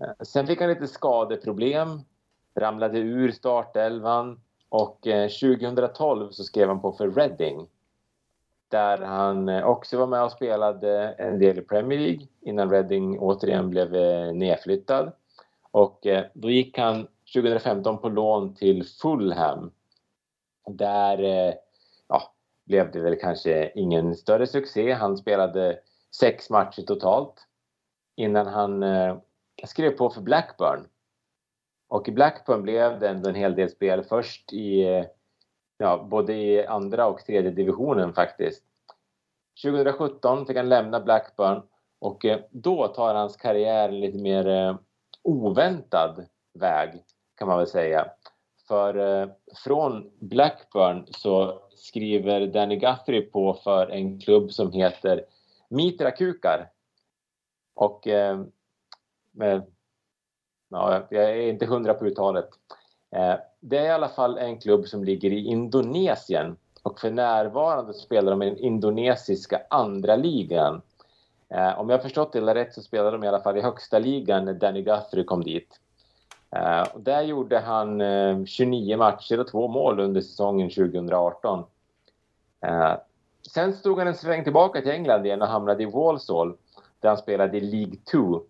Eh, 0.01 0.09
sen 0.21 0.47
fick 0.47 0.59
han 0.61 0.69
lite 0.69 0.87
skadeproblem, 0.87 2.01
ramlade 2.55 2.99
ur 2.99 3.31
startelvan 3.31 4.41
och 4.69 5.07
eh, 5.07 5.29
2012 5.29 6.31
så 6.31 6.43
skrev 6.43 6.67
han 6.67 6.81
på 6.81 6.91
för 6.91 7.11
Reading 7.11 7.67
där 8.69 8.97
han 8.97 9.49
eh, 9.49 9.65
också 9.65 9.97
var 9.97 10.07
med 10.07 10.23
och 10.23 10.31
spelade 10.31 11.15
en 11.17 11.39
del 11.39 11.59
i 11.59 11.61
Premier 11.61 11.99
League 11.99 12.27
innan 12.41 12.69
Reading 12.69 13.19
återigen 13.19 13.69
blev 13.69 13.95
eh, 13.95 14.33
nedflyttad. 14.33 15.11
Och 15.71 16.07
eh, 16.07 16.25
då 16.33 16.49
gick 16.49 16.77
han 16.77 17.07
2015 17.33 17.97
på 17.97 18.09
lån 18.09 18.55
till 18.55 18.85
Fulham. 19.01 19.71
Där 20.67 21.19
ja, 22.07 22.33
blev 22.65 22.91
det 22.91 22.99
väl 22.99 23.19
kanske 23.19 23.71
ingen 23.75 24.15
större 24.15 24.47
succé. 24.47 24.91
Han 24.91 25.17
spelade 25.17 25.79
sex 26.19 26.49
matcher 26.49 26.81
totalt 26.81 27.47
innan 28.15 28.47
han 28.47 28.83
skrev 29.65 29.91
på 29.91 30.09
för 30.09 30.21
Blackburn 30.21 30.87
och 31.89 32.07
i 32.07 32.11
Blackburn 32.11 32.61
blev 32.61 32.99
det 32.99 33.09
ändå 33.09 33.29
en 33.29 33.35
hel 33.35 33.55
del 33.55 33.69
spel 33.69 34.03
först 34.03 34.53
i 34.53 34.85
ja, 35.77 36.07
både 36.09 36.33
i 36.33 36.65
andra 36.65 37.07
och 37.07 37.25
tredje 37.25 37.51
divisionen 37.51 38.13
faktiskt. 38.13 38.63
2017 39.63 40.45
fick 40.45 40.57
han 40.57 40.69
lämna 40.69 40.99
Blackburn 40.99 41.61
och 41.99 42.25
eh, 42.25 42.39
då 42.49 42.87
tar 42.87 43.15
hans 43.15 43.37
karriär 43.37 43.89
en 43.89 43.99
lite 43.99 44.17
mer 44.17 44.47
eh, 44.47 44.77
oväntad 45.23 46.25
väg 46.53 47.03
kan 47.37 47.47
man 47.47 47.57
väl 47.57 47.67
säga. 47.67 48.05
För 48.67 49.21
eh, 49.21 49.29
från 49.63 50.11
Blackburn 50.19 51.05
så 51.07 51.61
skriver 51.75 52.47
Danny 52.47 52.75
Guthrie 52.75 53.21
på 53.21 53.53
för 53.53 53.87
en 53.87 54.19
klubb 54.19 54.51
som 54.51 54.71
heter 54.71 55.25
Mitra 55.69 56.11
Kukar. 56.11 56.69
Och 57.75 58.07
med 59.31 59.63
ja, 60.69 61.07
jag 61.09 61.23
är 61.23 61.49
inte 61.49 61.65
hundra 61.65 61.93
på 61.93 62.05
uttalet. 62.05 62.49
Eh, 63.11 63.35
det 63.59 63.77
är 63.77 63.85
i 63.85 63.89
alla 63.89 64.09
fall 64.09 64.37
en 64.37 64.57
klubb 64.57 64.87
som 64.87 65.03
ligger 65.03 65.33
i 65.33 65.45
Indonesien 65.45 66.57
och 66.83 66.99
för 66.99 67.11
närvarande 67.11 67.93
spelar 67.93 68.31
de 68.31 68.41
i 68.41 68.49
den 68.49 68.57
indonesiska 68.57 69.61
andra 69.69 70.15
ligan. 70.15 70.81
Eh, 71.49 71.79
om 71.79 71.89
jag 71.89 71.97
har 71.97 72.03
förstått 72.03 72.33
det 72.33 72.55
rätt 72.55 72.73
så 72.73 72.81
spelade 72.81 73.11
de 73.11 73.23
i 73.23 73.27
alla 73.27 73.41
fall 73.41 73.57
i 73.57 73.61
högsta 73.61 73.99
ligan 73.99 74.45
när 74.45 74.53
Danny 74.53 74.81
Guthrie 74.81 75.23
kom 75.23 75.43
dit. 75.43 75.79
Eh, 76.51 76.81
och 76.93 77.01
där 77.01 77.21
gjorde 77.21 77.59
han 77.59 78.01
29 78.45 78.97
matcher 78.97 79.39
och 79.39 79.47
två 79.47 79.67
mål 79.67 79.99
under 79.99 80.21
säsongen 80.21 80.69
2018. 80.69 81.63
Sen 83.53 83.73
stod 83.73 83.97
han 83.97 84.07
en 84.07 84.15
sväng 84.15 84.43
tillbaka 84.43 84.81
till 84.81 84.91
England 84.91 85.25
igen 85.25 85.41
och 85.41 85.47
hamnade 85.47 85.83
i 85.83 85.85
Walsall 85.85 86.57
där 86.99 87.09
han 87.09 87.17
spelade 87.17 87.57
i 87.57 87.61
League 87.61 87.95
2 88.11 88.41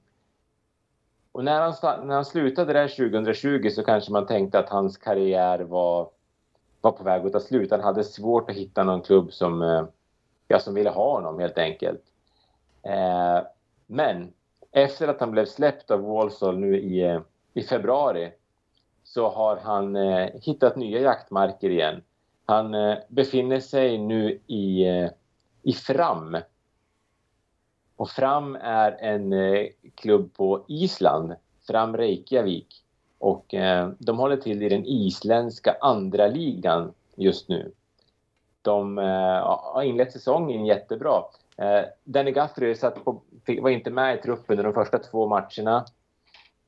och 1.39 1.45
när 1.45 1.61
han, 1.61 2.07
när 2.07 2.15
han 2.15 2.25
slutade 2.25 2.73
där 2.73 2.87
2020 2.87 3.69
så 3.69 3.83
kanske 3.83 4.11
man 4.11 4.25
tänkte 4.25 4.59
att 4.59 4.69
hans 4.69 4.97
karriär 4.97 5.59
var, 5.59 6.09
var 6.81 6.91
på 6.91 7.03
väg 7.03 7.25
att 7.25 7.33
ta 7.33 7.39
slut. 7.39 7.71
Han 7.71 7.81
hade 7.81 8.03
svårt 8.03 8.49
att 8.49 8.55
hitta 8.55 8.83
någon 8.83 9.01
klubb 9.01 9.33
som, 9.33 9.61
eh, 9.61 9.85
ja, 10.47 10.59
som 10.59 10.73
ville 10.73 10.89
ha 10.89 11.11
honom 11.11 11.39
helt 11.39 11.57
enkelt. 11.57 12.01
Eh, 12.83 13.41
men 13.87 14.33
efter 14.71 15.07
att 15.07 15.19
han 15.19 15.31
blev 15.31 15.45
släppt 15.45 15.91
av 15.91 16.01
Walsall 16.01 16.57
nu 16.57 16.77
i, 16.77 17.19
i 17.53 17.61
februari 17.61 18.31
så 19.03 19.29
har 19.29 19.57
han 19.57 19.95
eh, 19.95 20.29
hittat 20.41 20.75
nya 20.75 20.99
jaktmarker 20.99 21.69
igen. 21.69 22.01
Han 22.45 22.73
eh, 22.73 22.97
befinner 23.07 23.59
sig 23.59 23.97
nu 23.97 24.39
i, 24.47 24.87
eh, 24.87 25.09
i 25.63 25.73
Fram 25.73 26.37
och 27.99 28.09
Fram 28.09 28.55
är 28.61 28.91
en 28.91 29.33
eh, 29.33 29.67
klubb 29.95 30.33
på 30.33 30.65
Island, 30.67 31.35
Fram 31.67 31.97
Reykjavik. 31.97 32.83
Och 33.17 33.53
eh, 33.53 33.89
de 33.99 34.17
håller 34.17 34.37
till 34.37 34.63
i 34.63 34.69
den 34.69 34.85
isländska 34.85 35.77
andra 35.81 36.27
ligan 36.27 36.93
just 37.15 37.49
nu. 37.49 37.71
De 38.61 38.97
eh, 38.97 39.03
har 39.73 39.83
inlett 39.83 40.11
säsongen 40.11 40.65
jättebra. 40.65 41.23
Eh, 41.57 41.81
Danny 42.03 42.31
Guthrie 42.31 42.75
satt 42.75 43.05
på, 43.05 43.21
var 43.61 43.69
inte 43.69 43.91
med 43.91 44.15
i 44.15 44.21
truppen 44.21 44.59
under 44.59 44.63
de 44.63 44.73
första 44.73 44.99
två 44.99 45.27
matcherna 45.27 45.85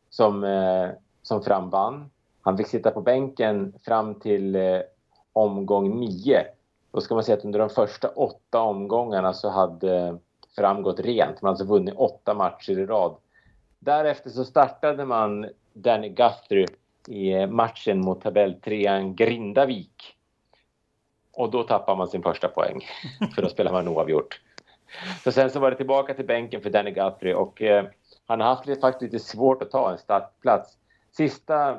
som, 0.10 0.44
eh, 0.44 0.90
som 1.22 1.44
Fram 1.44 1.70
vann. 1.70 2.10
Han 2.42 2.58
fick 2.58 2.68
sitta 2.68 2.92
på 2.92 3.02
bänken 3.02 3.74
fram 3.86 4.16
till 4.16 4.56
eh, 4.56 4.80
omgång 5.34 6.00
nio. 6.00 6.44
Då 6.92 7.02
ska 7.02 7.16
man 7.16 7.24
säga 7.24 7.38
att 7.38 7.46
under 7.46 7.60
de 7.60 7.70
första 7.70 8.08
åtta 8.08 8.62
omgångarna 8.62 9.34
så 9.34 9.50
hade 9.50 10.18
framgått 10.56 11.00
rent. 11.00 11.42
Man 11.42 11.50
har 11.50 11.52
alltså 11.52 11.66
vunnit 11.66 11.96
åtta 11.98 12.34
matcher 12.34 12.80
i 12.80 12.86
rad. 12.86 13.16
Därefter 13.80 14.30
så 14.30 14.46
startade 14.46 15.06
man 15.06 15.50
Danny 15.74 16.10
Guthrie 16.10 16.68
i 17.08 17.48
matchen 17.48 18.00
mot 18.00 18.22
tabelltrean 18.22 19.16
Grindavik. 19.16 20.18
Och 21.34 21.52
då 21.52 21.64
tappar 21.64 21.96
man 21.96 22.08
sin 22.08 22.24
första 22.24 22.48
poäng, 22.48 22.82
för 23.36 23.42
då 23.42 23.50
spelar 23.50 23.72
man 23.72 23.88
oavgjort. 23.88 24.42
Så 25.24 25.32
sen 25.32 25.50
så 25.50 25.60
var 25.60 25.72
det 25.72 25.78
tillbaka 25.78 26.14
till 26.14 26.26
bänken 26.26 26.62
för 26.62 26.70
Danny 26.70 26.92
Guthrie 26.92 27.36
och 27.36 27.62
eh, 27.62 27.86
han 28.26 28.42
har 28.42 28.48
haft 28.48 28.66
lite, 28.66 28.82
faktiskt 28.82 29.14
lite 29.14 29.26
svårt 29.26 29.62
att 29.62 29.72
ta 29.72 29.92
en 29.92 29.98
startplats. 29.98 30.78
Sista 31.12 31.78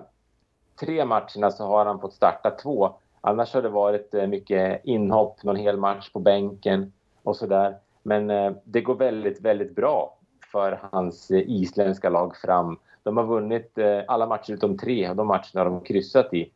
tre 0.80 1.04
matcherna 1.04 1.50
så 1.50 1.66
har 1.66 1.86
han 1.86 2.00
fått 2.00 2.14
starta 2.14 2.50
två. 2.50 2.94
Annars 3.20 3.54
har 3.54 3.62
det 3.62 3.68
varit 3.68 4.14
eh, 4.14 4.26
mycket 4.26 4.84
inhopp, 4.84 5.42
någon 5.42 5.56
hel 5.56 5.76
match 5.76 6.10
på 6.12 6.18
bänken 6.18 6.92
och 7.22 7.36
sådär. 7.36 7.78
Men 8.03 8.30
eh, 8.30 8.53
det 8.64 8.80
går 8.80 8.94
väldigt, 8.94 9.40
väldigt 9.40 9.76
bra 9.76 10.18
för 10.53 10.80
hans 10.92 11.30
eh, 11.30 11.50
isländska 11.50 12.11
lag 12.11 12.36
fram. 12.36 12.78
De 13.03 13.16
har 13.16 13.24
vunnit 13.24 13.78
eh, 13.78 14.00
alla 14.09 14.26
matcher 14.26 14.53
utom 14.53 14.78
tre 14.78 15.11
och 15.11 15.16
de 15.16 15.26
matcherna 15.26 15.61
har 15.61 15.64
de 15.64 15.80
kryssat 15.80 16.34
i. 16.34 16.53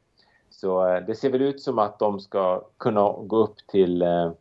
Så 0.51 0.89
eh, 0.89 1.07
det 1.07 1.15
ser 1.15 1.31
väl 1.31 1.43
ut 1.43 1.63
som 1.63 1.79
att 1.79 1.99
de 1.99 2.21
ska 2.21 2.65
kunna 2.77 3.13
gå 3.13 3.37
upp 3.37 3.57
till, 3.69 4.03
eh, 4.03 4.33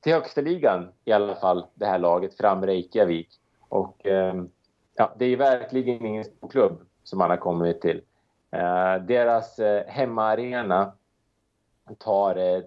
till 0.00 0.12
högsta 0.12 0.40
ligan 0.40 0.88
i 1.04 1.12
alla 1.12 1.34
fall, 1.34 1.66
det 1.74 1.86
här 1.86 1.98
laget, 1.98 2.36
fram 2.36 2.66
Reykjavik. 2.66 3.28
Och 3.70 4.06
ja, 4.94 5.14
det 5.18 5.24
är 5.24 5.36
verkligen 5.36 6.06
ingen 6.06 6.24
stor 6.24 6.48
klubb 6.48 6.80
som 7.04 7.18
man 7.18 7.30
har 7.30 7.36
kommit 7.36 7.80
till. 7.80 8.00
deras 9.06 9.60
hemmaarena 9.86 10.92
tar 11.98 12.36
eh, 12.36 12.62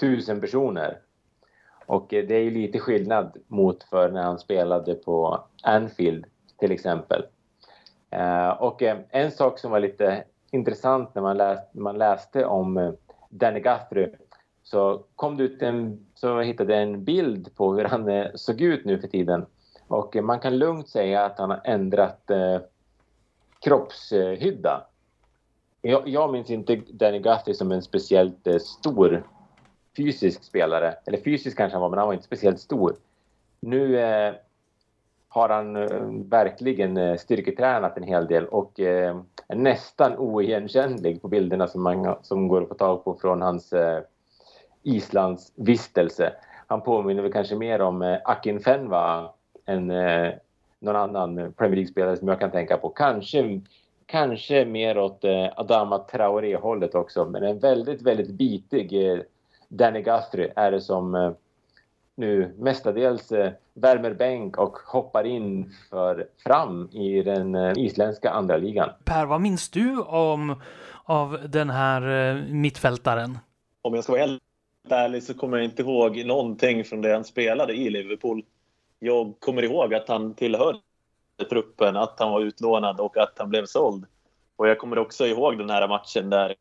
tusen 0.00 0.40
personer. 0.40 0.98
Och 1.86 2.14
eh, 2.14 2.26
det 2.26 2.34
är 2.34 2.40
ju 2.42 2.50
lite 2.50 2.78
skillnad 2.78 3.36
mot 3.46 3.82
för 3.82 4.10
när 4.10 4.22
han 4.22 4.38
spelade 4.38 4.94
på 4.94 5.44
Anfield 5.62 6.24
till 6.58 6.72
exempel. 6.72 7.26
Eh, 8.10 8.48
och 8.48 8.82
eh, 8.82 8.98
en 9.10 9.30
sak 9.30 9.58
som 9.58 9.70
var 9.70 9.80
lite 9.80 10.24
intressant 10.50 11.14
när 11.14 11.22
man 11.22 11.36
läste, 11.36 11.78
man 11.78 11.98
läste 11.98 12.44
om 12.44 12.96
Danny 13.28 13.60
Guthrie 13.60 14.10
så 14.62 15.02
kom 15.16 15.36
det 15.36 15.44
ut 15.44 15.62
en, 15.62 16.06
så 16.14 16.40
hittade 16.40 16.76
en 16.76 17.04
bild 17.04 17.56
på 17.56 17.74
hur 17.74 17.84
han 17.84 18.28
såg 18.34 18.60
ut 18.60 18.84
nu 18.84 18.98
för 18.98 19.08
tiden. 19.08 19.46
Och 19.88 20.16
man 20.16 20.40
kan 20.40 20.58
lugnt 20.58 20.88
säga 20.88 21.24
att 21.24 21.38
han 21.38 21.50
har 21.50 21.60
ändrat 21.64 22.30
kroppshydda 23.60 24.86
jag, 25.86 26.08
jag 26.08 26.32
minns 26.32 26.50
inte 26.50 26.76
Danny 26.76 27.18
Guthrie 27.18 27.54
som 27.54 27.72
en 27.72 27.82
speciellt 27.82 28.46
eh, 28.46 28.58
stor 28.58 29.26
fysisk 29.96 30.44
spelare. 30.44 30.94
Eller 31.06 31.18
fysisk 31.18 31.56
kanske 31.56 31.74
han 31.74 31.82
var, 31.82 31.88
men 31.88 31.98
han 31.98 32.08
var 32.08 32.14
inte 32.14 32.26
speciellt 32.26 32.60
stor. 32.60 32.96
Nu 33.60 34.00
eh, 34.00 34.34
har 35.28 35.48
han 35.48 35.76
eh, 35.76 36.28
verkligen 36.30 36.96
eh, 36.96 37.16
styrketränat 37.16 37.96
en 37.96 38.02
hel 38.02 38.26
del 38.26 38.46
och 38.46 38.80
eh, 38.80 39.16
är 39.48 39.56
nästan 39.56 40.16
oigenkännlig 40.18 41.22
på 41.22 41.28
bilderna 41.28 41.68
som, 41.68 41.82
man, 41.82 42.16
som 42.22 42.48
går 42.48 42.62
att 42.62 42.68
få 42.68 42.74
tag 42.74 43.04
på 43.04 43.14
från 43.14 43.42
hans 43.42 43.72
eh, 43.72 44.00
Islands 44.82 45.52
vistelse. 45.56 46.32
Han 46.66 46.82
påminner 46.82 47.22
väl 47.22 47.32
kanske 47.32 47.56
mer 47.56 47.80
om 47.80 48.02
eh, 48.02 48.18
Akin 48.24 48.60
Fenva 48.60 49.30
än 49.66 49.90
eh, 49.90 50.32
någon 50.78 50.96
annan 50.96 51.52
Premier 51.52 51.76
League-spelare 51.76 52.16
som 52.16 52.28
jag 52.28 52.40
kan 52.40 52.50
tänka 52.50 52.76
på. 52.76 52.88
Kanske 52.88 53.60
kanske 54.06 54.64
mer 54.64 54.98
åt 54.98 55.24
eh, 55.24 55.48
Adama 55.56 55.98
Traoré-hållet 55.98 56.94
också. 56.94 57.24
Men 57.24 57.42
en 57.42 57.58
väldigt, 57.58 58.02
väldigt 58.02 58.30
bitig 58.30 59.10
eh, 59.12 59.18
Danny 59.68 60.02
Guthrie 60.02 60.52
är 60.56 60.70
det 60.70 60.80
som 60.80 61.14
eh, 61.14 61.32
nu 62.14 62.54
mestadels 62.58 63.32
eh, 63.32 63.52
värmer 63.74 64.14
bänk 64.14 64.58
och 64.58 64.78
hoppar 64.78 65.24
in 65.24 65.72
för 65.90 66.28
fram 66.44 66.88
i 66.92 67.22
den 67.22 67.54
eh, 67.54 67.72
isländska 67.76 68.30
andra 68.30 68.56
ligan. 68.56 68.90
Per, 69.04 69.26
vad 69.26 69.40
minns 69.40 69.68
du 69.68 70.02
om 70.02 70.60
av 71.04 71.38
den 71.48 71.70
här 71.70 72.34
mittfältaren? 72.50 73.38
Om 73.82 73.94
jag 73.94 74.04
ska 74.04 74.12
vara 74.12 74.22
helt 74.22 74.42
ärlig 74.88 75.22
så 75.22 75.34
kommer 75.34 75.56
jag 75.56 75.64
inte 75.64 75.82
ihåg 75.82 76.24
någonting 76.26 76.84
från 76.84 77.02
det 77.02 77.12
han 77.12 77.24
spelade 77.24 77.74
i 77.74 77.90
Liverpool. 77.90 78.44
Jag 78.98 79.34
kommer 79.38 79.62
ihåg 79.62 79.94
att 79.94 80.08
han 80.08 80.34
tillhör 80.34 80.76
truppen, 81.50 81.96
att 81.96 82.20
han 82.20 82.30
var 82.30 82.40
utlånad 82.40 83.00
och 83.00 83.16
att 83.16 83.38
han 83.38 83.48
blev 83.48 83.66
såld. 83.66 84.04
Och 84.56 84.68
jag 84.68 84.78
kommer 84.78 84.98
också 84.98 85.26
ihåg 85.26 85.58
den 85.58 85.70
här 85.70 85.88
matchen 85.88 86.30
där 86.30 86.54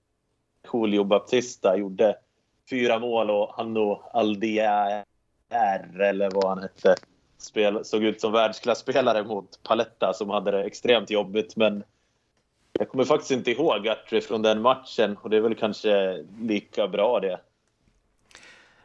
Julio 0.73 1.03
Baptista 1.03 1.77
gjorde 1.77 2.15
fyra 2.69 2.99
mål 2.99 3.31
och 3.31 3.53
Hanno 3.57 4.01
Aldier, 4.13 5.03
eller 5.99 6.31
vad 6.31 6.49
han 6.49 6.61
hette, 6.61 6.95
spel, 7.37 7.85
såg 7.85 8.03
ut 8.03 8.21
som 8.21 8.31
världsklasspelare 8.31 9.23
mot 9.23 9.63
Paletta 9.63 10.13
som 10.13 10.29
hade 10.29 10.51
det 10.51 10.63
extremt 10.63 11.09
jobbigt. 11.09 11.55
Men 11.55 11.83
jag 12.79 12.89
kommer 12.89 13.03
faktiskt 13.03 13.31
inte 13.31 13.51
ihåg 13.51 13.83
Guthrie 13.83 14.21
från 14.21 14.41
den 14.41 14.61
matchen 14.61 15.17
och 15.21 15.29
det 15.29 15.37
är 15.37 15.41
väl 15.41 15.55
kanske 15.55 16.23
lika 16.39 16.87
bra 16.87 17.19
det. 17.19 17.39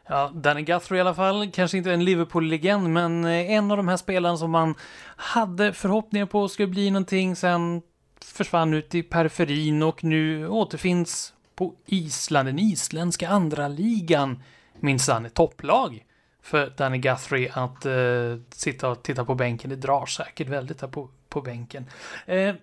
Ja, 0.07 0.31
Danny 0.33 0.61
Guthrie 0.61 0.97
i 0.97 1.01
alla 1.01 1.13
fall, 1.13 1.51
kanske 1.51 1.77
inte 1.77 1.91
en 1.93 2.05
Liverpool-legend, 2.05 2.89
men 2.89 3.25
eh, 3.25 3.51
en 3.51 3.71
av 3.71 3.77
de 3.77 3.87
här 3.87 3.97
spelarna 3.97 4.37
som 4.37 4.51
man 4.51 4.75
hade 5.15 5.73
förhoppningar 5.73 6.25
på 6.25 6.47
skulle 6.47 6.67
bli 6.67 6.91
någonting, 6.91 7.35
sen 7.35 7.81
försvann 8.25 8.73
ut 8.73 8.95
i 8.95 9.03
periferin 9.03 9.83
och 9.83 10.03
nu 10.03 10.47
återfinns 10.47 11.33
på 11.61 11.75
Island, 11.85 12.47
den 12.47 12.59
isländska 12.59 13.29
andra 13.29 13.67
ligan 13.67 14.43
minsann 14.79 15.25
ett 15.25 15.33
topplag 15.33 16.05
för 16.41 16.73
Danny 16.77 16.97
Guthrie 16.97 17.51
att 17.53 17.85
uh, 17.85 18.39
sitta 18.49 18.89
och 18.89 19.03
titta 19.03 19.25
på 19.25 19.35
bänken. 19.35 19.69
Det 19.69 19.75
drar 19.75 20.05
säkert 20.05 20.47
väldigt 20.47 20.79
där 20.79 20.87
på, 20.87 21.09
på 21.29 21.41
bänken. 21.41 21.85
Uh, 22.29 22.53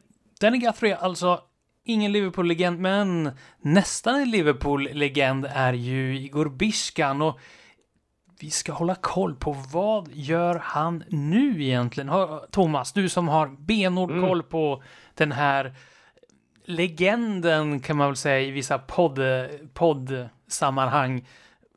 Danny 0.41 0.59
Guthrie 0.59 0.97
alltså 0.97 1.41
ingen 1.85 2.13
Liverpool-legend, 2.13 2.81
men 2.81 3.31
nästan 3.61 4.15
en 4.15 4.31
Liverpool-legend 4.31 5.47
är 5.51 5.73
ju 5.73 6.19
Igor 6.19 6.49
Biskan 6.49 7.23
och 7.23 7.41
vi 8.41 8.51
ska 8.51 8.73
hålla 8.73 8.95
koll 8.95 9.35
på 9.35 9.53
vad 9.73 10.09
gör 10.13 10.55
han 10.65 11.05
nu 11.09 11.65
egentligen? 11.65 12.11
Thomas, 12.51 12.93
du 12.93 13.09
som 13.09 13.29
har 13.29 13.47
benhård 13.49 14.11
mm. 14.11 14.29
koll 14.29 14.43
på 14.43 14.83
den 15.15 15.33
här 15.33 15.75
legenden 16.69 17.81
kan 17.81 17.97
man 17.97 18.07
väl 18.07 18.17
säga 18.17 18.41
i 18.41 18.51
vissa 18.51 18.79
podd, 18.79 19.21
poddsammanhang. 19.75 21.29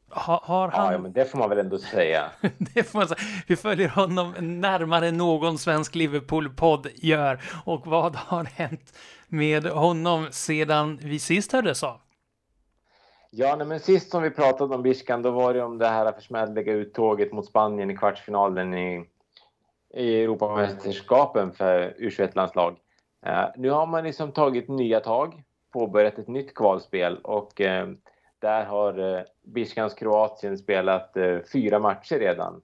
Ha, 0.10 0.42
har 0.44 0.68
han... 0.68 0.94
Ja, 0.94 1.00
men 1.00 1.14
det 1.14 1.26
får 1.26 1.40
man 1.40 1.50
väl 1.50 1.60
ändå 1.60 1.78
säga. 1.78 2.32
det 2.58 2.84
får 2.84 3.00
man 3.00 3.08
säga. 3.08 3.20
Vi 3.48 3.56
följer 3.56 3.90
honom 3.90 4.34
närmare 4.40 5.12
någon 5.12 5.58
svensk 5.58 5.96
Liverpool-podd 5.96 6.88
gör. 6.96 7.42
Och 7.66 7.88
vad 7.88 8.16
har 8.16 8.44
hänt 8.44 8.98
med 9.28 9.66
honom 9.66 10.28
sedan 10.32 11.00
vi 11.02 11.20
sist 11.20 11.52
hördes 11.52 11.84
av? 11.84 12.02
Ja, 13.30 13.56
nej, 13.56 13.68
men 13.68 13.80
sist 13.80 14.12
som 14.12 14.24
vi 14.24 14.30
pratade 14.30 14.76
om 14.76 14.82
Biskan, 14.82 15.22
då 15.22 15.32
var 15.32 15.54
det 15.54 15.64
om 15.64 15.78
det 15.78 15.88
här 15.88 16.12
försmädliga 16.12 16.74
uttåget 16.74 17.34
mot 17.34 17.46
Spanien 17.46 17.92
i 17.92 17.98
kvartsfinalen 17.98 18.74
i, 18.74 19.06
i 19.94 20.24
Europamästerskapen 20.24 21.52
för 21.52 21.96
U21-landslag. 22.00 22.78
Eh, 23.26 23.46
nu 23.56 23.70
har 23.70 23.88
man 23.88 24.04
liksom 24.04 24.32
tagit 24.32 24.68
nya 24.68 25.00
tag, 25.00 25.44
påbörjat 25.74 26.20
ett 26.20 26.28
nytt 26.28 26.54
kvalspel 26.54 27.18
och 27.18 27.62
eh, 27.62 27.90
där 28.40 28.66
har 28.66 29.16
eh, 29.16 29.24
Biskans 29.42 29.94
Kroatien 29.94 30.58
spelat 30.58 31.18
fyra 31.54 31.80
matcher 31.80 32.20
redan. 32.20 32.62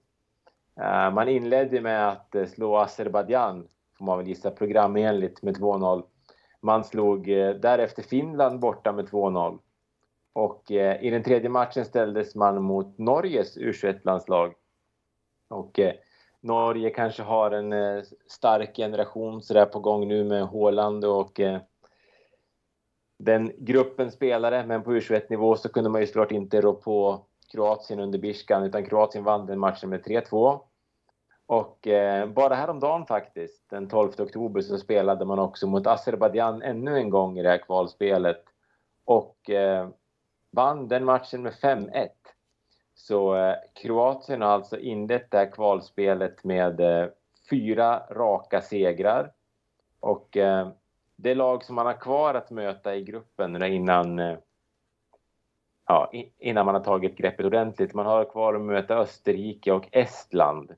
man 1.14 1.28
inledde 1.28 1.80
med 1.80 2.08
att 2.08 2.34
slå 2.48 2.76
Azerbajdzjan, 2.76 3.68
får 3.98 4.04
man 4.04 4.18
väl 4.18 4.26
gissa 4.26 4.50
programenligt, 4.50 5.42
med 5.42 5.56
2-0. 5.56 6.02
Man 6.60 6.84
slog 6.84 7.26
därefter 7.60 8.02
Finland 8.02 8.60
borta 8.60 8.92
med 8.92 9.08
2-0. 9.08 9.58
Och 10.32 10.70
i 11.00 11.10
den 11.10 11.22
tredje 11.22 11.48
matchen 11.48 11.84
ställdes 11.84 12.34
man 12.34 12.62
mot 12.62 12.98
Norges 12.98 13.56
U21-landslag. 13.58 14.54
Och 15.48 15.80
Norge 16.40 16.90
kanske 16.90 17.22
har 17.22 17.50
en 17.50 17.72
eh, 17.72 18.02
stark 18.26 18.76
generation 18.76 19.42
sådär 19.42 19.66
på 19.66 19.78
gång 19.80 20.08
nu 20.08 20.24
med 20.24 20.42
Håland 20.46 21.04
och 21.04 21.40
eh, 21.40 21.60
den 23.18 23.52
gruppen 23.58 24.12
spelare. 24.12 24.66
Men 24.66 24.82
på 24.82 24.92
U21-nivå 24.92 25.56
så 25.56 25.68
kunde 25.68 25.90
man 25.90 26.00
ju 26.00 26.06
såklart 26.06 26.32
inte 26.32 26.60
rå 26.60 26.74
på 26.74 27.24
Kroatien 27.52 28.00
under 28.00 28.18
Biskan 28.18 28.62
utan 28.62 28.84
Kroatien 28.84 29.24
vann 29.24 29.46
den 29.46 29.58
matchen 29.58 29.90
med 29.90 30.04
3-2. 30.04 30.60
Och 31.46 31.86
eh, 31.86 32.28
bara 32.28 32.54
häromdagen 32.54 33.06
faktiskt, 33.06 33.70
den 33.70 33.88
12 33.88 34.12
oktober, 34.18 34.60
så 34.60 34.78
spelade 34.78 35.24
man 35.24 35.38
också 35.38 35.66
mot 35.66 35.86
Azerbajdzjan 35.86 36.62
ännu 36.62 36.96
en 36.96 37.10
gång 37.10 37.38
i 37.38 37.42
det 37.42 37.48
här 37.48 37.58
kvalspelet. 37.58 38.44
Och 39.04 39.50
eh, 39.50 39.88
vann 40.50 40.88
den 40.88 41.04
matchen 41.04 41.42
med 41.42 41.52
5-1. 41.52 42.08
Så 42.98 43.36
eh, 43.36 43.54
Kroatien 43.74 44.42
har 44.42 44.48
alltså 44.48 44.78
inlett 44.78 45.30
det 45.30 45.38
här 45.38 45.52
kvalspelet 45.52 46.44
med 46.44 46.80
eh, 46.80 47.08
fyra 47.50 48.02
raka 48.10 48.60
segrar. 48.60 49.32
Och 50.00 50.36
eh, 50.36 50.68
det 51.16 51.34
lag 51.34 51.64
som 51.64 51.74
man 51.74 51.86
har 51.86 52.00
kvar 52.00 52.34
att 52.34 52.50
möta 52.50 52.96
i 52.96 53.02
gruppen 53.02 53.62
innan, 53.62 54.18
eh, 54.18 54.36
ja, 55.86 56.12
innan 56.38 56.66
man 56.66 56.74
har 56.74 56.82
tagit 56.82 57.16
greppet 57.16 57.46
ordentligt. 57.46 57.94
Man 57.94 58.06
har 58.06 58.24
kvar 58.24 58.54
att 58.54 58.60
möta 58.60 58.96
Österrike 58.98 59.72
och 59.72 59.88
Estland. 59.92 60.74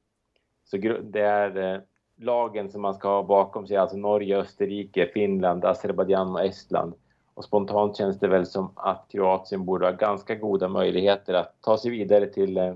Så 0.64 0.76
det 1.02 1.20
är 1.20 1.74
eh, 1.74 1.80
lagen 2.16 2.70
som 2.70 2.82
man 2.82 2.94
ska 2.94 3.08
ha 3.08 3.22
bakom 3.22 3.66
sig, 3.66 3.76
alltså 3.76 3.96
Norge, 3.96 4.36
Österrike, 4.36 5.06
Finland, 5.06 5.64
Azerbajdzjan 5.64 6.34
och 6.34 6.44
Estland. 6.44 6.94
Och 7.34 7.44
spontant 7.44 7.96
känns 7.96 8.18
det 8.18 8.28
väl 8.28 8.46
som 8.46 8.72
att 8.76 9.06
Kroatien 9.08 9.64
borde 9.64 9.86
ha 9.86 9.92
ganska 9.92 10.34
goda 10.34 10.68
möjligheter 10.68 11.34
att 11.34 11.54
ta 11.60 11.78
sig 11.78 11.90
vidare 11.90 12.26
till 12.26 12.56
eh, 12.56 12.74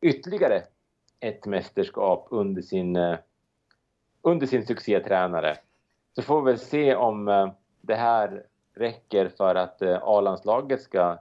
ytterligare 0.00 0.62
ett 1.20 1.46
mästerskap 1.46 2.26
under 2.30 2.62
sin, 2.62 2.96
eh, 2.96 3.16
under 4.22 4.46
sin 4.46 4.66
succétränare. 4.66 5.56
Så 6.14 6.22
får 6.22 6.42
vi 6.42 6.52
väl 6.52 6.60
se 6.60 6.94
om 6.94 7.28
eh, 7.28 7.48
det 7.80 7.94
här 7.94 8.42
räcker 8.74 9.28
för 9.28 9.54
att 9.54 9.82
A-landslaget 9.82 10.82
ska 10.82 11.18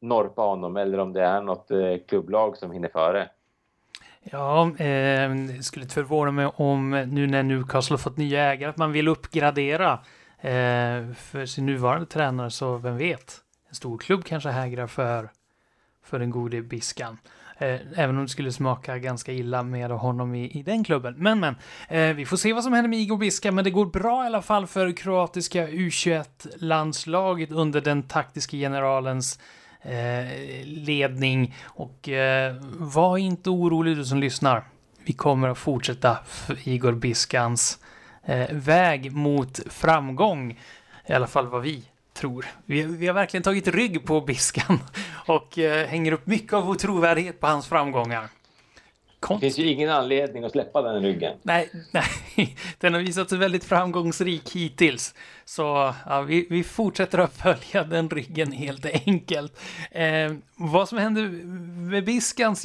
norpa 0.00 0.42
honom 0.42 0.76
eller 0.76 0.98
om 0.98 1.12
det 1.12 1.22
är 1.22 1.40
något 1.40 1.70
klubblag 2.06 2.56
som 2.56 2.72
hinner 2.72 2.88
före. 2.88 3.28
Ja, 4.30 4.62
eh, 4.62 5.30
det 5.30 5.62
skulle 5.62 5.82
inte 5.82 5.94
förvåna 5.94 6.30
mig 6.30 6.46
om 6.56 6.90
nu 6.90 7.26
när 7.26 7.42
Newcastle 7.42 7.92
har 7.92 7.98
fått 7.98 8.16
nya 8.16 8.52
ägare 8.52 8.70
att 8.70 8.76
man 8.76 8.92
vill 8.92 9.08
uppgradera 9.08 9.98
Eh, 10.46 11.12
för 11.14 11.46
sin 11.46 11.66
nuvarande 11.66 12.06
tränare, 12.06 12.50
så 12.50 12.76
vem 12.76 12.96
vet? 12.96 13.40
En 13.68 13.74
stor 13.74 13.98
klubb 13.98 14.24
kanske 14.24 14.48
hägrar 14.48 14.86
för, 14.86 15.30
för 16.04 16.18
den 16.18 16.30
gode 16.30 16.62
Biskan. 16.62 17.18
Eh, 17.58 17.80
även 17.96 18.16
om 18.16 18.22
det 18.22 18.28
skulle 18.28 18.52
smaka 18.52 18.98
ganska 18.98 19.32
illa 19.32 19.62
med 19.62 19.90
honom 19.90 20.34
i, 20.34 20.58
i 20.58 20.62
den 20.62 20.84
klubben. 20.84 21.14
Men, 21.18 21.40
men, 21.40 21.56
eh, 21.88 22.16
vi 22.16 22.26
får 22.26 22.36
se 22.36 22.52
vad 22.52 22.64
som 22.64 22.72
händer 22.72 22.88
med 22.88 22.98
Igor 22.98 23.16
Biska, 23.18 23.52
men 23.52 23.64
det 23.64 23.70
går 23.70 23.86
bra 23.86 24.24
i 24.24 24.26
alla 24.26 24.42
fall 24.42 24.66
för 24.66 24.92
kroatiska 24.96 25.68
U21-landslaget 25.68 27.52
under 27.52 27.80
den 27.80 28.02
taktiska 28.02 28.56
generalens 28.56 29.38
eh, 29.82 30.64
ledning. 30.64 31.54
Och 31.64 32.08
eh, 32.08 32.56
var 32.78 33.18
inte 33.18 33.50
orolig 33.50 33.96
du 33.96 34.04
som 34.04 34.18
lyssnar. 34.18 34.64
Vi 35.04 35.12
kommer 35.12 35.48
att 35.48 35.58
fortsätta 35.58 36.18
Igor 36.64 36.92
Biskans 36.92 37.78
eh, 38.26 38.46
väg 38.50 39.12
mot 39.12 39.60
framgång. 39.66 40.60
I 41.06 41.12
alla 41.12 41.26
fall 41.26 41.46
vad 41.46 41.62
vi 41.62 41.82
tror. 42.14 42.46
Vi, 42.64 42.82
vi 42.82 43.06
har 43.06 43.14
verkligen 43.14 43.42
tagit 43.42 43.68
rygg 43.68 44.06
på 44.06 44.20
Biskan 44.20 44.78
och 45.26 45.58
eh, 45.58 45.86
hänger 45.86 46.12
upp 46.12 46.26
mycket 46.26 46.52
av 46.52 46.64
vår 46.64 46.74
trovärdighet 46.74 47.40
på 47.40 47.46
hans 47.46 47.66
framgångar. 47.66 48.28
Det 49.28 49.40
finns 49.40 49.58
ju 49.58 49.66
ingen 49.66 49.90
anledning 49.90 50.44
att 50.44 50.52
släppa 50.52 50.82
den 50.82 51.02
ryggen. 51.02 51.36
Nej, 51.42 51.70
nej. 51.90 52.56
den 52.78 52.94
har 52.94 53.00
visat 53.00 53.28
sig 53.28 53.38
väldigt 53.38 53.64
framgångsrik 53.64 54.56
hittills. 54.56 55.14
Så 55.44 55.94
ja, 56.06 56.22
vi, 56.22 56.46
vi 56.50 56.64
fortsätter 56.64 57.18
att 57.18 57.36
följa 57.36 57.84
den 57.84 58.10
ryggen 58.10 58.52
helt 58.52 58.86
enkelt. 59.06 59.60
Eh, 59.90 60.32
vad 60.56 60.88
som 60.88 60.98
händer 60.98 61.28
med 61.90 62.04
Biskans 62.04 62.64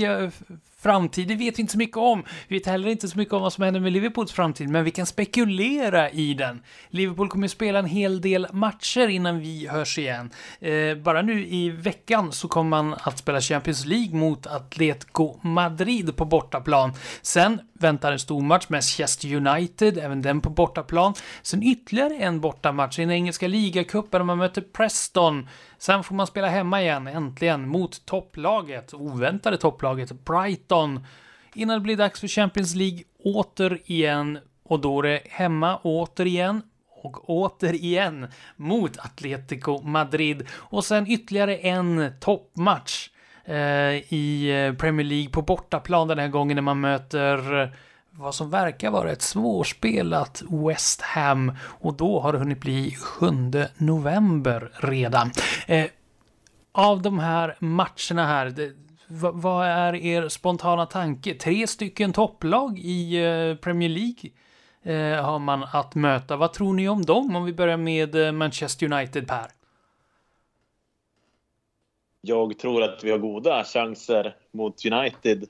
framtiden 0.81 1.37
vet 1.37 1.57
vi 1.57 1.61
inte 1.61 1.71
så 1.71 1.77
mycket 1.77 1.97
om. 1.97 2.23
Vi 2.47 2.57
vet 2.57 2.65
heller 2.65 2.89
inte 2.89 3.07
så 3.07 3.17
mycket 3.17 3.33
om 3.33 3.41
vad 3.41 3.53
som 3.53 3.63
händer 3.63 3.79
med 3.79 3.93
Liverpools 3.93 4.31
framtid, 4.31 4.69
men 4.69 4.83
vi 4.83 4.91
kan 4.91 5.05
spekulera 5.05 6.09
i 6.09 6.33
den. 6.33 6.63
Liverpool 6.89 7.29
kommer 7.29 7.47
att 7.47 7.51
spela 7.51 7.79
en 7.79 7.85
hel 7.85 8.21
del 8.21 8.47
matcher 8.53 9.07
innan 9.07 9.39
vi 9.39 9.67
hörs 9.67 9.97
igen. 9.97 10.31
Eh, 10.59 10.95
bara 10.95 11.21
nu 11.21 11.47
i 11.47 11.69
veckan 11.69 12.31
så 12.31 12.47
kommer 12.47 12.69
man 12.69 12.95
att 13.01 13.17
spela 13.17 13.41
Champions 13.41 13.85
League 13.85 14.15
mot 14.15 14.47
Atletico 14.47 15.39
Madrid 15.41 16.15
på 16.15 16.25
bortaplan. 16.25 16.93
Sen 17.21 17.61
väntar 17.73 18.11
en 18.11 18.19
stor 18.19 18.41
match 18.41 18.65
med 18.69 18.77
Manchester 18.77 19.35
United, 19.35 19.97
även 19.97 20.21
den 20.21 20.41
på 20.41 20.49
bortaplan. 20.49 21.13
Sen 21.41 21.63
ytterligare 21.63 22.15
en 22.15 22.41
bortamatch 22.41 22.99
i 22.99 23.01
den 23.01 23.11
engelska 23.11 23.47
ligacupen 23.47 24.19
där 24.19 24.25
man 24.25 24.37
möter 24.37 24.61
Preston. 24.61 25.47
Sen 25.77 26.03
får 26.03 26.15
man 26.15 26.27
spela 26.27 26.47
hemma 26.47 26.81
igen, 26.81 27.07
äntligen, 27.07 27.67
mot 27.67 28.05
topplaget, 28.05 28.93
oväntade 28.93 29.57
topplaget 29.57 30.25
Brighton. 30.25 30.70
Innan 31.53 31.77
det 31.77 31.83
blir 31.83 31.97
dags 31.97 32.19
för 32.19 32.27
Champions 32.27 32.75
League 32.75 33.03
återigen. 33.23 34.39
Och 34.63 34.79
då 34.79 34.99
är 34.99 35.03
det 35.03 35.21
hemma 35.29 35.77
återigen 35.83 36.61
och 37.03 37.29
återigen 37.29 38.27
mot 38.55 38.97
Atletico 38.99 39.81
Madrid. 39.81 40.47
Och 40.51 40.85
sen 40.85 41.07
ytterligare 41.07 41.57
en 41.57 42.11
toppmatch 42.19 43.09
eh, 43.45 44.13
i 44.13 44.49
eh, 44.67 44.73
Premier 44.73 45.05
League 45.05 45.29
på 45.29 45.41
bortaplan 45.41 46.07
den 46.07 46.19
här 46.19 46.27
gången 46.27 46.55
när 46.55 46.61
man 46.61 46.79
möter 46.79 47.61
eh, 47.61 47.69
vad 48.11 48.35
som 48.35 48.49
verkar 48.49 48.91
vara 48.91 49.11
ett 49.11 49.21
svårspelat 49.21 50.43
West 50.49 51.01
Ham 51.01 51.51
och 51.61 51.93
då 51.93 52.19
har 52.19 52.33
det 52.33 52.39
hunnit 52.39 52.59
bli 52.59 52.95
7 52.95 53.25
november 53.77 54.71
redan. 54.73 55.31
Eh, 55.67 55.85
av 56.71 57.01
de 57.01 57.19
här 57.19 57.55
matcherna 57.59 58.25
här, 58.25 58.45
det, 58.45 58.71
vad 59.13 59.65
är 59.65 59.95
er 59.95 60.29
spontana 60.29 60.85
tanke? 60.85 61.33
Tre 61.33 61.67
stycken 61.67 62.13
topplag 62.13 62.79
i 62.79 63.15
eh, 63.15 63.55
Premier 63.55 63.89
League 63.89 64.31
eh, 64.83 65.23
har 65.23 65.39
man 65.39 65.63
att 65.73 65.95
möta. 65.95 66.37
Vad 66.37 66.53
tror 66.53 66.73
ni 66.73 66.89
om 66.89 67.01
dem? 67.01 67.35
Om 67.35 67.45
vi 67.45 67.53
börjar 67.53 67.77
med 67.77 68.15
eh, 68.15 68.31
Manchester 68.31 68.93
United, 68.93 69.27
Per. 69.27 69.47
Jag 72.21 72.59
tror 72.59 72.83
att 72.83 73.03
vi 73.03 73.11
har 73.11 73.17
goda 73.17 73.63
chanser 73.63 74.35
mot 74.51 74.85
United 74.85 75.47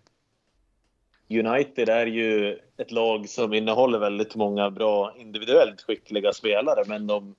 United 1.40 1.90
är 1.90 2.06
ju 2.06 2.60
ett 2.78 2.92
lag 2.92 3.30
som 3.30 3.54
innehåller 3.54 4.00
väldigt 4.00 4.36
många 4.36 4.72
bra 4.72 5.14
individuellt 5.18 5.82
skickliga 5.82 6.34
spelare 6.34 6.84
men 6.88 7.08
de 7.08 7.36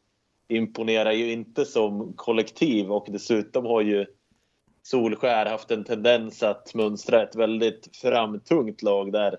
imponerar 0.49 1.13
ju 1.13 1.33
inte 1.33 1.65
som 1.65 2.13
kollektiv 2.17 2.93
och 2.93 3.07
dessutom 3.09 3.67
har 3.67 3.81
ju 3.81 4.07
Solskär 4.83 5.47
haft 5.47 5.71
en 5.71 5.85
tendens 5.85 6.43
att 6.43 6.75
mönstra 6.75 7.23
ett 7.23 7.37
väldigt 7.37 7.97
framtungt 7.97 8.83
lag 8.83 9.13
där 9.13 9.37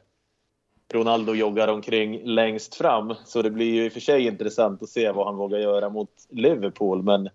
Ronaldo 0.93 1.33
joggar 1.33 1.67
omkring 1.67 2.21
längst 2.23 2.75
fram. 2.75 3.15
Så 3.25 3.41
det 3.41 3.51
blir 3.51 3.73
ju 3.73 3.85
i 3.85 3.89
och 3.89 3.93
för 3.93 3.99
sig 3.99 4.25
intressant 4.27 4.83
att 4.83 4.89
se 4.89 5.11
vad 5.11 5.25
han 5.25 5.35
vågar 5.35 5.59
göra 5.59 5.89
mot 5.89 6.09
Liverpool. 6.29 7.03
Men 7.03 7.29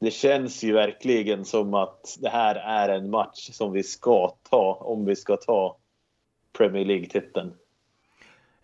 det 0.00 0.10
känns 0.10 0.64
ju 0.64 0.72
verkligen 0.72 1.44
som 1.44 1.74
att 1.74 2.16
det 2.20 2.28
här 2.28 2.54
är 2.54 2.88
en 2.88 3.10
match 3.10 3.50
som 3.52 3.72
vi 3.72 3.82
ska 3.82 4.28
ta 4.50 4.74
om 4.80 5.04
vi 5.04 5.16
ska 5.16 5.36
ta 5.36 5.76
Premier 6.58 6.84
League-titeln. 6.84 7.54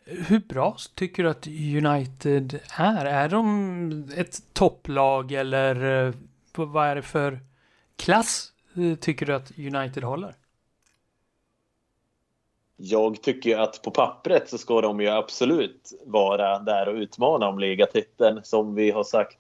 Hur 0.05 0.41
bra 0.41 0.77
tycker 0.95 1.23
du 1.23 1.31
att 1.31 1.47
United 1.87 2.61
är? 2.79 3.05
Är 3.05 3.29
de 3.29 4.09
ett 4.17 4.55
topplag 4.55 5.33
eller 5.33 6.07
eh, 6.07 6.15
vad 6.57 6.87
är 6.87 6.95
det 6.95 7.03
för 7.03 7.41
klass 7.97 8.52
tycker 9.01 9.27
du 9.27 9.35
att 9.35 9.59
United 9.59 10.05
håller? 10.05 10.35
Jag 12.77 13.23
tycker 13.23 13.59
att 13.59 13.83
på 13.83 13.91
pappret 13.91 14.49
så 14.51 14.59
ska 14.59 14.81
de 14.81 15.01
ju 15.01 15.09
absolut 15.09 15.93
vara 16.07 16.59
där 16.59 16.89
och 16.89 16.95
utmana 16.95 17.49
om 17.49 17.59
ligatiteln 17.59 18.41
som 18.45 18.75
vi 18.75 18.91
har 18.91 19.05
sagt 19.05 19.39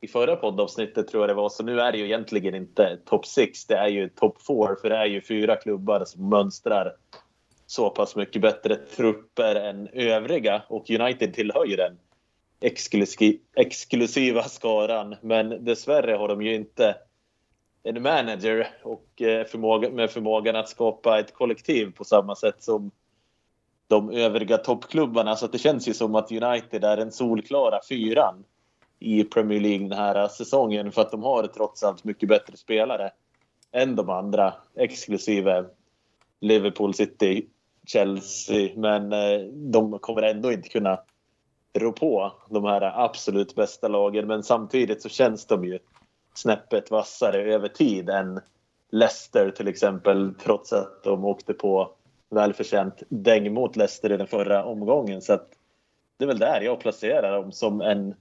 i 0.00 0.08
förra 0.08 0.36
poddavsnittet 0.36 1.08
tror 1.08 1.22
jag 1.22 1.30
det 1.30 1.34
var. 1.34 1.48
Så 1.48 1.62
nu 1.62 1.80
är 1.80 1.92
det 1.92 1.98
ju 1.98 2.04
egentligen 2.04 2.54
inte 2.54 2.98
topp 3.04 3.26
6, 3.26 3.66
det 3.66 3.76
är 3.76 3.88
ju 3.88 4.08
topp 4.08 4.36
4 4.46 4.76
för 4.80 4.88
det 4.88 4.96
är 4.96 5.06
ju 5.06 5.20
fyra 5.20 5.56
klubbar 5.56 6.04
som 6.04 6.28
mönstrar 6.28 6.96
så 7.66 7.90
pass 7.90 8.16
mycket 8.16 8.42
bättre 8.42 8.76
trupper 8.76 9.54
än 9.54 9.88
övriga 9.88 10.62
och 10.68 10.90
United 10.90 11.34
tillhör 11.34 11.64
ju 11.64 11.76
den 11.76 11.98
exklusiva 13.54 14.42
skaran. 14.42 15.16
Men 15.20 15.64
dessvärre 15.64 16.12
har 16.12 16.28
de 16.28 16.42
ju 16.42 16.54
inte 16.54 16.96
en 17.82 18.02
manager 18.02 18.68
och 18.82 19.22
eh, 19.22 19.44
förmåga, 19.44 19.90
med 19.90 20.10
förmågan 20.10 20.56
att 20.56 20.68
skapa 20.68 21.18
ett 21.18 21.34
kollektiv 21.34 21.92
på 21.92 22.04
samma 22.04 22.36
sätt 22.36 22.62
som 22.62 22.90
de 23.86 24.10
övriga 24.10 24.58
toppklubbarna. 24.58 25.36
Så 25.36 25.46
det 25.46 25.58
känns 25.58 25.88
ju 25.88 25.94
som 25.94 26.14
att 26.14 26.32
United 26.32 26.84
är 26.84 26.96
den 26.96 27.12
solklara 27.12 27.80
fyran 27.88 28.44
i 28.98 29.24
Premier 29.24 29.60
League 29.60 29.88
den 29.88 29.98
här 29.98 30.28
säsongen 30.28 30.92
för 30.92 31.02
att 31.02 31.10
de 31.10 31.22
har 31.22 31.46
trots 31.46 31.82
allt 31.82 32.04
mycket 32.04 32.28
bättre 32.28 32.56
spelare 32.56 33.10
än 33.72 33.96
de 33.96 34.10
andra 34.10 34.54
exklusive 34.76 35.64
Liverpool, 36.40 36.94
City, 36.94 37.46
Chelsea. 37.86 38.70
Men 38.76 39.12
eh, 39.12 39.40
de 39.52 39.98
kommer 39.98 40.22
ändå 40.22 40.52
inte 40.52 40.68
kunna 40.68 41.00
rå 41.78 41.92
på 41.92 42.32
de 42.50 42.64
här 42.64 43.04
absolut 43.04 43.54
bästa 43.54 43.88
lagen. 43.88 44.26
Men 44.26 44.42
samtidigt 44.42 45.02
så 45.02 45.08
känns 45.08 45.46
de 45.46 45.64
ju 45.64 45.78
snäppet 46.34 46.90
vassare 46.90 47.54
över 47.54 47.68
tid 47.68 48.10
än 48.10 48.40
Leicester 48.90 49.50
till 49.50 49.68
exempel. 49.68 50.34
Trots 50.42 50.72
att 50.72 51.02
de 51.04 51.24
åkte 51.24 51.54
på 51.54 51.90
välförtjänt 52.30 53.02
däng 53.08 53.54
mot 53.54 53.76
Leicester 53.76 54.12
i 54.12 54.16
den 54.16 54.26
förra 54.26 54.64
omgången. 54.64 55.22
Så 55.22 55.40
det 56.16 56.24
är 56.24 56.26
väl 56.26 56.38
där 56.38 56.60
jag 56.60 56.80
placerar 56.80 57.32
dem 57.32 57.52
som 57.52 57.80
en 57.80 58.14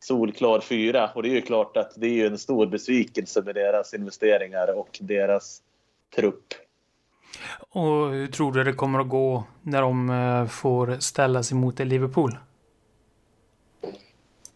solklar 0.00 0.60
fyra. 0.60 1.10
Och 1.14 1.22
det 1.22 1.28
är 1.28 1.34
ju 1.34 1.40
klart 1.40 1.76
att 1.76 1.92
det 1.96 2.06
är 2.06 2.14
ju 2.14 2.26
en 2.26 2.38
stor 2.38 2.66
besvikelse 2.66 3.42
med 3.42 3.54
deras 3.54 3.94
investeringar 3.94 4.78
och 4.78 4.98
deras 5.00 5.62
trupp. 6.16 6.54
Och 7.70 8.10
hur 8.10 8.26
tror 8.26 8.52
du 8.52 8.64
det 8.64 8.72
kommer 8.72 8.98
att 8.98 9.08
gå 9.08 9.44
när 9.62 9.82
de 9.82 10.10
eh, 10.10 10.46
får 10.46 10.96
ställa 11.00 11.42
sig 11.42 11.56
mot 11.56 11.78
Liverpool? 11.78 12.38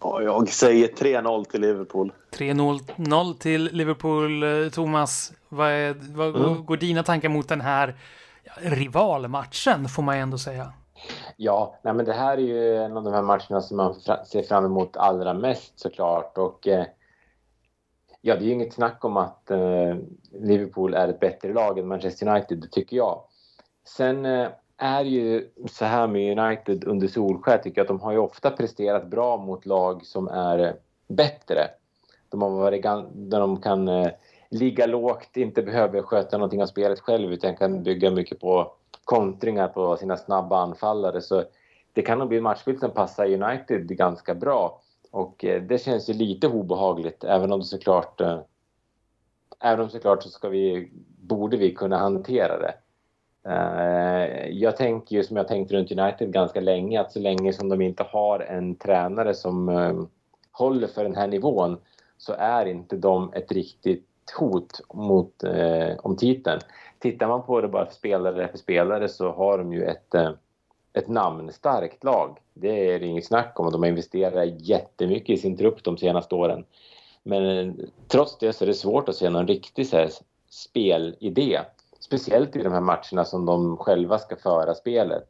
Jag 0.04 0.48
säger 0.48 0.88
3-0 0.88 1.44
till 1.44 1.60
Liverpool. 1.60 2.12
3-0 2.30 3.38
till 3.38 3.64
Liverpool. 3.72 4.42
Eh, 4.42 4.70
Thomas, 4.70 5.32
vad, 5.48 5.70
är, 5.70 5.94
vad 6.14 6.36
mm. 6.36 6.64
går 6.64 6.76
dina 6.76 7.02
tankar 7.02 7.28
mot 7.28 7.48
den 7.48 7.60
här 7.60 7.94
rivalmatchen, 8.56 9.88
får 9.88 10.02
man 10.02 10.16
ändå 10.16 10.38
säga? 10.38 10.72
Ja, 11.36 11.78
nej 11.82 11.94
men 11.94 12.06
det 12.06 12.12
här 12.12 12.36
är 12.36 12.42
ju 12.42 12.76
en 12.76 12.96
av 12.96 13.04
de 13.04 13.12
här 13.12 13.22
matcherna 13.22 13.60
som 13.60 13.76
man 13.76 13.94
ser 14.26 14.42
fram 14.42 14.64
emot 14.64 14.96
allra 14.96 15.34
mest 15.34 15.80
såklart. 15.80 16.38
Och 16.38 16.68
eh, 16.68 16.84
Ja, 18.24 18.36
det 18.36 18.44
är 18.44 18.46
ju 18.46 18.52
inget 18.52 18.72
snack 18.72 19.04
om 19.04 19.16
att 19.16 19.50
eh, 19.50 19.96
Liverpool 20.32 20.94
är 20.94 21.08
ett 21.08 21.20
bättre 21.20 21.52
lag 21.52 21.78
än 21.78 21.88
Manchester 21.88 22.28
United, 22.28 22.58
det 22.58 22.68
tycker 22.68 22.96
jag. 22.96 23.20
Sen 23.84 24.26
eh, 24.26 24.48
är 24.82 25.04
ju 25.04 25.48
så 25.70 25.84
här 25.84 26.06
med 26.06 26.38
United 26.38 26.84
under 26.84 27.08
Solskär 27.08 27.58
tycker 27.58 27.78
jag 27.78 27.84
att 27.84 27.88
de 27.88 28.00
har 28.00 28.12
ju 28.12 28.18
ofta 28.18 28.50
presterat 28.50 29.06
bra 29.06 29.36
mot 29.36 29.66
lag 29.66 30.06
som 30.06 30.28
är 30.28 30.76
bättre. 31.08 31.68
De 32.28 32.42
har 32.42 32.50
varit 32.50 32.82
där 33.12 33.40
de 33.40 33.60
kan 33.60 33.88
eh, 33.88 34.10
ligga 34.50 34.86
lågt, 34.86 35.36
inte 35.36 35.62
behöver 35.62 36.02
sköta 36.02 36.38
någonting 36.38 36.62
av 36.62 36.66
spelet 36.66 37.00
själv 37.00 37.32
utan 37.32 37.56
kan 37.56 37.82
bygga 37.82 38.10
mycket 38.10 38.40
på 38.40 38.72
kontringar 39.04 39.68
på 39.68 39.96
sina 39.96 40.16
snabba 40.16 40.62
anfallare. 40.62 41.20
Så 41.20 41.44
det 41.92 42.02
kan 42.02 42.18
nog 42.18 42.28
bli 42.28 42.36
en 42.36 42.42
matchbild 42.42 42.80
som 42.80 42.90
passar 42.90 43.42
United 43.42 43.96
ganska 43.96 44.34
bra. 44.34 44.80
Och 45.10 45.44
eh, 45.44 45.62
det 45.62 45.78
känns 45.78 46.10
ju 46.10 46.14
lite 46.14 46.48
obehagligt, 46.48 47.24
även 47.24 47.52
om 47.52 47.60
det 47.60 47.66
såklart... 47.66 48.20
Eh, 48.20 48.40
även 49.60 49.80
om 49.80 49.90
såklart 49.90 50.22
så 50.22 50.28
ska 50.28 50.48
vi, 50.48 50.90
borde 51.18 51.56
vi 51.56 51.74
kunna 51.74 51.98
hantera 51.98 52.58
det. 52.58 52.74
Eh, 53.48 54.48
jag 54.50 54.76
tänker 54.76 55.16
ju 55.16 55.24
som 55.24 55.36
jag 55.36 55.48
tänkt 55.48 55.72
runt 55.72 55.92
United 55.92 56.32
ganska 56.32 56.60
länge, 56.60 57.00
att 57.00 57.12
så 57.12 57.18
länge 57.18 57.52
som 57.52 57.68
de 57.68 57.80
inte 57.80 58.02
har 58.02 58.40
en 58.40 58.74
tränare 58.74 59.34
som 59.34 59.68
eh, 59.68 60.02
håller 60.52 60.86
för 60.86 61.02
den 61.02 61.16
här 61.16 61.26
nivån 61.26 61.78
så 62.18 62.32
är 62.38 62.66
inte 62.66 62.96
de 62.96 63.32
ett 63.32 63.52
riktigt 63.52 64.06
hot 64.38 64.80
mot, 64.94 65.44
eh, 65.44 65.96
om 66.02 66.16
titeln. 66.16 66.60
Tittar 66.98 67.28
man 67.28 67.42
på 67.42 67.60
det 67.60 67.68
bara 67.68 67.86
för 67.86 67.94
spelare 67.94 68.48
för 68.48 68.58
spelare 68.58 69.08
så 69.08 69.32
har 69.32 69.58
de 69.58 69.72
ju 69.72 69.84
ett, 69.84 70.14
eh, 70.14 70.30
ett 70.92 71.08
namnstarkt 71.08 72.04
lag. 72.04 72.38
Det 72.54 72.94
är 72.94 73.00
det 73.00 73.06
inget 73.06 73.26
snack 73.26 73.60
om. 73.60 73.72
De 73.72 73.82
har 73.82 73.88
investerat 73.88 74.60
jättemycket 74.60 75.30
i 75.30 75.36
sin 75.36 75.56
trupp 75.56 75.84
de 75.84 75.98
senaste 75.98 76.34
åren. 76.34 76.64
Men 77.22 77.68
eh, 77.68 77.74
trots 78.08 78.38
det 78.38 78.52
så 78.52 78.64
är 78.64 78.66
det 78.66 78.74
svårt 78.74 79.08
att 79.08 79.16
se 79.16 79.30
någon 79.30 79.48
riktig 79.48 79.86
så 79.86 79.96
här, 79.96 80.10
spelidé. 80.50 81.60
Speciellt 82.12 82.56
i 82.56 82.62
de 82.62 82.72
här 82.72 82.80
matcherna 82.80 83.24
som 83.24 83.46
de 83.46 83.76
själva 83.76 84.18
ska 84.18 84.36
föra 84.36 84.74
spelet. 84.74 85.28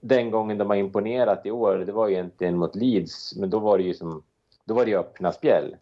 Den 0.00 0.30
gången 0.30 0.58
de 0.58 0.70
har 0.70 0.76
imponerat 0.76 1.46
i 1.46 1.50
år, 1.50 1.76
det 1.76 1.92
var 1.92 2.08
egentligen 2.08 2.58
mot 2.58 2.76
Leeds, 2.76 3.36
men 3.36 3.50
då 3.50 3.58
var 3.58 3.78
det 3.78 3.84
ju 3.84 3.94
som 3.94 4.22
då 4.64 4.74
var 4.74 4.86
det 4.86 4.96
öppna 4.96 5.32
spjäll. 5.32 5.76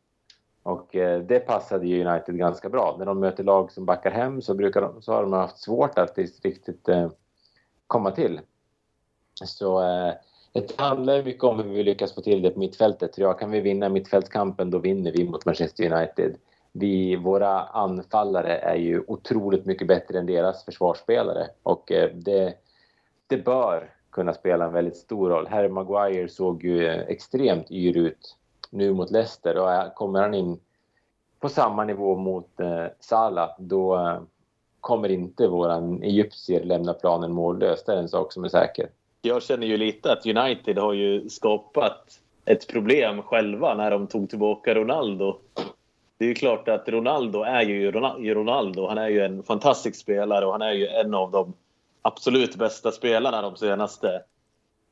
Och 0.62 0.96
eh, 0.96 1.20
det 1.22 1.40
passade 1.40 1.86
ju 1.86 2.04
United 2.04 2.38
ganska 2.38 2.68
bra. 2.68 2.96
När 2.98 3.06
de 3.06 3.20
möter 3.20 3.44
lag 3.44 3.72
som 3.72 3.84
backar 3.84 4.10
hem 4.10 4.42
så, 4.42 4.54
brukar 4.54 4.80
de, 4.80 5.02
så 5.02 5.12
har 5.12 5.22
de 5.22 5.32
haft 5.32 5.58
svårt 5.58 5.98
att 5.98 6.18
riktigt 6.18 6.88
eh, 6.88 7.10
komma 7.86 8.10
till. 8.10 8.40
Så 9.44 9.82
eh, 9.82 10.14
det 10.52 10.80
handlar 10.80 11.22
mycket 11.22 11.44
om 11.44 11.60
hur 11.60 11.72
vi 11.74 11.82
lyckas 11.82 12.14
få 12.14 12.20
till 12.20 12.42
det 12.42 12.50
på 12.50 12.58
mittfältet. 12.58 13.18
Jag, 13.18 13.38
kan 13.38 13.50
vi 13.50 13.60
vinna 13.60 13.88
mittfältskampen 13.88 14.70
då 14.70 14.78
vinner 14.78 15.12
vi 15.12 15.28
mot 15.28 15.44
Manchester 15.44 15.92
United. 15.92 16.36
Vi, 16.72 17.16
våra 17.16 17.60
anfallare 17.60 18.56
är 18.56 18.76
ju 18.76 19.04
otroligt 19.06 19.66
mycket 19.66 19.88
bättre 19.88 20.18
än 20.18 20.26
deras 20.26 20.64
försvarsspelare 20.64 21.48
och 21.62 21.92
eh, 21.92 22.10
det, 22.14 22.54
det 23.26 23.36
bör 23.36 23.90
kunna 24.10 24.34
spela 24.34 24.64
en 24.64 24.72
väldigt 24.72 24.96
stor 24.96 25.30
roll. 25.30 25.46
Harry 25.46 25.68
Maguire 25.68 26.28
såg 26.28 26.64
ju 26.64 26.86
eh, 26.86 27.00
extremt 27.00 27.70
yr 27.70 27.96
ut 27.96 28.36
nu 28.70 28.92
mot 28.92 29.10
Leicester 29.10 29.58
och 29.58 29.72
eh, 29.72 29.92
kommer 29.94 30.20
han 30.20 30.34
in 30.34 30.60
på 31.40 31.48
samma 31.48 31.84
nivå 31.84 32.16
mot 32.16 32.60
eh, 32.60 32.86
Salah 33.00 33.50
då 33.58 33.98
kommer 34.80 35.08
inte 35.08 35.48
våran 35.48 36.02
egyptier 36.02 36.64
lämna 36.64 36.94
planen 36.94 37.32
mållös. 37.32 37.84
Det 37.84 37.92
är 37.92 37.96
en 37.96 38.08
sak 38.08 38.32
som 38.32 38.44
är 38.44 38.48
säker. 38.48 38.88
Jag 39.22 39.42
känner 39.42 39.66
ju 39.66 39.76
lite 39.76 40.12
att 40.12 40.26
United 40.26 40.78
har 40.78 40.92
ju 40.92 41.28
skapat 41.28 42.20
ett 42.44 42.68
problem 42.68 43.22
själva 43.22 43.74
när 43.74 43.90
de 43.90 44.06
tog 44.06 44.30
tillbaka 44.30 44.74
Ronaldo. 44.74 45.38
Det 46.22 46.26
är 46.26 46.28
ju 46.28 46.34
klart 46.34 46.68
att 46.68 46.88
Ronaldo 46.88 47.42
är 47.42 47.62
ju 47.62 47.90
Ronaldo. 48.34 48.86
Han 48.86 48.98
är 48.98 49.08
ju 49.08 49.20
en 49.20 49.42
fantastisk 49.42 50.00
spelare 50.00 50.46
och 50.46 50.52
han 50.52 50.62
är 50.62 50.72
ju 50.72 50.86
en 50.86 51.14
av 51.14 51.30
de 51.30 51.52
absolut 52.02 52.56
bästa 52.56 52.90
spelarna 52.92 53.42
de 53.42 53.56
senaste 53.56 54.22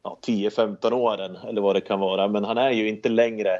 ja, 0.02 0.18
10-15 0.26 0.92
åren 0.92 1.36
eller 1.48 1.60
vad 1.60 1.76
det 1.76 1.80
kan 1.80 2.00
vara. 2.00 2.28
Men 2.28 2.44
han 2.44 2.58
är 2.58 2.70
ju 2.70 2.88
inte 2.88 3.08
längre 3.08 3.58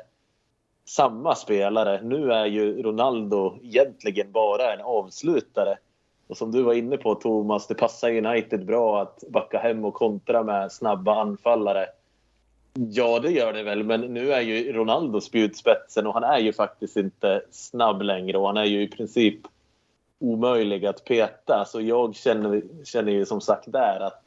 samma 0.85 1.35
spelare. 1.35 2.01
Nu 2.03 2.33
är 2.33 2.47
ju 2.47 2.83
Ronaldo 2.83 3.59
egentligen 3.63 4.33
bara 4.33 4.73
en 4.73 4.81
avslutare. 4.81 5.79
Och 6.29 6.37
som 6.37 6.53
du 6.53 6.63
var 6.63 6.75
inne 6.75 6.97
på 6.97 7.15
Thomas, 7.15 7.67
det 7.67 7.75
passar 7.75 8.27
United 8.27 8.67
bra 8.67 9.03
att 9.03 9.25
backa 9.29 9.59
hem 9.59 9.85
och 9.85 9.95
kontra 9.95 10.43
med 10.43 10.73
snabba 10.73 11.21
anfallare. 11.21 11.87
Ja, 12.75 13.19
det 13.19 13.31
gör 13.31 13.53
det 13.53 13.63
väl, 13.63 13.85
men 13.85 14.01
nu 14.01 14.33
är 14.33 14.41
ju 14.41 14.73
Ronaldo 14.73 15.21
spjutspetsen 15.21 16.07
och 16.07 16.15
han 16.15 16.25
är 16.25 16.39
ju 16.39 16.53
faktiskt 16.53 16.97
inte 16.97 17.43
snabb 17.51 18.03
längre 18.03 18.39
och 18.39 18.47
han 18.47 18.57
är 18.57 18.65
ju 18.65 18.83
i 18.83 18.89
princip 18.89 19.41
omöjlig 20.19 20.87
att 20.87 21.05
peta. 21.05 21.65
Så 21.65 21.81
jag 21.81 22.15
känner, 22.15 22.63
känner 22.85 23.13
ju 23.13 23.27
som 23.27 23.41
sagt 23.41 23.73
där 23.73 24.01
att 24.01 24.23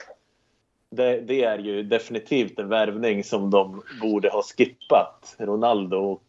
det, 0.90 1.22
det, 1.22 1.44
är 1.44 1.60
ju 1.60 1.84
definitivt 1.84 2.60
en 2.60 2.70
värvning 2.70 3.24
som 3.24 3.50
de 3.50 3.82
borde 4.02 4.30
ha 4.30 4.44
skippat, 4.44 5.36
Ronaldo 5.38 6.20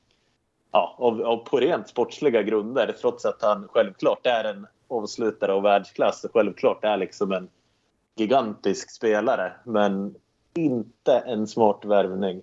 ja, 0.72 0.96
av, 0.98 1.22
av, 1.22 1.36
på 1.36 1.60
rent 1.60 1.88
sportsliga 1.88 2.42
grunder 2.42 2.94
trots 3.00 3.24
att 3.24 3.42
han 3.42 3.68
självklart 3.72 4.26
är 4.26 4.44
en 4.44 4.66
avslutare 4.88 5.52
av 5.52 5.62
världsklass 5.62 6.24
och 6.24 6.30
självklart 6.32 6.84
är 6.84 6.96
liksom 6.96 7.32
en 7.32 7.48
gigantisk 8.16 8.90
spelare. 8.90 9.52
Men 9.64 10.14
inte 10.58 11.18
en 11.18 11.46
smart 11.46 11.80
värvning. 11.84 12.42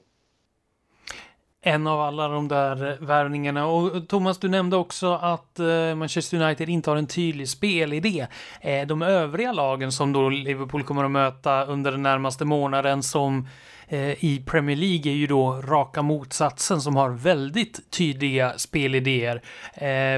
En 1.64 1.88
av 1.88 2.01
alla 2.01 2.28
de 2.28 2.47
där 2.47 2.97
värvningarna. 3.01 3.68
Och 3.68 4.07
Thomas, 4.07 4.38
du 4.38 4.49
nämnde 4.49 4.78
också 4.78 5.14
att 5.14 5.59
eh, 5.59 5.95
Manchester 5.95 6.41
United 6.41 6.70
inte 6.70 6.89
har 6.89 6.97
en 6.97 7.07
tydlig 7.07 7.49
spelidé. 7.49 8.28
Eh, 8.62 8.88
de 8.88 9.01
övriga 9.01 9.51
lagen 9.51 9.91
som 9.91 10.14
då 10.14 10.30
Liverpool 10.30 10.84
kommer 10.84 11.03
att 11.03 11.12
möta 11.12 11.66
under 11.66 11.91
den 11.91 12.03
närmaste 12.03 12.45
månaden 12.45 13.03
som 13.03 13.47
eh, 13.88 14.26
i 14.26 14.43
Premier 14.45 14.76
League 14.76 15.12
är 15.12 15.16
ju 15.16 15.28
då 15.28 15.62
raka 15.62 16.01
motsatsen 16.01 16.82
som 16.82 16.95
har 16.95 17.09
väldigt 17.09 17.91
tydliga 17.91 18.57
spelidéer. 18.57 19.41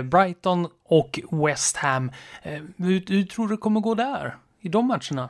Brighton 0.03 0.67
och 0.85 1.19
West 1.31 1.77
Ham. 1.77 2.11
Hur 2.77 3.25
tror 3.25 3.47
du 3.47 3.55
det 3.55 3.61
kommer 3.61 3.79
gå 3.79 3.95
där 3.95 4.35
i 4.59 4.69
de 4.69 4.87
matcherna? 4.87 5.29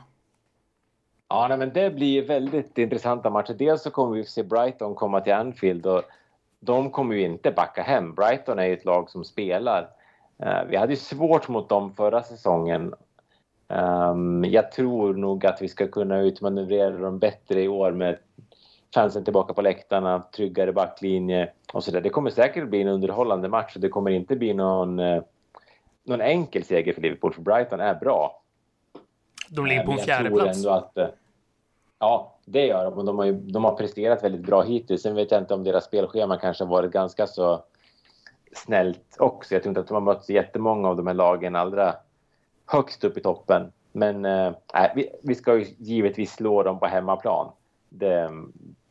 Ja, 1.28 1.48
nej, 1.48 1.58
men 1.58 1.72
det 1.72 1.90
blir 1.90 2.26
väldigt 2.26 2.78
intressanta 2.78 3.30
matcher. 3.30 3.54
Dels 3.54 3.82
så 3.82 3.90
kommer 3.90 4.16
vi 4.16 4.24
se 4.24 4.42
Brighton 4.42 4.94
komma 4.94 5.20
till 5.20 5.32
Anfield 5.32 5.86
och 5.86 6.02
de 6.60 6.90
kommer 6.90 7.14
ju 7.14 7.22
inte 7.22 7.50
backa 7.50 7.82
hem. 7.82 8.14
Brighton 8.14 8.58
är 8.58 8.64
ju 8.64 8.72
ett 8.72 8.84
lag 8.84 9.10
som 9.10 9.24
spelar. 9.24 9.88
Eh, 10.38 10.64
vi 10.68 10.76
hade 10.76 10.92
ju 10.92 10.96
svårt 10.96 11.48
mot 11.48 11.68
dem 11.68 11.94
förra 11.94 12.22
säsongen. 12.22 12.94
Um, 13.68 14.44
jag 14.44 14.72
tror 14.72 15.14
nog 15.14 15.46
att 15.46 15.62
vi 15.62 15.68
ska 15.68 15.88
kunna 15.88 16.20
utmanövrera 16.20 16.98
dem 16.98 17.18
bättre 17.18 17.62
i 17.62 17.68
år 17.68 17.92
med 17.92 18.18
fansen 18.94 19.24
tillbaka 19.24 19.54
på 19.54 19.62
läktarna, 19.62 20.22
tryggare 20.36 20.72
backlinje 20.72 21.50
och 21.72 21.84
sådär. 21.84 22.00
Det 22.00 22.08
kommer 22.08 22.30
säkert 22.30 22.68
bli 22.68 22.82
en 22.82 22.88
underhållande 22.88 23.48
match 23.48 23.74
och 23.74 23.80
det 23.80 23.88
kommer 23.88 24.10
inte 24.10 24.36
bli 24.36 24.54
någon, 24.54 24.98
eh, 24.98 25.22
någon 26.04 26.20
enkel 26.20 26.64
seger 26.64 26.92
för 26.92 27.00
Liverpool, 27.00 27.32
för 27.32 27.42
Brighton 27.42 27.80
är 27.80 27.94
bra. 27.94 28.43
De 29.48 29.66
ligger 29.66 29.84
på 29.84 29.92
en 29.92 29.98
fjärde 29.98 30.30
plats. 30.30 30.66
Att, 30.66 30.98
eh, 30.98 31.08
ja, 31.98 32.38
det 32.44 32.66
gör 32.66 32.84
de. 32.84 33.06
De 33.06 33.18
har, 33.18 33.24
ju, 33.24 33.32
de 33.32 33.64
har 33.64 33.74
presterat 33.74 34.24
väldigt 34.24 34.46
bra 34.46 34.62
hittills. 34.62 35.02
Sen 35.02 35.14
vet 35.14 35.30
jag 35.30 35.40
inte 35.40 35.54
om 35.54 35.64
deras 35.64 35.84
spelschema 35.84 36.36
kanske 36.36 36.64
har 36.64 36.70
varit 36.70 36.92
ganska 36.92 37.26
så 37.26 37.64
snällt 38.52 39.16
också. 39.18 39.54
Jag 39.54 39.62
tror 39.62 39.70
inte 39.70 39.80
att 39.80 39.88
de 39.88 39.94
har 39.94 40.00
mött 40.00 40.28
jättemånga 40.28 40.88
av 40.88 40.96
de 40.96 41.06
här 41.06 41.14
lagen 41.14 41.56
allra 41.56 41.94
högst 42.66 43.04
upp 43.04 43.18
i 43.18 43.20
toppen. 43.20 43.72
Men 43.92 44.24
äh, 44.24 44.52
vi, 44.94 45.10
vi 45.22 45.34
ska 45.34 45.58
ju 45.58 45.66
givetvis 45.78 46.32
slå 46.32 46.62
dem 46.62 46.78
på 46.78 46.86
hemmaplan. 46.86 47.52
Det, 47.88 48.30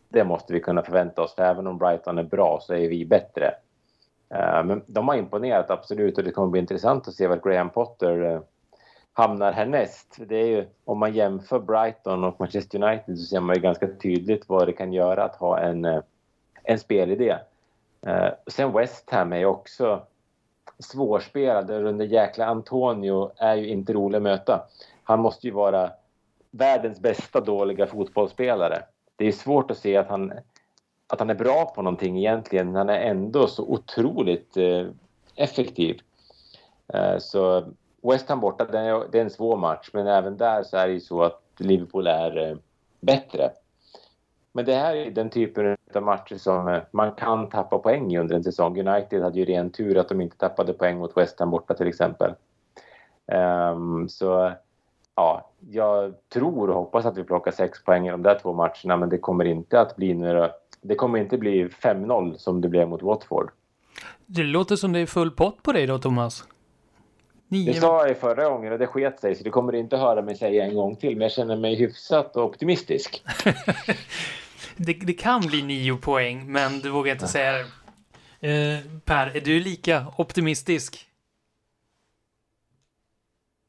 det 0.09 0.23
måste 0.23 0.53
vi 0.53 0.59
kunna 0.59 0.83
förvänta 0.83 1.21
oss, 1.21 1.35
för 1.35 1.43
även 1.43 1.67
om 1.67 1.77
Brighton 1.77 2.17
är 2.17 2.23
bra 2.23 2.59
så 2.61 2.73
är 2.73 2.89
vi 2.89 3.05
bättre. 3.05 3.53
Men 4.63 4.83
de 4.87 5.07
har 5.07 5.15
imponerat 5.15 5.69
absolut 5.69 6.17
och 6.17 6.23
det 6.23 6.31
kommer 6.31 6.47
bli 6.47 6.61
intressant 6.61 7.07
att 7.07 7.13
se 7.13 7.27
var 7.27 7.37
Graham 7.43 7.69
Potter 7.69 8.41
hamnar 9.13 9.51
härnäst. 9.51 10.17
Det 10.27 10.35
är 10.35 10.47
ju, 10.47 10.65
om 10.85 10.99
man 10.99 11.13
jämför 11.13 11.59
Brighton 11.59 12.23
och 12.23 12.39
Manchester 12.39 12.83
United 12.83 13.19
så 13.19 13.25
ser 13.25 13.39
man 13.39 13.55
ju 13.55 13.61
ganska 13.61 13.87
tydligt 13.87 14.49
vad 14.49 14.67
det 14.67 14.73
kan 14.73 14.93
göra 14.93 15.23
att 15.23 15.35
ha 15.35 15.59
en, 15.59 15.85
eh, 15.85 16.01
en 16.63 16.79
spelidé. 16.79 17.35
Eh, 18.01 18.29
sen 18.47 18.73
West 18.73 19.09
Ham 19.09 19.33
är 19.33 19.37
ju 19.37 19.45
också 19.45 20.01
svårspelade. 20.79 21.83
under 21.83 22.05
jäkla 22.05 22.45
Antonio 22.45 23.31
är 23.37 23.55
ju 23.55 23.67
inte 23.67 23.93
rolig 23.93 24.17
att 24.17 24.23
möta. 24.23 24.61
Han 25.03 25.19
måste 25.19 25.47
ju 25.47 25.53
vara 25.53 25.91
världens 26.51 26.99
bästa 26.99 27.41
dåliga 27.41 27.87
fotbollsspelare 27.87 28.83
det 29.15 29.27
är 29.27 29.31
svårt 29.31 29.71
att 29.71 29.77
se 29.77 29.97
att 29.97 30.07
han, 30.07 30.33
att 31.07 31.19
han 31.19 31.29
är 31.29 31.35
bra 31.35 31.65
på 31.65 31.81
någonting 31.81 32.17
egentligen. 32.17 32.67
men 32.67 32.75
Han 32.75 32.89
är 32.89 32.99
ändå 32.99 33.47
så 33.47 33.63
otroligt 33.63 34.57
eh, 34.57 34.87
effektiv. 35.35 36.01
Eh, 36.93 37.17
så 37.17 37.63
West 38.03 38.29
Ham 38.29 38.39
borta, 38.39 38.65
det 38.65 38.79
är, 38.79 39.15
en 39.15 39.29
svår 39.29 39.57
match, 39.57 39.89
men 39.93 40.07
även 40.07 40.37
där 40.37 40.63
så 40.63 40.77
är 40.77 40.87
det 40.87 40.93
ju 40.93 40.99
så 40.99 41.23
att 41.23 41.41
Liverpool 41.57 42.07
är 42.07 42.49
eh, 42.49 42.57
bättre. 42.99 43.51
Men 44.51 44.65
det 44.65 44.75
här 44.75 44.95
är 44.95 45.11
den 45.11 45.29
typen 45.29 45.77
av 45.95 46.03
matcher 46.03 46.37
som 46.37 46.67
eh, 46.67 46.81
man 46.91 47.11
kan 47.11 47.49
tappa 47.49 47.77
poäng 47.77 48.13
i 48.13 48.19
under 48.19 48.35
en 48.35 48.43
säsong. 48.43 48.87
United 48.87 49.21
hade 49.21 49.39
ju 49.39 49.45
ren 49.45 49.69
tur 49.69 49.97
att 49.97 50.09
de 50.09 50.21
inte 50.21 50.37
tappade 50.37 50.73
poäng 50.73 50.97
mot 50.97 51.17
West 51.17 51.39
Ham 51.39 51.51
borta 51.51 51.73
till 51.73 51.87
exempel. 51.87 52.33
Um, 53.25 54.09
så 54.09 54.53
ja, 55.15 55.49
jag 55.59 56.13
tror 56.29 56.69
och 56.69 56.75
hoppas 56.75 57.05
att 57.05 57.17
vi 57.17 57.23
plockar 57.23 57.51
sex 57.51 57.83
poäng 57.83 58.07
i 58.07 58.11
de 58.11 58.23
där 58.23 58.39
två 58.39 58.53
matcherna 58.53 58.97
men 58.97 59.09
det 59.09 59.17
kommer 59.17 59.45
inte 59.45 59.81
att 59.81 59.95
bli 59.95 60.13
några, 60.13 60.49
det 60.81 60.95
kommer 60.95 61.19
inte 61.19 61.37
bli 61.37 61.67
5-0 61.67 62.37
som 62.37 62.61
det 62.61 62.69
blev 62.69 62.87
mot 62.87 63.01
Watford. 63.01 63.51
Det 64.25 64.43
låter 64.43 64.75
som 64.75 64.93
det 64.93 64.99
är 64.99 65.05
full 65.05 65.31
pott 65.31 65.63
på 65.63 65.71
dig 65.71 65.87
då, 65.87 65.97
Thomas. 65.97 66.47
Nio... 67.53 67.73
Det 67.73 67.79
sa 67.79 68.07
jag 68.07 68.17
förra 68.17 68.49
gången 68.49 68.73
och 68.73 68.79
det 68.79 68.87
sket 68.87 69.19
sig 69.19 69.35
så 69.35 69.43
det 69.43 69.49
kommer 69.49 69.75
inte 69.75 69.97
höra 69.97 70.21
mig 70.21 70.35
säga 70.35 70.65
en 70.65 70.75
gång 70.75 70.95
till 70.95 71.11
men 71.11 71.21
jag 71.21 71.31
känner 71.31 71.57
mig 71.57 71.75
hyfsat 71.75 72.37
optimistisk. 72.37 73.23
det, 74.75 74.93
det, 74.93 75.13
kan 75.13 75.41
bli 75.41 75.61
nio 75.61 75.97
poäng 75.97 76.51
men 76.51 76.79
du 76.79 76.89
vågar 76.89 77.13
inte 77.13 77.27
säga 77.27 77.51
det. 77.53 77.59
Eh, 78.49 78.79
per, 79.05 79.37
är 79.37 79.41
du 79.41 79.59
lika 79.59 80.05
optimistisk? 80.17 81.07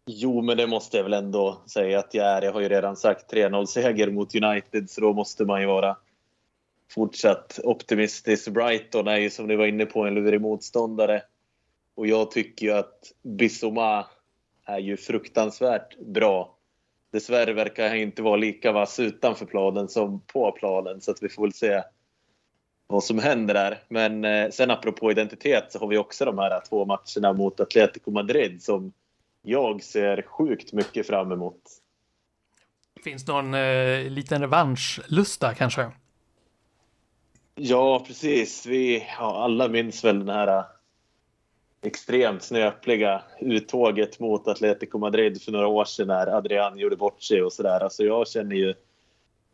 Jo, 0.07 0.43
men 0.43 0.57
det 0.57 0.67
måste 0.67 0.97
jag 0.97 1.05
väl 1.05 1.13
ändå 1.13 1.63
säga 1.67 1.99
att 1.99 2.15
jag 2.15 2.27
är. 2.27 2.43
Jag 2.43 2.53
har 2.53 2.61
ju 2.61 2.69
redan 2.69 2.97
sagt 2.97 3.33
3-0 3.33 3.67
seger 3.67 4.11
mot 4.11 4.35
United, 4.35 4.91
så 4.91 5.01
då 5.01 5.13
måste 5.13 5.45
man 5.45 5.61
ju 5.61 5.67
vara 5.67 5.97
fortsatt 6.91 7.61
optimistisk. 7.65 8.49
Brighton 8.49 9.09
är 9.09 9.17
ju 9.17 9.31
som 9.31 9.47
ni 9.47 9.57
var 9.57 9.67
inne 9.67 9.87
på 9.87 10.07
en 10.07 10.15
lurig 10.15 10.41
motståndare. 10.41 11.23
Och 11.95 12.07
jag 12.07 12.31
tycker 12.31 12.67
ju 12.67 12.73
att 12.73 13.13
Bissoma 13.23 14.07
är 14.65 14.79
ju 14.79 14.97
fruktansvärt 14.97 15.99
bra. 15.99 16.57
Dessvärre 17.13 17.53
verkar 17.53 17.89
han 17.89 17.97
inte 17.97 18.23
vara 18.23 18.37
lika 18.37 18.73
vass 18.73 19.01
utanför 19.01 19.47
planen 19.47 19.89
som 19.89 20.21
på 20.21 20.53
planen, 20.53 21.01
så 21.01 21.11
att 21.11 21.23
vi 21.23 21.29
får 21.29 21.43
väl 21.43 21.53
se 21.53 21.83
vad 22.87 23.05
som 23.05 23.19
händer 23.19 23.55
där. 23.55 23.83
Men 23.89 24.25
eh, 24.25 24.51
sen 24.51 24.71
apropå 24.71 25.11
identitet 25.11 25.73
så 25.73 25.79
har 25.79 25.87
vi 25.87 25.99
också 25.99 26.25
de 26.25 26.39
här 26.39 26.61
två 26.69 26.85
matcherna 26.85 27.33
mot 27.33 27.61
Atletico 27.61 28.11
Madrid 28.11 28.63
som 28.63 28.93
jag 29.43 29.83
ser 29.83 30.23
sjukt 30.23 30.73
mycket 30.73 31.07
fram 31.07 31.33
emot. 31.33 31.61
Finns 33.05 33.27
någon 33.27 33.55
eh, 33.55 34.11
liten 34.11 34.41
revanschlusta 34.41 35.55
kanske? 35.55 35.91
Ja, 37.55 38.05
precis. 38.07 38.67
Vi 38.67 39.07
ja, 39.19 39.45
alla 39.45 39.69
minns 39.69 40.05
väl 40.05 40.19
den 40.19 40.29
här 40.29 40.65
extremt 41.87 42.43
snöpliga 42.43 43.23
uttåget 43.41 44.21
mot 44.21 44.49
Atletico 44.49 44.99
Madrid 44.99 45.43
för 45.43 45.53
några 45.53 45.67
år 45.67 45.85
sedan 45.85 46.09
när 46.09 46.27
Adrian 46.27 46.79
gjorde 46.79 46.97
bort 46.97 47.23
sig 47.23 47.43
och 47.43 47.53
sådär. 47.53 47.81
Alltså 47.81 48.05
jag 48.05 48.29
känner 48.29 48.57
ju 48.57 48.75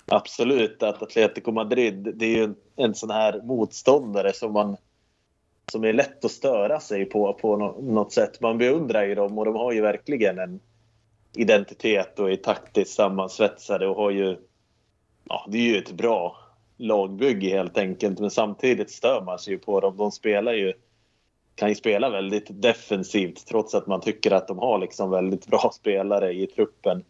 absolut 0.06 0.82
att 0.82 1.02
Atletico 1.02 1.52
Madrid, 1.52 2.12
det 2.14 2.24
är 2.24 2.36
ju 2.36 2.44
en, 2.44 2.56
en 2.76 2.94
sån 2.94 3.10
här 3.10 3.42
motståndare 3.42 4.32
som 4.32 4.52
man 4.52 4.76
som 5.72 5.84
är 5.84 5.92
lätt 5.92 6.24
att 6.24 6.30
störa 6.30 6.80
sig 6.80 7.04
på 7.04 7.32
på 7.32 7.56
något 7.80 8.12
sätt. 8.12 8.40
Man 8.40 8.58
beundrar 8.58 9.04
ju 9.04 9.14
dem 9.14 9.38
och 9.38 9.44
de 9.44 9.54
har 9.54 9.72
ju 9.72 9.80
verkligen 9.80 10.38
en 10.38 10.60
identitet 11.36 12.18
och 12.18 12.30
är 12.30 12.36
taktiskt 12.36 12.94
sammansvetsade 12.94 13.86
och 13.86 13.96
har 13.96 14.10
ju... 14.10 14.36
Ja, 15.24 15.46
det 15.48 15.58
är 15.58 15.62
ju 15.62 15.76
ett 15.76 15.92
bra 15.92 16.36
lagbygge 16.76 17.48
helt 17.48 17.78
enkelt 17.78 18.18
men 18.18 18.30
samtidigt 18.30 18.90
stör 18.90 19.22
man 19.22 19.38
sig 19.38 19.52
ju 19.52 19.58
på 19.58 19.80
dem. 19.80 19.96
De 19.96 20.10
spelar 20.12 20.52
ju 20.52 20.72
kan 21.54 21.68
ju 21.68 21.74
spela 21.74 22.10
väldigt 22.10 22.62
defensivt 22.62 23.46
trots 23.46 23.74
att 23.74 23.86
man 23.86 24.00
tycker 24.00 24.30
att 24.30 24.48
de 24.48 24.58
har 24.58 24.78
liksom 24.78 25.10
väldigt 25.10 25.46
bra 25.46 25.70
spelare 25.74 26.32
i 26.32 26.46
truppen. 26.46 27.04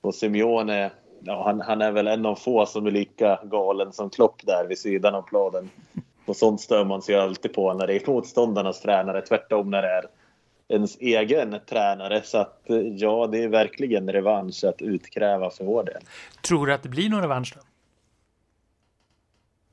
Och 0.00 0.14
Simeone, 0.14 0.90
ja, 1.22 1.42
han, 1.44 1.60
han 1.60 1.82
är 1.82 1.92
väl 1.92 2.06
en 2.06 2.26
av 2.26 2.34
få 2.34 2.66
som 2.66 2.86
är 2.86 2.90
lika 2.90 3.40
galen 3.44 3.92
som 3.92 4.10
Klopp 4.10 4.46
där 4.46 4.66
vid 4.68 4.78
sidan 4.78 5.14
av 5.14 5.22
planen. 5.22 5.70
Och 6.26 6.36
sånt 6.36 6.60
stör 6.60 6.84
man 6.84 7.02
sig 7.02 7.14
alltid 7.14 7.52
på 7.52 7.74
när 7.74 7.86
det 7.86 7.94
är 7.94 8.10
motståndarnas 8.10 8.80
tränare, 8.80 9.22
tvärtom 9.22 9.70
när 9.70 9.82
det 9.82 9.88
är 9.88 10.04
ens 10.68 10.96
egen 11.00 11.56
tränare. 11.68 12.22
Så 12.24 12.38
att 12.38 12.62
ja, 12.96 13.26
det 13.26 13.44
är 13.44 13.48
verkligen 13.48 14.12
revansch 14.12 14.64
att 14.64 14.82
utkräva 14.82 15.50
för 15.50 15.64
vår 15.64 15.84
del. 15.84 16.02
Tror 16.42 16.66
du 16.66 16.72
att 16.72 16.82
det 16.82 16.88
blir 16.88 17.10
någon 17.10 17.22
revansch 17.22 17.54
då? 17.56 17.69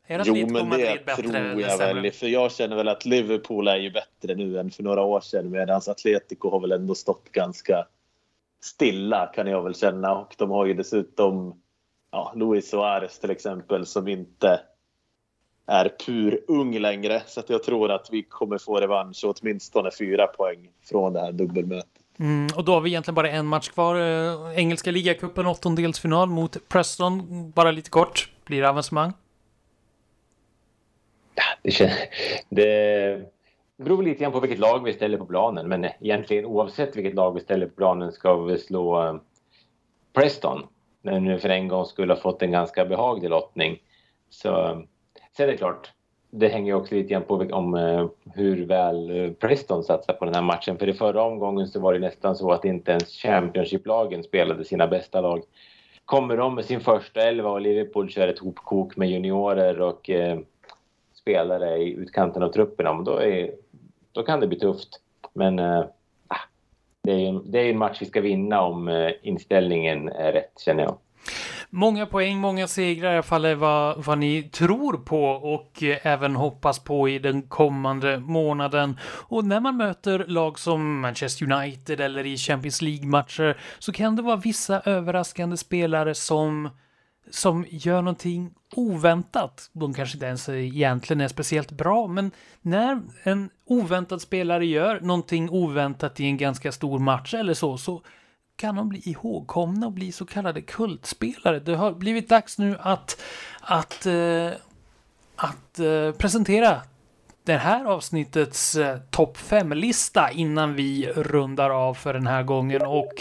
Är 0.08 0.24
jo, 0.26 0.48
men 0.50 0.70
det 0.70 0.98
tror 0.98 1.36
jag 1.36 1.78
väl. 1.78 2.12
För 2.12 2.28
jag 2.28 2.52
känner 2.52 2.76
väl 2.76 2.88
att 2.88 3.06
Liverpool 3.06 3.68
är 3.68 3.78
ju 3.78 3.92
bättre 3.92 4.36
nu 4.36 4.60
än 4.60 4.72
för 4.72 4.84
några 4.84 5.02
år 5.02 5.22
sedan. 5.22 5.52
Medan 5.52 5.82
Atletico 5.88 6.50
har 6.50 6.60
väl 6.60 6.72
ändå 6.72 6.96
stått 6.96 7.32
ganska 7.32 7.86
stilla 8.62 9.26
kan 9.26 9.48
jag 9.48 9.64
väl 9.64 9.76
känna. 9.76 10.16
Och 10.16 10.36
de 10.38 10.52
har 10.52 10.66
ju 10.66 10.74
dessutom 10.74 11.62
ja, 12.12 12.34
Luis 12.36 12.70
Suarez 12.70 13.20
till 13.20 13.30
exempel 13.32 13.86
som 13.86 14.08
inte 14.08 14.60
är 15.66 15.92
pur 16.06 16.40
ung 16.48 16.80
längre. 16.80 17.22
Så 17.28 17.40
att 17.40 17.50
jag 17.50 17.64
tror 17.64 17.92
att 17.92 18.10
vi 18.12 18.24
kommer 18.24 18.58
få 18.58 18.80
revansch 18.80 19.26
och 19.26 19.36
åtminstone 19.42 19.92
fyra 20.00 20.28
poäng 20.28 20.70
från 20.90 21.14
det 21.14 21.20
här 21.20 21.32
dubbelmötet. 21.32 21.92
Mm, 22.20 22.48
och 22.56 22.64
då 22.64 22.74
har 22.74 22.82
vi 22.82 22.90
egentligen 22.90 23.16
bara 23.16 23.30
en 23.30 23.46
match 23.46 23.70
kvar. 23.70 23.96
Eh, 23.96 24.60
engelska 24.60 24.92
ligacupen 24.92 25.46
åttondelsfinal 25.46 26.30
mot 26.30 26.70
Preston. 26.70 27.52
Bara 27.52 27.72
lite 27.72 27.90
kort. 27.90 28.32
Blir 28.46 28.62
det 28.62 28.70
avancemang? 28.70 29.14
Det, 31.64 31.92
det 32.50 33.84
beror 33.84 34.04
lite 34.04 34.24
grann 34.24 34.32
på 34.32 34.40
vilket 34.40 34.60
lag 34.60 34.84
vi 34.84 34.94
ställer 34.94 35.18
på 35.18 35.26
planen. 35.26 35.68
Men 35.68 35.86
egentligen 35.86 36.46
oavsett 36.46 36.96
vilket 36.96 37.14
lag 37.14 37.34
vi 37.34 37.40
ställer 37.40 37.66
på 37.66 37.76
planen 37.76 38.12
ska 38.12 38.38
vi 38.38 38.58
slå 38.58 39.04
eh, 39.04 39.16
Preston. 40.14 40.68
När 41.02 41.20
nu 41.20 41.40
för 41.40 41.50
en 41.50 41.68
gång 41.68 41.86
skulle 41.86 42.14
ha 42.14 42.22
fått 42.22 42.42
en 42.42 42.52
ganska 42.52 42.86
behaglig 42.86 43.30
lottning. 43.30 43.82
Så 44.30 44.50
eh, 44.50 44.80
sen 45.38 45.48
är 45.48 45.52
det 45.52 45.58
klart, 45.58 45.92
det 46.32 46.48
hänger 46.48 46.74
också 46.74 46.96
lite 46.96 47.10
grann 47.10 47.24
på 47.24 47.36
om 47.52 47.74
eh, 47.74 48.08
hur 48.36 48.66
väl 48.66 49.10
eh, 49.10 49.32
Preston 49.32 49.84
satsar 49.84 50.14
på 50.14 50.26
den 50.26 50.36
här 50.36 50.42
matchen. 50.42 50.78
För 50.78 50.90
i 50.90 50.94
förra 50.94 51.24
omgången 51.24 51.68
så 51.68 51.80
var 51.80 51.94
det 51.94 52.00
nästan 52.00 52.36
så 52.36 52.52
att 52.52 52.66
inte 52.66 52.92
ens 52.92 53.10
Championship-lagen 53.10 54.24
spelade 54.24 54.66
sina 54.66 54.88
bästa 54.88 55.22
lag. 55.22 55.44
Kommer 56.06 56.38
de 56.38 56.56
med 56.56 56.66
sin 56.66 56.80
första 56.80 57.22
elva 57.22 57.50
och 57.50 57.62
Liverpool 57.62 58.10
kör 58.10 58.28
ett 58.28 58.40
hopkok 58.40 58.98
med 58.98 59.10
juniorer 59.10 59.82
och 59.82 60.10
eh, 60.10 60.40
spelare 61.28 61.78
i 61.78 61.94
utkanten 61.94 62.44
av 62.44 62.52
trupperna, 62.52 62.94
då, 62.94 63.18
är, 63.18 63.52
då 64.12 64.24
kan 64.24 64.40
det 64.40 64.48
bli 64.48 64.60
tufft. 64.60 64.90
Men 65.34 65.60
äh, 65.60 65.84
det, 67.04 67.12
är 67.12 67.18
ju, 67.18 67.40
det 67.46 67.60
är 67.60 67.70
en 67.70 67.78
match 67.78 67.98
vi 68.02 68.06
ska 68.06 68.22
vinna 68.22 68.62
om 68.62 68.88
äh, 68.88 69.12
inställningen 69.22 70.10
är 70.10 70.32
rätt, 70.32 70.60
känner 70.66 70.84
jag. 70.84 70.98
Många 71.70 72.06
poäng, 72.06 72.38
många 72.38 72.68
segrar 72.68 73.12
i 73.12 73.14
alla 73.14 73.24
fall 73.24 73.46
är 73.46 73.56
vad, 73.56 74.06
vad 74.06 74.18
ni 74.18 74.44
tror 74.44 74.98
på 74.98 75.24
och 75.26 75.84
eh, 75.84 76.08
även 76.08 76.36
hoppas 76.36 76.80
på 76.80 77.10
i 77.10 77.20
den 77.20 77.42
kommande 77.42 78.20
månaden. 78.20 79.00
Och 79.04 79.46
när 79.46 79.60
man 79.60 79.78
möter 79.78 80.26
lag 80.28 80.60
som 80.60 81.00
Manchester 81.00 81.52
United 81.52 82.02
eller 82.02 82.26
i 82.26 82.38
Champions 82.38 82.82
League-matcher 82.82 83.58
så 83.80 83.92
kan 83.92 84.16
det 84.16 84.22
vara 84.22 84.36
vissa 84.36 84.82
överraskande 84.86 85.58
spelare 85.58 86.16
som 86.16 86.70
som 87.32 87.66
gör 87.70 88.02
någonting 88.02 88.54
oväntat. 88.76 89.70
De 89.74 89.94
kanske 89.94 90.16
inte 90.16 90.26
ens 90.26 90.50
egentligen 90.50 91.22
är 91.22 91.28
speciellt 91.28 91.72
bra, 91.72 92.08
men 92.08 92.32
när 92.62 93.02
en 93.24 93.50
oväntad 93.66 94.22
spelare 94.22 94.66
gör 94.66 95.00
någonting 95.00 95.50
oväntat 95.50 96.20
i 96.20 96.26
en 96.26 96.38
ganska 96.38 96.72
stor 96.72 97.00
match 97.00 97.34
eller 97.34 97.54
så, 97.54 97.78
så 97.78 98.02
kan 98.56 98.76
de 98.76 98.90
bli 98.90 99.02
ihågkomna 99.06 99.86
och 99.86 99.92
bli 99.92 100.12
så 100.12 100.26
kallade 100.26 100.62
kultspelare. 100.62 101.60
Det 101.60 101.76
har 101.76 101.92
blivit 101.92 102.30
dags 102.30 102.58
nu 102.58 102.78
att, 102.80 103.22
att, 103.62 104.06
eh, 104.06 104.52
att 105.36 105.80
eh, 105.80 106.12
presentera 106.12 106.82
det 107.44 107.58
här 107.58 107.86
avsnittets 107.86 108.76
eh, 108.76 108.98
topp 109.10 109.38
5-lista 109.38 110.32
innan 110.32 110.76
vi 110.76 111.08
rundar 111.16 111.70
av 111.70 111.94
för 111.94 112.14
den 112.14 112.28
här 112.28 112.44
gången 112.44 112.82
och 112.82 113.14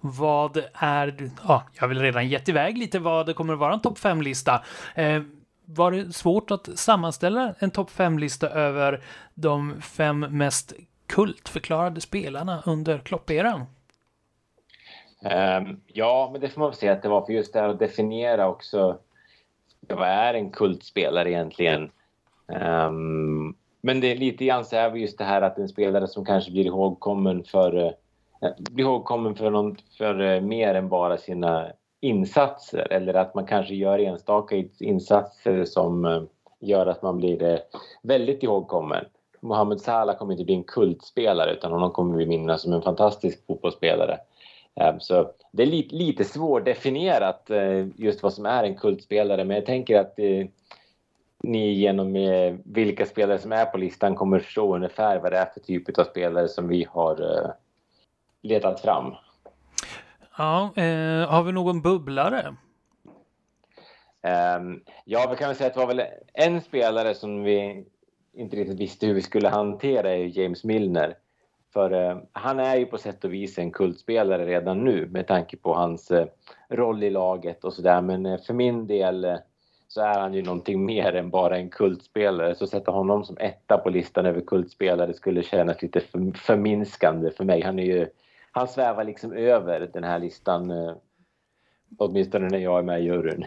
vad 0.00 0.64
är... 0.74 1.30
Ja, 1.48 1.62
jag 1.72 1.82
har 1.82 1.88
väl 1.88 1.98
redan 1.98 2.28
gett 2.28 2.48
iväg 2.48 2.78
lite 2.78 2.98
vad 2.98 3.26
det 3.26 3.32
kommer 3.32 3.52
att 3.52 3.58
vara 3.58 3.74
en 3.74 3.80
topp 3.80 3.98
5-lista. 3.98 4.64
Eh, 4.94 5.22
var 5.64 5.92
det 5.92 6.14
svårt 6.14 6.50
att 6.50 6.78
sammanställa 6.78 7.54
en 7.58 7.70
topp 7.70 7.90
5-lista 7.90 8.48
över 8.48 9.00
de 9.34 9.80
fem 9.80 10.20
mest 10.20 10.74
kultförklarade 11.06 12.00
spelarna 12.00 12.62
under 12.66 12.98
Klopp-eran? 12.98 13.60
Um, 15.22 15.80
ja, 15.86 16.28
men 16.32 16.40
det 16.40 16.48
får 16.48 16.60
man 16.60 16.70
väl 16.70 16.78
säga 16.78 16.92
att 16.92 17.02
det 17.02 17.08
var 17.08 17.26
för 17.26 17.32
just 17.32 17.52
det 17.52 17.60
här 17.60 17.68
att 17.68 17.78
definiera 17.78 18.48
också 18.48 18.98
vad 19.88 20.08
är 20.08 20.34
en 20.34 20.50
kultspelare 20.50 21.30
egentligen? 21.30 21.90
Um, 22.46 23.56
men 23.80 24.00
det 24.00 24.12
är 24.12 24.16
lite 24.16 24.44
grann 24.44 24.64
så 24.64 24.76
här 24.76 24.94
just 24.94 25.18
det 25.18 25.24
här 25.24 25.42
att 25.42 25.58
en 25.58 25.68
spelare 25.68 26.06
som 26.06 26.24
kanske 26.24 26.50
blir 26.50 26.66
ihågkommen 26.66 27.44
för 27.44 27.86
eh, 27.86 27.92
bli 28.58 28.82
ihågkommen 28.82 29.34
för, 29.34 29.50
någon, 29.50 29.76
för 29.98 30.20
eh, 30.20 30.40
mer 30.40 30.74
än 30.74 30.88
bara 30.88 31.16
sina 31.18 31.72
insatser 32.00 32.92
eller 32.92 33.14
att 33.14 33.34
man 33.34 33.46
kanske 33.46 33.74
gör 33.74 33.98
enstaka 33.98 34.64
insatser 34.78 35.64
som 35.64 36.04
eh, 36.04 36.22
gör 36.60 36.86
att 36.86 37.02
man 37.02 37.16
blir 37.16 37.60
väldigt 38.02 38.42
ihågkommen. 38.42 39.04
Mohamed 39.40 39.80
Salah 39.80 40.16
kommer 40.16 40.32
inte 40.32 40.44
bli 40.44 40.54
en 40.54 40.64
kultspelare 40.64 41.52
utan 41.52 41.72
honom 41.72 41.90
kommer 41.90 42.18
vi 42.18 42.26
minnas 42.26 42.62
som 42.62 42.72
en 42.72 42.82
fantastisk 42.82 43.46
fotbollsspelare. 43.46 44.18
Så 44.98 45.30
det 45.52 45.62
är 45.62 45.66
lite, 45.66 45.94
lite 45.94 46.24
svårdefinierat 46.24 47.50
just 47.96 48.22
vad 48.22 48.32
som 48.32 48.46
är 48.46 48.64
en 48.64 48.76
kultspelare 48.76 49.44
men 49.44 49.56
jag 49.56 49.66
tänker 49.66 50.00
att 50.00 50.18
ni 51.42 51.72
genom 51.72 52.12
vilka 52.64 53.06
spelare 53.06 53.38
som 53.38 53.52
är 53.52 53.64
på 53.64 53.78
listan 53.78 54.14
kommer 54.14 54.38
förstå 54.38 54.74
ungefär 54.76 55.18
vad 55.18 55.32
det 55.32 55.38
är 55.38 55.46
för 55.54 55.60
typ 55.60 55.98
av 55.98 56.04
spelare 56.04 56.48
som 56.48 56.68
vi 56.68 56.86
har 56.90 57.16
letat 58.42 58.80
fram. 58.80 59.14
Ja, 60.38 60.72
eh, 60.76 61.28
har 61.28 61.42
vi 61.42 61.52
någon 61.52 61.82
bubblare? 61.82 62.56
Um, 64.58 64.82
ja, 65.04 65.28
vi 65.30 65.36
kan 65.36 65.48
väl 65.48 65.56
säga 65.56 65.66
att 65.66 65.74
det 65.74 65.80
var 65.80 65.86
väl 65.86 66.02
en 66.32 66.60
spelare 66.60 67.14
som 67.14 67.42
vi 67.42 67.84
inte 68.34 68.56
riktigt 68.56 68.80
visste 68.80 69.06
hur 69.06 69.14
vi 69.14 69.22
skulle 69.22 69.48
hantera 69.48 70.10
är 70.10 70.38
James 70.38 70.64
Milner. 70.64 71.14
För 71.72 71.92
uh, 71.92 72.22
han 72.32 72.60
är 72.60 72.76
ju 72.76 72.86
på 72.86 72.98
sätt 72.98 73.24
och 73.24 73.32
vis 73.32 73.58
en 73.58 73.70
kultspelare 73.70 74.46
redan 74.46 74.84
nu 74.84 75.06
med 75.06 75.26
tanke 75.26 75.56
på 75.56 75.74
hans 75.74 76.10
uh, 76.10 76.24
roll 76.68 77.02
i 77.02 77.10
laget 77.10 77.64
och 77.64 77.72
sådär. 77.72 78.00
Men 78.00 78.26
uh, 78.26 78.40
för 78.40 78.54
min 78.54 78.86
del 78.86 79.38
så 79.92 80.00
är 80.00 80.20
han 80.20 80.34
ju 80.34 80.42
någonting 80.42 80.84
mer 80.84 81.12
än 81.12 81.30
bara 81.30 81.56
en 81.56 81.70
kultspelare. 81.70 82.54
Så 82.54 82.64
att 82.64 82.70
sätta 82.70 82.90
honom 82.90 83.24
som 83.24 83.36
etta 83.38 83.78
på 83.78 83.90
listan 83.90 84.26
över 84.26 84.40
kultspelare 84.40 85.14
skulle 85.14 85.42
kännas 85.42 85.82
lite 85.82 86.00
för, 86.00 86.38
förminskande 86.38 87.30
för 87.30 87.44
mig. 87.44 87.62
Han 87.62 87.78
är 87.78 87.84
ju, 87.84 88.06
han 88.50 88.68
svävar 88.68 89.04
liksom 89.04 89.32
över 89.32 89.90
den 89.92 90.04
här 90.04 90.18
listan, 90.18 90.72
åtminstone 91.98 92.48
när 92.48 92.58
jag 92.58 92.78
är 92.78 92.82
med 92.82 93.00
i 93.00 93.04
juryn. 93.04 93.46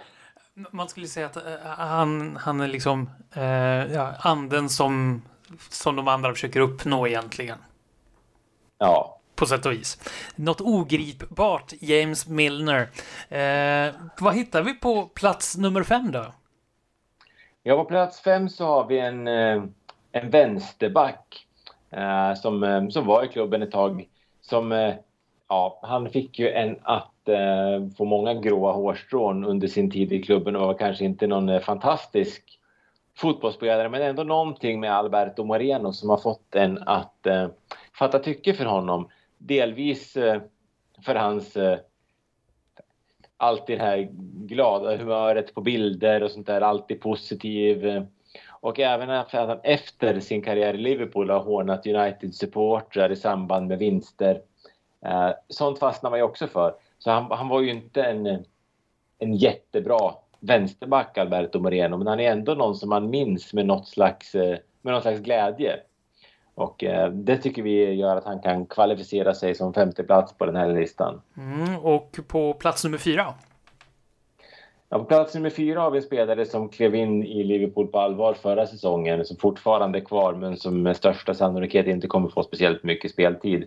Man 0.53 0.89
skulle 0.89 1.07
säga 1.07 1.25
att 1.25 1.37
uh, 1.37 1.43
han, 1.63 2.35
han 2.35 2.61
är 2.61 2.67
liksom 2.67 3.09
uh, 3.37 3.93
ja, 3.93 4.13
anden 4.19 4.69
som, 4.69 5.21
som 5.69 5.95
de 5.95 6.07
andra 6.07 6.33
försöker 6.33 6.59
uppnå 6.59 7.07
egentligen. 7.07 7.57
Ja. 8.77 9.19
På 9.35 9.45
sätt 9.45 9.65
och 9.65 9.71
vis. 9.71 10.09
Något 10.35 10.61
ogripbart, 10.61 11.73
James 11.79 12.27
Milner. 12.27 12.81
Uh, 12.81 13.95
vad 14.19 14.35
hittar 14.35 14.63
vi 14.63 14.73
på 14.73 15.05
plats 15.05 15.57
nummer 15.57 15.83
fem 15.83 16.11
då? 16.11 16.25
Ja, 17.63 17.75
på 17.75 17.85
plats 17.85 18.21
fem 18.21 18.49
så 18.49 18.65
har 18.65 18.87
vi 18.87 18.99
en, 18.99 19.27
en 20.11 20.29
vänsterback 20.29 21.47
som, 22.41 22.87
som 22.91 23.05
var 23.05 23.23
i 23.23 23.27
klubben 23.27 23.61
ett 23.61 23.71
tag. 23.71 24.07
Som, 24.45 24.71
eh, 24.71 24.95
ja, 25.49 25.79
han 25.83 26.09
fick 26.09 26.39
ju 26.39 26.49
en 26.49 26.77
att 26.83 27.29
eh, 27.29 27.89
få 27.97 28.05
många 28.05 28.33
gråa 28.33 28.71
hårstrån 28.71 29.45
under 29.45 29.67
sin 29.67 29.91
tid 29.91 30.11
i 30.11 30.23
klubben 30.23 30.55
och 30.55 30.67
var 30.67 30.73
kanske 30.73 31.05
inte 31.05 31.27
någon 31.27 31.49
eh, 31.49 31.59
fantastisk 31.59 32.59
fotbollsspelare 33.15 33.89
men 33.89 34.01
ändå 34.01 34.23
någonting 34.23 34.79
med 34.79 34.93
Alberto 34.93 35.43
Moreno 35.43 35.93
som 35.93 36.09
har 36.09 36.17
fått 36.17 36.55
en 36.55 36.77
att 36.85 37.27
eh, 37.27 37.47
fatta 37.99 38.19
tycke 38.19 38.53
för 38.53 38.65
honom. 38.65 39.09
Delvis 39.37 40.17
eh, 40.17 40.41
för 41.05 41.15
hans 41.15 41.57
eh, 41.57 41.79
alltid 43.37 43.77
det 43.77 43.83
här 43.83 44.09
glada 44.45 44.97
humöret 44.97 45.53
på 45.53 45.61
bilder 45.61 46.23
och 46.23 46.31
sånt 46.31 46.47
där, 46.47 46.61
alltid 46.61 47.01
positiv. 47.01 47.85
Eh, 47.85 48.03
och 48.63 48.79
även 48.79 49.09
att 49.09 49.31
han 49.31 49.59
efter 49.63 50.19
sin 50.19 50.41
karriär 50.41 50.73
i 50.73 50.77
Liverpool 50.77 51.29
har 51.29 51.39
hånat 51.39 51.87
United-supportrar 51.87 53.11
i 53.11 53.15
samband 53.15 53.67
med 53.67 53.79
vinster. 53.79 54.41
Eh, 55.05 55.29
sånt 55.49 55.79
fastnar 55.79 56.09
man 56.09 56.19
ju 56.19 56.23
också 56.23 56.47
för. 56.47 56.75
Så 56.99 57.11
han, 57.11 57.31
han 57.31 57.47
var 57.47 57.61
ju 57.61 57.69
inte 57.69 58.03
en, 58.03 58.45
en 59.19 59.33
jättebra 59.33 60.13
vänsterback, 60.39 61.17
Alberto 61.17 61.59
Moreno, 61.59 61.97
men 61.97 62.07
han 62.07 62.19
är 62.19 62.31
ändå 62.31 62.53
någon 62.53 62.75
som 62.75 62.89
man 62.89 63.09
minns 63.09 63.53
med 63.53 63.65
något 63.65 63.87
slags, 63.87 64.35
eh, 64.35 64.57
med 64.81 64.93
någon 64.93 65.01
slags 65.01 65.19
glädje. 65.19 65.79
Och 66.55 66.83
eh, 66.83 67.11
det 67.11 67.37
tycker 67.37 67.61
vi 67.63 67.93
gör 67.93 68.15
att 68.15 68.25
han 68.25 68.41
kan 68.41 68.65
kvalificera 68.65 69.33
sig 69.33 69.55
som 69.55 69.73
femte 69.73 70.03
plats 70.03 70.33
på 70.33 70.45
den 70.45 70.55
här 70.55 70.73
listan. 70.73 71.21
Mm, 71.37 71.79
och 71.79 72.19
på 72.27 72.53
plats 72.53 72.83
nummer 72.83 72.97
fyra? 72.97 73.33
Ja, 74.93 74.99
på 74.99 75.05
plats 75.05 75.35
nummer 75.35 75.49
fyra 75.49 75.81
har 75.81 75.91
vi 75.91 75.97
en 75.97 76.03
spelare 76.03 76.45
som 76.45 76.69
klev 76.69 76.95
in 76.95 77.23
i 77.23 77.43
Liverpool 77.43 77.87
på 77.87 77.99
allvar 77.99 78.33
förra 78.33 78.67
säsongen, 78.67 79.25
som 79.25 79.37
fortfarande 79.37 79.99
är 79.99 80.03
kvar 80.05 80.33
men 80.33 80.57
som 80.57 80.83
med 80.83 80.97
största 80.97 81.33
sannolikhet 81.33 81.87
inte 81.87 82.07
kommer 82.07 82.29
få 82.29 82.43
speciellt 82.43 82.83
mycket 82.83 83.11
speltid. 83.11 83.65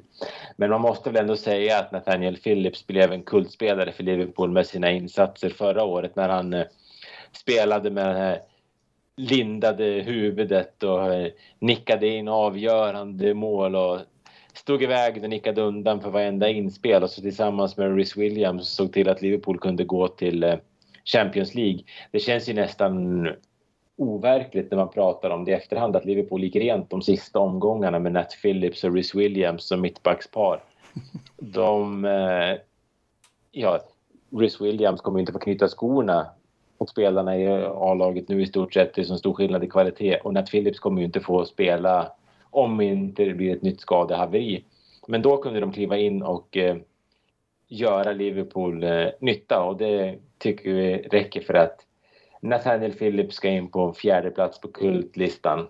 Men 0.57 0.71
man 0.71 0.81
måste 0.81 1.11
väl 1.11 1.21
ändå 1.23 1.37
säga 1.37 1.79
att 1.79 1.93
Nathaniel 1.93 2.37
Phillips 2.37 2.87
blev 2.87 3.13
en 3.13 3.23
kultspelare 3.23 3.93
för 3.93 4.03
Liverpool 4.03 4.51
med 4.51 4.67
sina 4.67 4.91
insatser 4.91 5.51
förra 5.51 5.85
året 5.85 6.17
när 6.17 6.29
han 6.29 6.55
eh, 6.55 6.67
spelade 7.33 7.91
med 7.91 8.07
det 8.07 8.19
här 8.19 8.41
lindade 9.17 9.85
huvudet 9.85 10.83
och 10.83 11.15
eh, 11.15 11.29
nickade 11.59 12.09
in 12.09 12.29
avgörande 12.29 13.35
mål 13.35 13.77
och 13.77 13.99
stod 14.55 14.83
iväg 14.83 15.23
och 15.25 15.31
nickade 15.31 15.63
undan 15.63 16.01
för 16.01 16.11
varenda 16.11 16.49
inspel 16.49 17.03
och 17.03 17.11
så 17.11 17.21
tillsammans 17.21 17.77
med 17.77 17.97
Rhys 17.97 18.17
Williams 18.17 18.69
såg 18.69 18.93
till 18.93 19.09
att 19.09 19.23
Liverpool 19.23 19.59
kunde 19.59 19.85
gå 19.85 20.09
till 20.09 20.45
eh, 20.45 20.57
Champions 21.07 21.55
League. 21.55 21.81
Det 22.11 22.19
känns 22.19 22.49
ju 22.49 22.55
nästan 22.55 23.29
overkligt 23.97 24.71
när 24.71 24.79
man 24.79 24.91
pratar 24.91 25.31
om 25.31 25.45
det 25.45 25.51
i 25.51 25.55
efterhand 25.55 25.97
att 25.97 26.05
Liverpool 26.05 26.43
gick 26.43 26.57
rent 26.57 26.91
de 26.91 27.03
sista 27.03 27.39
omgångarna 27.39 27.99
med 27.99 28.13
Nat 28.13 28.39
Phillips 28.43 28.85
och 28.85 28.95
Rhys 28.95 29.15
Williams 29.15 29.65
som 29.65 29.81
mittbackspar. 29.81 30.63
De... 31.37 32.05
Eh, 32.05 32.59
ja, 33.53 33.81
Rhys 34.31 34.61
Williams 34.61 35.01
kommer 35.01 35.21
inte 35.21 35.33
få 35.33 35.39
knyta 35.39 35.69
skorna 35.69 36.27
åt 36.79 36.91
spelarna 36.91 37.39
i 37.39 37.49
A-laget 37.63 38.29
nu 38.29 38.43
i 38.43 38.47
stort 38.47 38.75
sett. 38.75 38.95
Det 38.95 39.01
är 39.01 39.05
så 39.05 39.19
stor 39.19 39.35
skillnad 39.35 39.65
i 39.65 39.69
kvalitet 39.69 40.17
och 40.17 40.35
Nat 40.35 40.51
Phillips 40.51 40.79
kommer 40.79 41.01
ju 41.01 41.07
inte 41.07 41.21
få 41.21 41.45
spela 41.45 42.13
om 42.51 42.81
inte 42.81 43.25
det 43.25 43.35
blir 43.35 43.57
ett 43.57 43.63
nytt 43.63 43.81
skadehaveri. 43.81 44.65
Men 45.07 45.23
då 45.23 45.37
kunde 45.37 45.61
de 45.61 45.73
kliva 45.73 45.97
in 45.97 46.23
och 46.23 46.57
eh, 46.57 46.77
göra 47.69 48.13
Liverpool 48.13 48.85
eh, 48.85 49.09
nytta 49.21 49.63
och 49.63 49.77
det 49.77 50.19
tycker 50.39 50.71
vi 50.71 50.97
räcker 50.97 51.41
för 51.41 51.55
att 51.55 51.77
Nathaniel 52.41 52.93
Phillips 52.93 53.37
ska 53.37 53.49
in 53.49 53.71
på 53.71 53.93
fjärde 53.93 54.31
plats 54.31 54.61
på 54.61 54.69
kultlistan. 54.69 55.69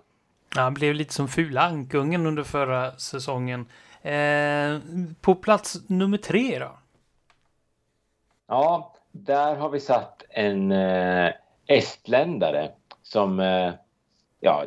Ja, 0.55 0.61
han 0.61 0.73
blev 0.73 0.93
lite 0.93 1.13
som 1.13 1.27
fula 1.27 1.61
ankungen 1.61 2.25
under 2.25 2.43
förra 2.43 2.91
säsongen. 2.91 3.65
Eh, 4.01 4.79
på 5.21 5.35
plats 5.35 5.89
nummer 5.89 6.17
tre 6.17 6.59
då? 6.59 6.71
Ja, 8.47 8.93
där 9.11 9.55
har 9.55 9.69
vi 9.69 9.79
satt 9.79 10.23
en 10.29 10.71
eh, 10.71 11.31
estländare 11.67 12.71
som 13.03 13.39
eh, 13.39 13.73
ja, 14.39 14.65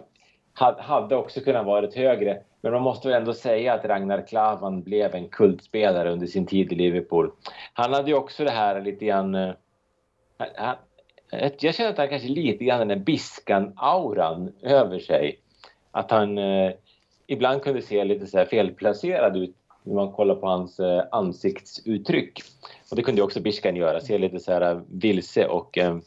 hade 0.78 1.16
också 1.16 1.40
kunnat 1.40 1.66
varit 1.66 1.94
högre. 1.94 2.42
Men 2.60 2.72
man 2.72 2.82
måste 2.82 3.08
väl 3.08 3.16
ändå 3.16 3.34
säga 3.34 3.74
att 3.74 3.84
Ragnar 3.84 4.26
Klavan 4.26 4.82
blev 4.82 5.14
en 5.14 5.28
kultspelare 5.28 6.12
under 6.12 6.26
sin 6.26 6.46
tid 6.46 6.72
i 6.72 6.74
Liverpool. 6.74 7.32
Han 7.72 7.92
hade 7.92 8.10
ju 8.10 8.16
också 8.16 8.44
det 8.44 8.50
här 8.50 8.80
lite 8.80 9.04
grann... 9.04 9.34
Eh, 9.34 9.54
han, 10.56 10.76
jag 11.60 11.74
känner 11.74 11.90
att 11.90 11.98
han 11.98 12.08
kanske 12.08 12.28
lite 12.28 12.64
grann 12.64 12.78
den 12.78 12.88
där 12.88 12.96
Biskan-auran 12.96 14.52
över 14.62 14.98
sig. 14.98 15.38
Att 15.90 16.10
han 16.10 16.38
eh, 16.38 16.72
ibland 17.26 17.62
kunde 17.62 17.82
se 17.82 18.04
lite 18.04 18.26
så 18.26 18.38
här 18.38 18.44
felplacerad 18.44 19.36
ut 19.36 19.56
när 19.82 19.94
man 19.94 20.12
kollar 20.12 20.34
på 20.34 20.46
hans 20.46 20.80
eh, 20.80 21.04
ansiktsuttryck. 21.12 22.42
Och 22.90 22.96
det 22.96 23.02
kunde 23.02 23.22
också 23.22 23.40
Biskan 23.40 23.76
göra, 23.76 24.00
se 24.00 24.18
lite 24.18 24.38
så 24.38 24.52
här 24.52 24.70
eh, 24.70 24.80
vilse 24.88 25.46
och 25.46 25.78
eh, 25.78 25.98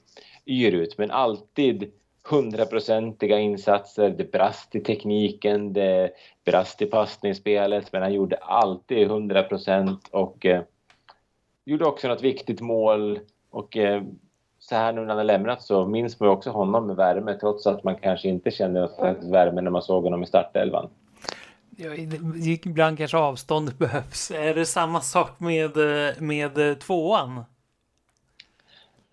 yr 0.45 0.71
ut. 0.71 0.97
Men 0.97 1.11
alltid 1.11 1.91
hundraprocentiga 2.29 3.39
insatser. 3.39 4.09
Det 4.09 4.31
brast 4.31 4.75
i 4.75 4.79
tekniken, 4.79 5.73
det 5.73 6.11
brast 6.45 6.81
i 6.81 6.85
passningsspelet, 6.85 7.93
men 7.93 8.01
han 8.01 8.13
gjorde 8.13 8.35
alltid 8.35 9.07
hundra 9.07 9.43
procent 9.43 10.07
och 10.11 10.45
eh, 10.45 10.61
gjorde 11.65 11.85
också 11.85 12.07
något 12.07 12.21
viktigt 12.21 12.61
mål. 12.61 13.19
Och 13.49 13.77
eh, 13.77 14.03
så 14.59 14.75
här 14.75 14.93
nu 14.93 15.01
när 15.01 15.07
han 15.07 15.17
har 15.17 15.23
lämnat 15.23 15.61
så 15.61 15.85
minns 15.85 16.19
man 16.19 16.29
också 16.29 16.49
honom 16.49 16.87
med 16.87 16.95
värme 16.95 17.33
trots 17.33 17.67
att 17.67 17.83
man 17.83 17.95
kanske 17.95 18.29
inte 18.29 18.51
kände 18.51 18.89
värme 19.31 19.61
när 19.61 19.71
man 19.71 19.81
såg 19.81 20.03
honom 20.03 20.23
i 20.23 20.25
startelvan. 20.25 20.89
Ja, 21.77 21.95
ibland 22.45 22.97
kanske 22.97 23.17
avstånd 23.17 23.75
behövs. 23.77 24.31
Är 24.31 24.53
det 24.53 24.65
samma 24.65 25.01
sak 25.01 25.39
med, 25.39 25.77
eh, 25.77 26.21
med 26.21 26.69
eh, 26.69 26.73
tvåan? 26.73 27.43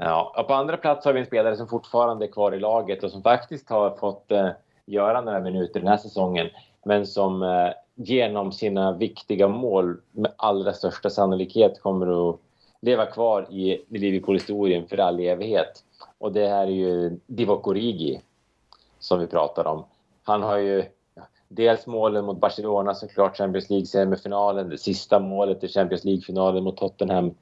Ja, 0.03 0.45
på 0.49 0.55
andra 0.55 0.77
plats 0.77 1.05
har 1.05 1.13
vi 1.13 1.21
en 1.21 1.27
spelare 1.27 1.57
som 1.57 1.69
fortfarande 1.69 2.25
är 2.25 2.33
kvar 2.33 2.55
i 2.55 2.61
laget 2.61 3.05
och 3.05 3.11
som 3.11 3.23
faktiskt 3.23 3.71
har 3.71 3.91
fått 3.91 4.33
eh, 4.33 4.49
göra 4.87 5.21
några 5.21 5.41
minuter 5.41 5.81
den 5.81 5.89
här 5.89 5.97
säsongen. 5.97 6.49
Men 6.85 7.07
som 7.07 7.43
eh, 7.43 7.73
genom 7.95 8.53
sina 8.53 8.93
viktiga 8.93 9.49
mål 9.49 10.01
med 10.13 10.33
allra 10.37 10.73
största 10.73 11.11
sannolikhet 11.11 11.81
kommer 11.81 12.31
att 12.31 12.37
leva 12.81 13.07
kvar 13.07 13.47
i, 13.51 13.85
Liverpool-historien 13.89 14.87
för 14.87 14.99
all 14.99 15.21
evighet. 15.21 15.85
Och 16.19 16.33
det 16.33 16.49
här 16.49 16.63
är 16.63 16.71
ju 16.71 17.19
Divock 17.27 17.67
Origi 17.67 18.21
som 18.99 19.21
vi 19.21 19.27
pratar 19.27 19.67
om. 19.67 19.85
Han 20.23 20.43
har 20.43 20.57
ju 20.57 20.85
dels 21.49 21.87
målen 21.87 22.25
mot 22.25 22.41
Barcelona 22.41 22.95
såklart, 22.95 23.37
Champions 23.37 23.71
League-semifinalen, 23.71 24.69
det 24.69 24.79
sista 24.79 25.19
målet 25.19 25.65
i 25.65 25.69
Champions 25.69 26.05
League-finalen 26.05 26.65
mot 26.65 26.77
Tottenham 26.77 27.35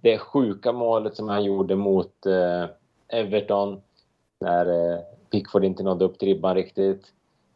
det 0.00 0.18
sjuka 0.18 0.72
målet 0.72 1.16
som 1.16 1.28
han 1.28 1.44
gjorde 1.44 1.76
mot 1.76 2.26
eh, 2.26 2.64
Everton 3.08 3.80
när 4.40 4.66
eh, 4.66 4.98
Pickford 5.30 5.64
inte 5.64 5.82
nådde 5.82 6.04
upp 6.04 6.18
till 6.18 6.28
ribban 6.28 6.54
riktigt. 6.54 7.12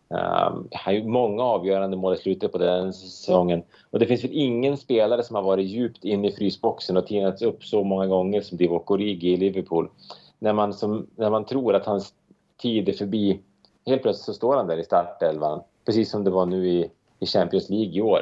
Um, 0.09 0.69
han 0.73 0.95
gjorde 0.95 1.09
många 1.09 1.43
avgörande 1.43 1.97
mål 1.97 2.15
i 2.15 2.17
slutet 2.17 2.53
på 2.53 2.59
den 2.59 2.93
säsongen. 2.93 3.63
Och 3.91 3.99
det 3.99 4.07
finns 4.07 4.25
väl 4.25 4.31
ingen 4.33 4.77
spelare 4.77 5.23
som 5.23 5.37
har 5.37 5.43
varit 5.43 5.67
djupt 5.67 6.05
inne 6.05 6.29
i 6.29 6.33
frysboxen 6.33 6.97
och 6.97 7.07
tinats 7.07 7.43
upp 7.43 7.65
så 7.65 7.85
många 7.85 8.07
gånger 8.07 8.41
som 8.41 8.59
Divock 8.59 8.91
Origi 8.91 9.33
i 9.33 9.37
Liverpool. 9.37 9.91
När 10.39 10.53
man, 10.53 10.73
som, 10.73 11.07
när 11.17 11.31
man 11.31 11.45
tror 11.45 11.75
att 11.75 11.87
hans 11.87 12.15
tid 12.57 12.89
är 12.89 12.93
förbi, 12.93 13.41
helt 13.87 14.03
plötsligt 14.03 14.25
så 14.25 14.35
står 14.35 14.57
han 14.57 14.67
där 14.67 14.79
i 14.79 14.85
startelvan. 14.85 15.63
Precis 15.85 16.11
som 16.11 16.25
det 16.25 16.31
var 16.31 16.47
nu 16.47 16.69
i, 16.69 16.91
i 17.19 17.27
Champions 17.27 17.71
League 17.71 17.95
i 17.95 18.03
år. 18.03 18.21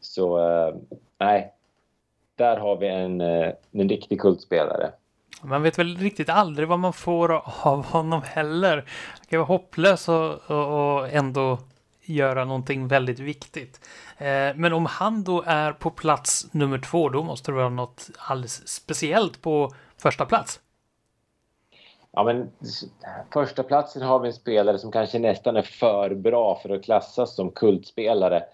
Så 0.00 0.38
uh, 0.38 0.74
nej, 1.18 1.53
där 2.36 2.56
har 2.56 2.76
vi 2.76 2.88
en, 2.88 3.20
en 3.20 3.88
riktig 3.88 4.20
kultspelare. 4.20 4.90
Man 5.42 5.62
vet 5.62 5.78
väl 5.78 5.96
riktigt 5.96 6.28
aldrig 6.28 6.68
vad 6.68 6.78
man 6.78 6.92
får 6.92 7.32
av 7.64 7.84
honom 7.84 8.22
heller. 8.22 8.76
Han 9.18 9.26
kan 9.28 9.38
vara 9.38 9.46
hopplös 9.46 10.08
och, 10.08 10.50
och, 10.50 10.96
och 10.96 11.08
ändå 11.08 11.58
göra 12.04 12.44
någonting 12.44 12.88
väldigt 12.88 13.18
viktigt. 13.18 13.80
Eh, 14.18 14.54
men 14.54 14.72
om 14.72 14.86
han 14.86 15.24
då 15.24 15.42
är 15.46 15.72
på 15.72 15.90
plats 15.90 16.46
nummer 16.52 16.78
två, 16.78 17.08
då 17.08 17.22
måste 17.22 17.50
det 17.50 17.56
vara 17.56 17.68
något 17.68 18.10
alldeles 18.18 18.68
speciellt 18.68 19.42
på 19.42 19.70
första 19.96 20.26
plats. 20.26 20.60
Ja, 22.12 22.24
men 22.24 22.50
första 23.32 23.62
platsen 23.62 24.02
har 24.02 24.18
vi 24.18 24.28
en 24.28 24.34
spelare 24.34 24.78
som 24.78 24.92
kanske 24.92 25.18
nästan 25.18 25.56
är 25.56 25.62
för 25.62 26.14
bra 26.14 26.58
för 26.62 26.70
att 26.70 26.84
klassas 26.84 27.34
som 27.34 27.50
kultspelare. 27.50 28.44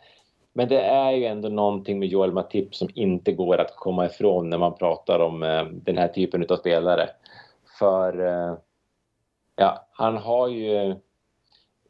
Men 0.53 0.69
det 0.69 0.81
är 0.81 1.13
ju 1.13 1.25
ändå 1.25 1.49
någonting 1.49 1.99
med 1.99 2.09
Joel 2.09 2.33
Matip 2.33 2.75
som 2.75 2.89
inte 2.95 3.33
går 3.33 3.59
att 3.59 3.77
komma 3.77 4.07
ifrån 4.07 4.51
när 4.51 4.59
man 4.59 4.75
pratar 4.75 5.19
om 5.21 5.43
eh, 5.43 5.65
den 5.65 5.99
här 5.99 6.09
typen 6.09 6.47
av 6.49 6.57
spelare. 6.57 7.09
För 7.79 8.27
eh, 8.27 8.57
ja, 9.57 9.89
han 9.93 10.17
har 10.17 10.49
ju... 10.49 10.95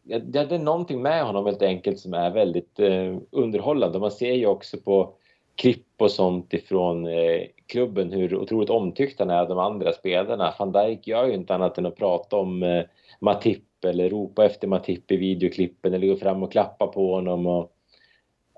Ja, 0.02 0.18
det 0.18 0.38
är 0.38 0.58
någonting 0.58 1.02
med 1.02 1.24
honom 1.24 1.46
helt 1.46 1.62
enkelt 1.62 1.98
som 1.98 2.14
är 2.14 2.30
väldigt 2.30 2.80
eh, 2.80 3.16
underhållande. 3.30 3.98
Man 3.98 4.10
ser 4.10 4.32
ju 4.32 4.46
också 4.46 4.76
på 4.76 5.14
klipp 5.54 5.86
och 5.98 6.10
sånt 6.10 6.52
ifrån 6.52 7.06
eh, 7.06 7.42
klubben 7.66 8.12
hur 8.12 8.36
otroligt 8.36 8.70
omtyckt 8.70 9.18
han 9.18 9.30
är 9.30 9.40
av 9.40 9.48
de 9.48 9.58
andra 9.58 9.92
spelarna. 9.92 10.54
Van 10.58 10.72
Dijk 10.72 11.06
gör 11.06 11.26
ju 11.26 11.34
inte 11.34 11.54
annat 11.54 11.78
än 11.78 11.86
att 11.86 11.96
prata 11.96 12.36
om 12.36 12.62
eh, 12.62 12.84
Matip 13.20 13.84
eller 13.84 14.10
ropa 14.10 14.44
efter 14.44 14.68
Matip 14.68 15.12
i 15.12 15.16
videoklippen 15.16 15.94
eller 15.94 16.06
gå 16.06 16.16
fram 16.16 16.42
och 16.42 16.52
klappa 16.52 16.86
på 16.86 17.14
honom. 17.14 17.46
Och, 17.46 17.72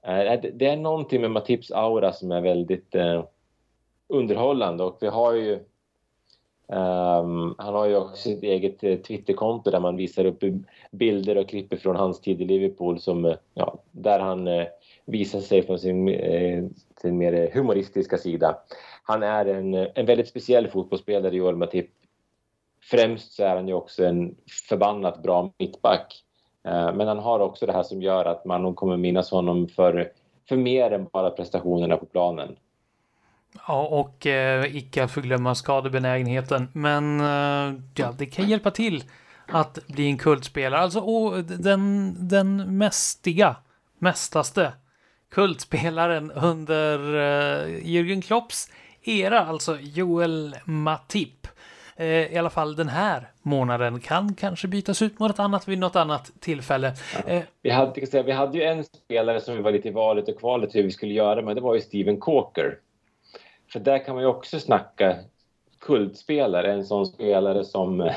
Eh, 0.07 0.41
det 0.55 0.67
är 0.67 0.77
någonting 0.77 1.21
med 1.21 1.31
Matips 1.31 1.71
aura 1.71 2.13
som 2.13 2.33
är 2.33 2.41
väldigt 2.41 2.95
eh, 2.95 3.25
underhållande 4.09 4.85
och 4.85 4.99
vi 5.01 5.07
har 5.07 5.33
ju 5.33 5.65
Um, 6.67 7.55
han 7.59 7.75
har 7.75 7.87
ju 7.87 7.97
också 7.97 8.17
sitt 8.17 8.43
eget 8.43 8.85
eh, 8.85 8.97
Twitterkonto 8.97 9.71
där 9.71 9.81
man 9.81 9.97
visar 9.97 10.25
upp 10.25 10.43
bilder 10.91 11.37
och 11.37 11.49
klipp 11.49 11.81
från 11.81 11.97
hans 11.97 12.21
tid 12.21 12.41
i 12.41 12.45
Liverpool 12.45 13.01
som, 13.01 13.37
ja, 13.55 13.83
där 13.91 14.19
han 14.19 14.49
uh, 14.49 14.67
visar 15.05 15.41
sig 15.41 15.63
från 15.63 15.79
sin, 15.79 16.09
uh, 16.09 16.69
sin 17.03 17.19
mer 17.19 17.51
humoristiska 17.55 18.19
sida. 18.19 18.59
Han 19.03 19.23
är 19.23 19.47
en, 19.47 19.75
en 19.75 20.07
väldigt 20.07 20.29
speciell 20.29 20.69
fotbollsspelare, 20.69 21.37
Joel 21.37 21.57
Matip. 21.57 21.91
Främst 22.83 23.33
så 23.33 23.43
är 23.43 23.57
han 23.57 23.69
ju 23.69 23.75
också 23.75 24.05
en 24.05 24.37
förbannat 24.69 25.23
bra 25.23 25.53
mittback. 25.59 26.25
Eh, 26.65 26.95
men 26.95 27.09
han 27.09 27.19
har 27.19 27.41
också 27.41 27.67
det 27.67 27.73
här 27.73 27.83
som 27.83 28.03
gör 28.03 28.25
att 28.25 28.45
man 28.45 28.63
nog 28.63 28.77
kommer 28.77 28.97
minnas 28.97 29.31
honom 29.31 29.69
för, 29.69 30.13
för 30.49 30.57
mer 30.57 30.91
än 30.91 31.09
bara 31.13 31.31
prestationerna 31.31 31.97
på 31.97 32.07
planen. 32.07 32.57
Ja, 33.67 33.87
och 33.87 34.27
eh, 34.27 34.77
icke 34.77 35.05
att 35.05 35.11
förglömma 35.11 35.55
skadebenägenheten. 35.55 36.69
Men 36.73 37.21
eh, 37.21 37.81
ja, 37.95 38.15
det 38.19 38.27
kan 38.27 38.49
hjälpa 38.49 38.71
till 38.71 39.05
att 39.47 39.87
bli 39.87 40.07
en 40.07 40.19
kultspelare. 40.19 40.81
Alltså 40.81 41.01
och 41.01 41.45
den, 41.45 42.15
den 42.29 42.79
mästiga, 42.79 43.57
mästaste 43.99 44.73
kultspelaren 45.31 46.31
under 46.31 46.99
eh, 46.99 47.67
Jürgen 47.85 48.23
Klopps 48.23 48.71
era, 49.03 49.47
alltså 49.47 49.79
Joel 49.81 50.57
Matip. 50.65 51.47
Uh, 52.01 52.07
I 52.07 52.37
alla 52.37 52.51
fall 52.51 52.77
den 52.77 52.89
här 52.89 53.31
månaden 53.43 54.01
kan 54.01 54.35
kanske 54.35 54.69
bytas 54.69 55.03
ut 55.03 55.19
mot 55.19 55.31
ett 55.31 55.39
annat 55.39 55.69
vid 55.69 55.79
något 55.79 55.97
annat 55.97 56.33
tillfälle. 56.41 56.93
Ja. 57.27 57.37
Uh, 57.37 57.43
vi, 57.63 57.71
hade, 57.71 58.07
säga, 58.07 58.23
vi 58.23 58.33
hade 58.33 58.59
ju 58.59 58.65
en 58.65 58.85
spelare 58.85 59.41
som 59.41 59.57
vi 59.57 59.63
var 59.63 59.73
lite 59.73 59.89
i 59.89 59.93
valet 59.93 60.29
och 60.29 60.39
kvalet 60.39 60.75
hur 60.75 60.83
vi 60.83 60.91
skulle 60.91 61.15
göra, 61.15 61.43
men 61.43 61.55
det 61.55 61.61
var 61.61 61.75
ju 61.75 61.81
Steven 61.81 62.21
Corker. 62.21 62.79
För 63.73 63.81
där 63.81 64.05
kan 64.05 64.15
man 64.15 64.25
ju 64.25 64.29
också 64.29 64.61
snacka 64.61 65.17
kultspelare, 65.81 66.73
en 66.73 66.85
sån 66.85 67.07
spelare 67.07 67.65
som 67.65 68.11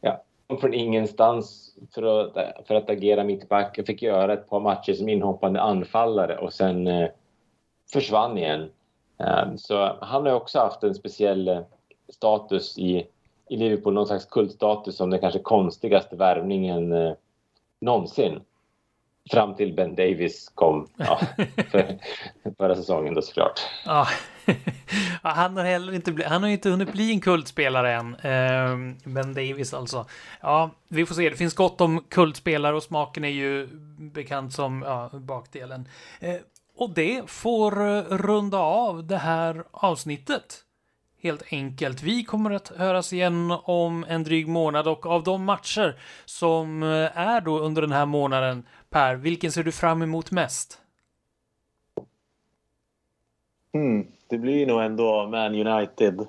ja, 0.00 0.22
från 0.60 0.74
ingenstans 0.74 1.74
för 1.94 2.02
att, 2.02 2.66
för 2.66 2.74
att 2.74 2.90
agera 2.90 3.24
mittback. 3.24 3.80
Fick 3.86 4.02
göra 4.02 4.32
ett 4.32 4.48
par 4.48 4.60
matcher 4.60 4.92
som 4.92 5.08
inhoppande 5.08 5.60
anfallare 5.60 6.38
och 6.38 6.52
sen 6.52 6.86
eh, 6.86 7.08
försvann 7.92 8.38
igen. 8.38 8.70
Så 9.56 9.96
han 10.00 10.26
har 10.26 10.32
också 10.32 10.58
haft 10.58 10.82
en 10.82 10.94
speciell 10.94 11.48
eh, 11.48 11.60
status 12.08 12.78
i, 12.78 13.06
i 13.48 13.56
Liverpool, 13.56 13.94
någon 13.94 14.06
slags 14.06 14.24
kultstatus 14.24 14.96
som 14.96 15.10
den 15.10 15.20
kanske 15.20 15.38
konstigaste 15.38 16.16
värvningen 16.16 16.92
eh, 16.92 17.12
någonsin. 17.80 18.40
Fram 19.30 19.54
till 19.54 19.74
Ben 19.74 19.94
Davis 19.94 20.48
kom 20.54 20.88
ja, 20.96 21.20
för, 21.70 21.98
förra 22.58 22.74
säsongen 22.74 23.14
då 23.14 23.22
såklart. 23.22 23.60
Ja. 23.84 24.06
han 25.22 25.56
har 25.56 25.64
heller 25.64 25.92
inte, 25.92 26.12
bli, 26.12 26.24
han 26.24 26.42
har 26.42 26.50
inte 26.50 26.70
hunnit 26.70 26.92
bli 26.92 27.10
en 27.12 27.20
kultspelare 27.20 27.92
än. 27.92 28.14
Eh, 28.14 28.94
ben 29.04 29.34
Davis 29.34 29.74
alltså. 29.74 30.06
Ja, 30.40 30.70
vi 30.88 31.06
får 31.06 31.14
se. 31.14 31.30
Det 31.30 31.36
finns 31.36 31.54
gott 31.54 31.80
om 31.80 32.04
kultspelare 32.08 32.76
och 32.76 32.82
smaken 32.82 33.24
är 33.24 33.28
ju 33.28 33.68
bekant 33.98 34.52
som 34.52 34.82
ja, 34.82 35.10
bakdelen. 35.12 35.88
Eh, 36.20 36.36
och 36.76 36.90
det 36.90 37.30
får 37.30 38.02
runda 38.16 38.58
av 38.58 39.06
det 39.06 39.16
här 39.16 39.64
avsnittet. 39.70 40.63
Helt 41.24 41.42
enkelt. 41.50 42.02
Vi 42.02 42.24
kommer 42.24 42.50
att 42.50 42.68
höras 42.68 43.12
igen 43.12 43.50
om 43.64 44.04
en 44.08 44.24
dryg 44.24 44.48
månad 44.48 44.88
och 44.88 45.06
av 45.06 45.22
de 45.22 45.44
matcher 45.44 45.98
som 46.24 46.82
är 47.14 47.40
då 47.40 47.58
under 47.58 47.82
den 47.82 47.92
här 47.92 48.06
månaden, 48.06 48.66
Per, 48.90 49.14
vilken 49.14 49.52
ser 49.52 49.62
du 49.62 49.72
fram 49.72 50.02
emot 50.02 50.30
mest? 50.30 50.78
Mm, 53.74 54.06
det 54.28 54.38
blir 54.38 54.66
nog 54.66 54.82
ändå 54.82 55.26
Man 55.26 55.66
United. 55.66 56.26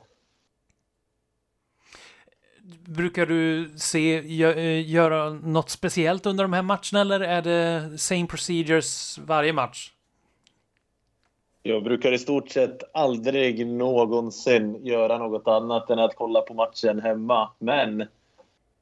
Brukar 2.85 3.25
du 3.25 3.69
se 3.77 4.17
eh, 4.43 4.89
göra 4.89 5.29
något 5.29 5.69
speciellt 5.69 6.25
under 6.25 6.43
de 6.43 6.53
här 6.53 6.61
matcherna 6.61 7.01
eller 7.01 7.19
är 7.19 7.41
det 7.41 7.97
same 7.97 8.27
procedures 8.27 9.17
varje 9.17 9.53
match? 9.53 9.94
Jag 11.67 11.83
brukar 11.83 12.11
i 12.11 12.17
stort 12.17 12.49
sett 12.49 12.83
aldrig 12.93 13.67
någonsin 13.67 14.85
göra 14.85 15.17
något 15.17 15.47
annat 15.47 15.89
än 15.89 15.99
att 15.99 16.15
kolla 16.15 16.41
på 16.41 16.53
matchen 16.53 16.99
hemma. 16.99 17.51
Men 17.59 18.03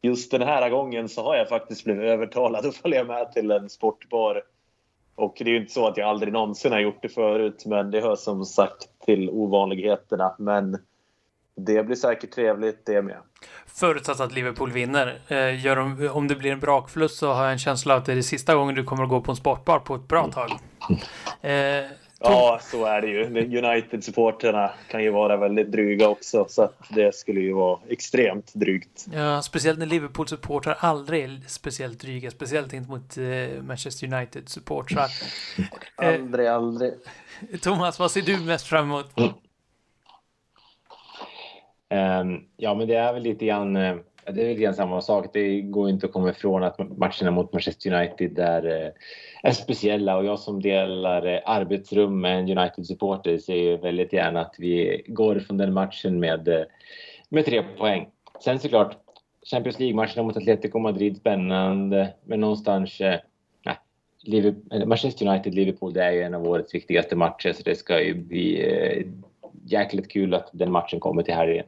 just 0.02 0.32
den 0.32 0.42
här 0.42 0.70
gången 0.70 1.10
så 1.10 1.24
har 1.24 1.36
jag 1.36 1.50
faktiskt 1.50 1.84
blivit 1.84 2.04
övertalad 2.04 2.66
att 2.66 2.76
följa 2.82 3.04
med 3.04 3.34
till 3.34 3.52
en 3.52 3.70
sportbar 3.70 4.44
och 5.16 5.34
det 5.38 5.44
är 5.44 5.50
ju 5.50 5.58
inte 5.58 5.74
så 5.74 5.88
att 5.88 5.98
jag 5.98 6.10
aldrig 6.10 6.34
någonsin 6.34 6.72
har 6.72 6.80
gjort 6.80 7.02
det 7.02 7.10
förut, 7.10 7.66
men 7.66 7.92
det 7.92 8.02
hör 8.02 8.16
som 8.16 8.46
sagt 8.46 8.88
till 9.06 9.30
ovanligheterna. 9.30 10.36
Men 10.40 10.78
det 11.56 11.84
blir 11.84 11.96
säkert 11.96 12.32
trevligt 12.32 12.86
det 12.86 13.02
med. 13.02 13.18
Förutsatt 13.68 14.20
att 14.20 14.34
Liverpool 14.34 14.72
vinner. 14.72 15.20
Eh, 15.28 15.66
gör 15.66 15.76
de, 15.76 16.10
om 16.10 16.28
det 16.28 16.36
blir 16.36 16.52
en 16.52 16.60
brakförlust 16.60 17.18
så 17.18 17.34
har 17.34 17.44
jag 17.44 17.52
en 17.52 17.60
känsla 17.60 17.96
att 17.96 18.06
det 18.06 18.12
är 18.12 18.16
det 18.16 18.24
sista 18.24 18.56
gången 18.56 18.76
du 18.76 18.84
kommer 18.84 19.04
att 19.04 19.10
gå 19.10 19.22
på 19.22 19.32
en 19.32 19.38
sportbar 19.38 19.80
på 19.80 19.96
ett 19.96 20.08
bra 20.08 20.32
tag. 20.32 20.52
Eh, 21.42 21.86
Ja, 22.24 22.60
så 22.62 22.86
är 22.86 23.02
det 23.02 23.08
ju. 23.08 23.26
United-supporterna 23.58 24.72
kan 24.88 25.04
ju 25.04 25.10
vara 25.10 25.38
väldigt 25.38 25.72
dryga 25.72 26.08
också, 26.08 26.46
så 26.50 26.70
det 26.90 27.16
skulle 27.16 27.40
ju 27.40 27.54
vara 27.54 27.80
extremt 27.90 28.54
drygt. 28.54 29.06
Ja, 29.14 29.42
speciellt 29.42 29.80
när 29.80 29.86
Liverpool-supportrar 29.86 30.78
aldrig 30.80 31.24
är 31.24 31.42
speciellt 31.48 32.00
dryga, 32.00 32.32
speciellt 32.32 32.74
inte 32.74 32.90
mot 32.90 33.18
eh, 33.18 33.64
Manchester 33.64 34.08
United-supportrar. 34.08 35.08
aldrig, 35.96 36.46
eh, 36.46 36.56
aldrig. 36.56 36.94
Thomas, 37.62 38.00
vad 38.00 38.12
ser 38.12 38.22
du 38.22 38.38
mest 38.38 38.68
fram 38.68 38.86
emot? 38.86 39.14
Mm. 39.18 39.32
Um, 42.30 42.46
ja, 42.58 42.74
men 42.74 42.88
det 42.88 42.96
är 42.96 43.14
väl 43.14 43.24
lite 43.24 43.46
grann, 43.46 43.76
Ja, 44.26 44.32
det 44.32 44.42
är 44.42 44.50
lite 44.50 44.62
grann 44.62 44.74
samma 44.74 45.02
sak. 45.02 45.34
Det 45.34 45.62
går 45.62 45.90
inte 45.90 46.06
att 46.06 46.12
komma 46.12 46.30
ifrån 46.30 46.64
att 46.64 46.98
matcherna 46.98 47.32
mot 47.32 47.54
Manchester 47.54 47.94
United 47.94 48.40
är 48.40 48.66
eh, 48.66 48.92
är 49.44 49.52
speciella 49.52 50.18
och 50.18 50.26
jag 50.26 50.40
som 50.40 50.62
delar 50.62 51.26
eh, 51.26 51.40
arbetsrum 51.46 52.22
med 52.22 52.40
en 52.40 52.58
United-supporter 52.58 53.38
ser 53.38 53.56
ju 53.56 53.78
väldigt 53.78 54.14
gärna 54.14 54.42
att 54.42 54.56
vi 54.58 55.04
går 55.08 55.40
från 55.40 55.58
den 55.58 55.74
matchen 55.74 56.20
med, 56.20 56.48
eh, 56.48 56.64
med 57.30 57.46
tre 57.46 57.64
poäng. 57.78 58.08
Sen 58.44 58.60
såklart, 58.60 58.98
Champions 59.52 59.80
League-matcherna 59.80 60.24
mot 60.24 60.38
Atletico 60.38 60.80
Madrid 60.80 61.18
spännande, 61.18 62.14
men 62.24 62.40
någonstans 62.40 63.02
Liverpool, 64.24 64.88
Manchester 64.88 65.26
United-Liverpool, 65.26 65.94
det 65.94 66.04
är 66.04 66.12
ju 66.12 66.22
en 66.22 66.34
av 66.34 66.48
årets 66.48 66.76
viktigaste 66.76 67.16
matcher 67.16 67.54
så 67.54 67.64
det 67.64 67.76
ska 67.76 68.04
ju 68.04 68.14
bli 68.14 68.72
eh, 68.72 69.06
jäkligt 69.66 70.12
kul 70.12 70.34
att 70.34 70.50
den 70.52 70.72
matchen 70.72 71.00
kommer 71.00 71.24
till 71.24 71.34
helgen. 71.34 71.66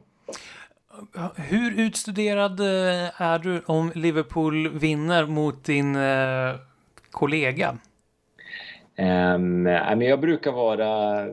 Hur 1.36 1.80
utstuderad 1.80 2.60
eh, 2.60 3.22
är 3.22 3.38
du 3.38 3.62
om 3.66 3.92
Liverpool 3.94 4.68
vinner 4.68 5.26
mot 5.26 5.64
din 5.64 5.96
eh, 5.96 6.54
kollega? 7.10 7.76
Um, 8.98 9.66
jag 10.02 10.20
brukar 10.20 10.52
vara 10.52 11.26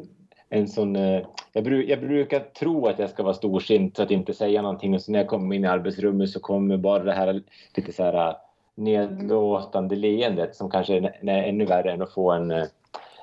en 0.50 0.68
sån... 0.68 0.96
Eh, 0.96 1.26
jag, 1.54 1.64
bru, 1.64 1.86
jag, 1.86 2.00
brukar 2.00 2.40
tro 2.40 2.88
att 2.88 3.00
jag 3.00 3.10
ska 3.10 3.24
vara 3.24 3.34
storsint 3.34 3.96
så 3.96 4.04
att 4.04 4.12
inte 4.12 4.34
säga 4.34 4.62
någonting 4.62 4.94
och 4.94 5.02
så 5.02 5.12
när 5.12 5.20
jag 5.20 5.28
kommer 5.28 5.56
in 5.56 5.64
i 5.64 5.68
arbetsrummet 5.68 6.30
så 6.30 6.40
kommer 6.40 6.78
bara 6.78 7.04
det 7.04 7.14
här 7.14 7.42
lite 7.76 7.94
så 7.94 8.04
här 8.04 8.36
nedlåtande 8.76 9.96
leendet 9.96 10.56
som 10.56 10.70
kanske 10.70 10.98
är, 10.98 11.30
är 11.30 11.44
ännu 11.44 11.66
värre 11.66 11.92
än 11.92 12.02
att 12.02 12.14
få 12.14 12.32
en, 12.32 12.52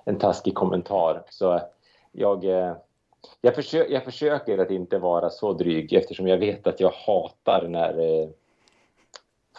en 0.05 0.19
taskig 0.19 0.55
kommentar. 0.55 1.23
Så 1.31 1.61
jag, 2.13 2.45
jag, 3.41 3.55
försö 3.55 3.85
jag 3.89 4.05
försöker 4.05 4.59
att 4.59 4.71
inte 4.71 4.99
vara 4.99 5.31
så 5.31 5.53
dryg 5.53 5.93
eftersom 5.93 6.27
jag 6.27 6.39
vet 6.39 6.67
att 6.67 6.81
jag 6.81 6.93
hatar 7.07 7.69
när 7.69 8.23
eh, 8.23 8.29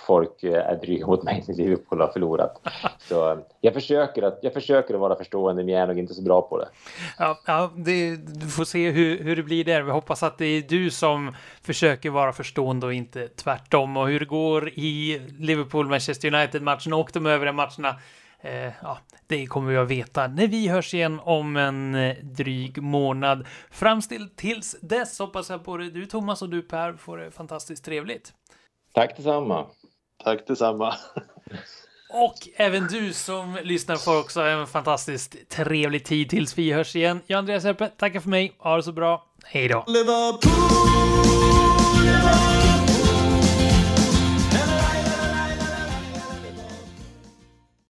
folk 0.07 0.43
eh, 0.43 0.69
är 0.69 0.75
dryga 0.75 1.07
mot 1.07 1.23
mig 1.23 1.43
när 1.47 1.55
Liverpool 1.55 2.01
har 2.01 2.07
förlorat. 2.07 2.61
Så 2.99 3.39
jag 3.61 3.73
försöker 3.73 4.23
att, 4.23 4.39
jag 4.41 4.53
försöker 4.53 4.93
att 4.93 4.99
vara 4.99 5.15
förstående, 5.15 5.63
men 5.63 5.73
jag 5.73 5.83
är 5.83 5.87
nog 5.87 5.99
inte 5.99 6.13
så 6.13 6.21
bra 6.21 6.41
på 6.41 6.57
det. 6.57 6.67
Ja, 7.19 7.39
ja 7.45 7.71
det, 7.75 8.15
du 8.15 8.47
får 8.47 8.63
se 8.63 8.91
hur, 8.91 9.23
hur 9.23 9.35
det 9.35 9.43
blir 9.43 9.63
där. 9.63 9.81
Vi 9.81 9.91
hoppas 9.91 10.23
att 10.23 10.37
det 10.37 10.45
är 10.45 10.61
du 10.61 10.91
som 10.91 11.35
försöker 11.61 12.09
vara 12.09 12.33
förstående 12.33 12.85
och 12.85 12.93
inte 12.93 13.27
tvärtom. 13.27 13.97
Och 13.97 14.07
hur 14.07 14.19
det 14.19 14.25
går 14.25 14.69
i 14.69 15.21
Liverpool-Manchester 15.39 16.35
United-matchen 16.35 16.93
och 16.93 17.09
de 17.13 17.25
övriga 17.25 17.53
matcherna 17.53 17.95
Eh, 18.41 18.73
ja, 18.81 18.97
det 19.27 19.45
kommer 19.45 19.71
vi 19.71 19.77
att 19.77 19.87
veta 19.87 20.27
när 20.27 20.47
vi 20.47 20.67
hörs 20.67 20.93
igen 20.93 21.19
om 21.23 21.57
en 21.57 21.95
eh, 21.95 22.15
dryg 22.23 22.81
månad. 22.81 23.47
Fram 23.71 24.01
till 24.01 24.29
tills 24.35 24.75
dess 24.81 25.19
hoppas 25.19 25.49
jag 25.49 25.63
på 25.63 25.77
det. 25.77 25.89
Du 25.89 26.05
Thomas 26.05 26.41
och 26.41 26.49
du 26.49 26.61
Per 26.61 26.93
får 26.93 27.17
det 27.17 27.31
fantastiskt 27.31 27.85
trevligt. 27.85 28.33
Tack 28.93 29.17
detsamma. 29.17 29.65
Tack 30.23 30.47
detsamma. 30.47 30.95
Och 32.13 32.47
även 32.55 32.87
du 32.87 33.13
som 33.13 33.57
lyssnar 33.63 33.95
får 33.95 34.19
också 34.19 34.41
en 34.41 34.67
fantastiskt 34.67 35.49
trevlig 35.49 36.05
tid 36.05 36.29
tills 36.29 36.57
vi 36.57 36.71
hörs 36.71 36.95
igen. 36.95 37.21
Jag 37.27 37.37
Andreas 37.37 37.65
Erpe 37.65 37.87
tackar 37.87 38.19
för 38.19 38.29
mig. 38.29 38.55
Ha 38.57 38.77
det 38.77 38.83
så 38.83 38.91
bra. 38.91 39.25
Hej 39.45 39.67
då! 39.67 39.85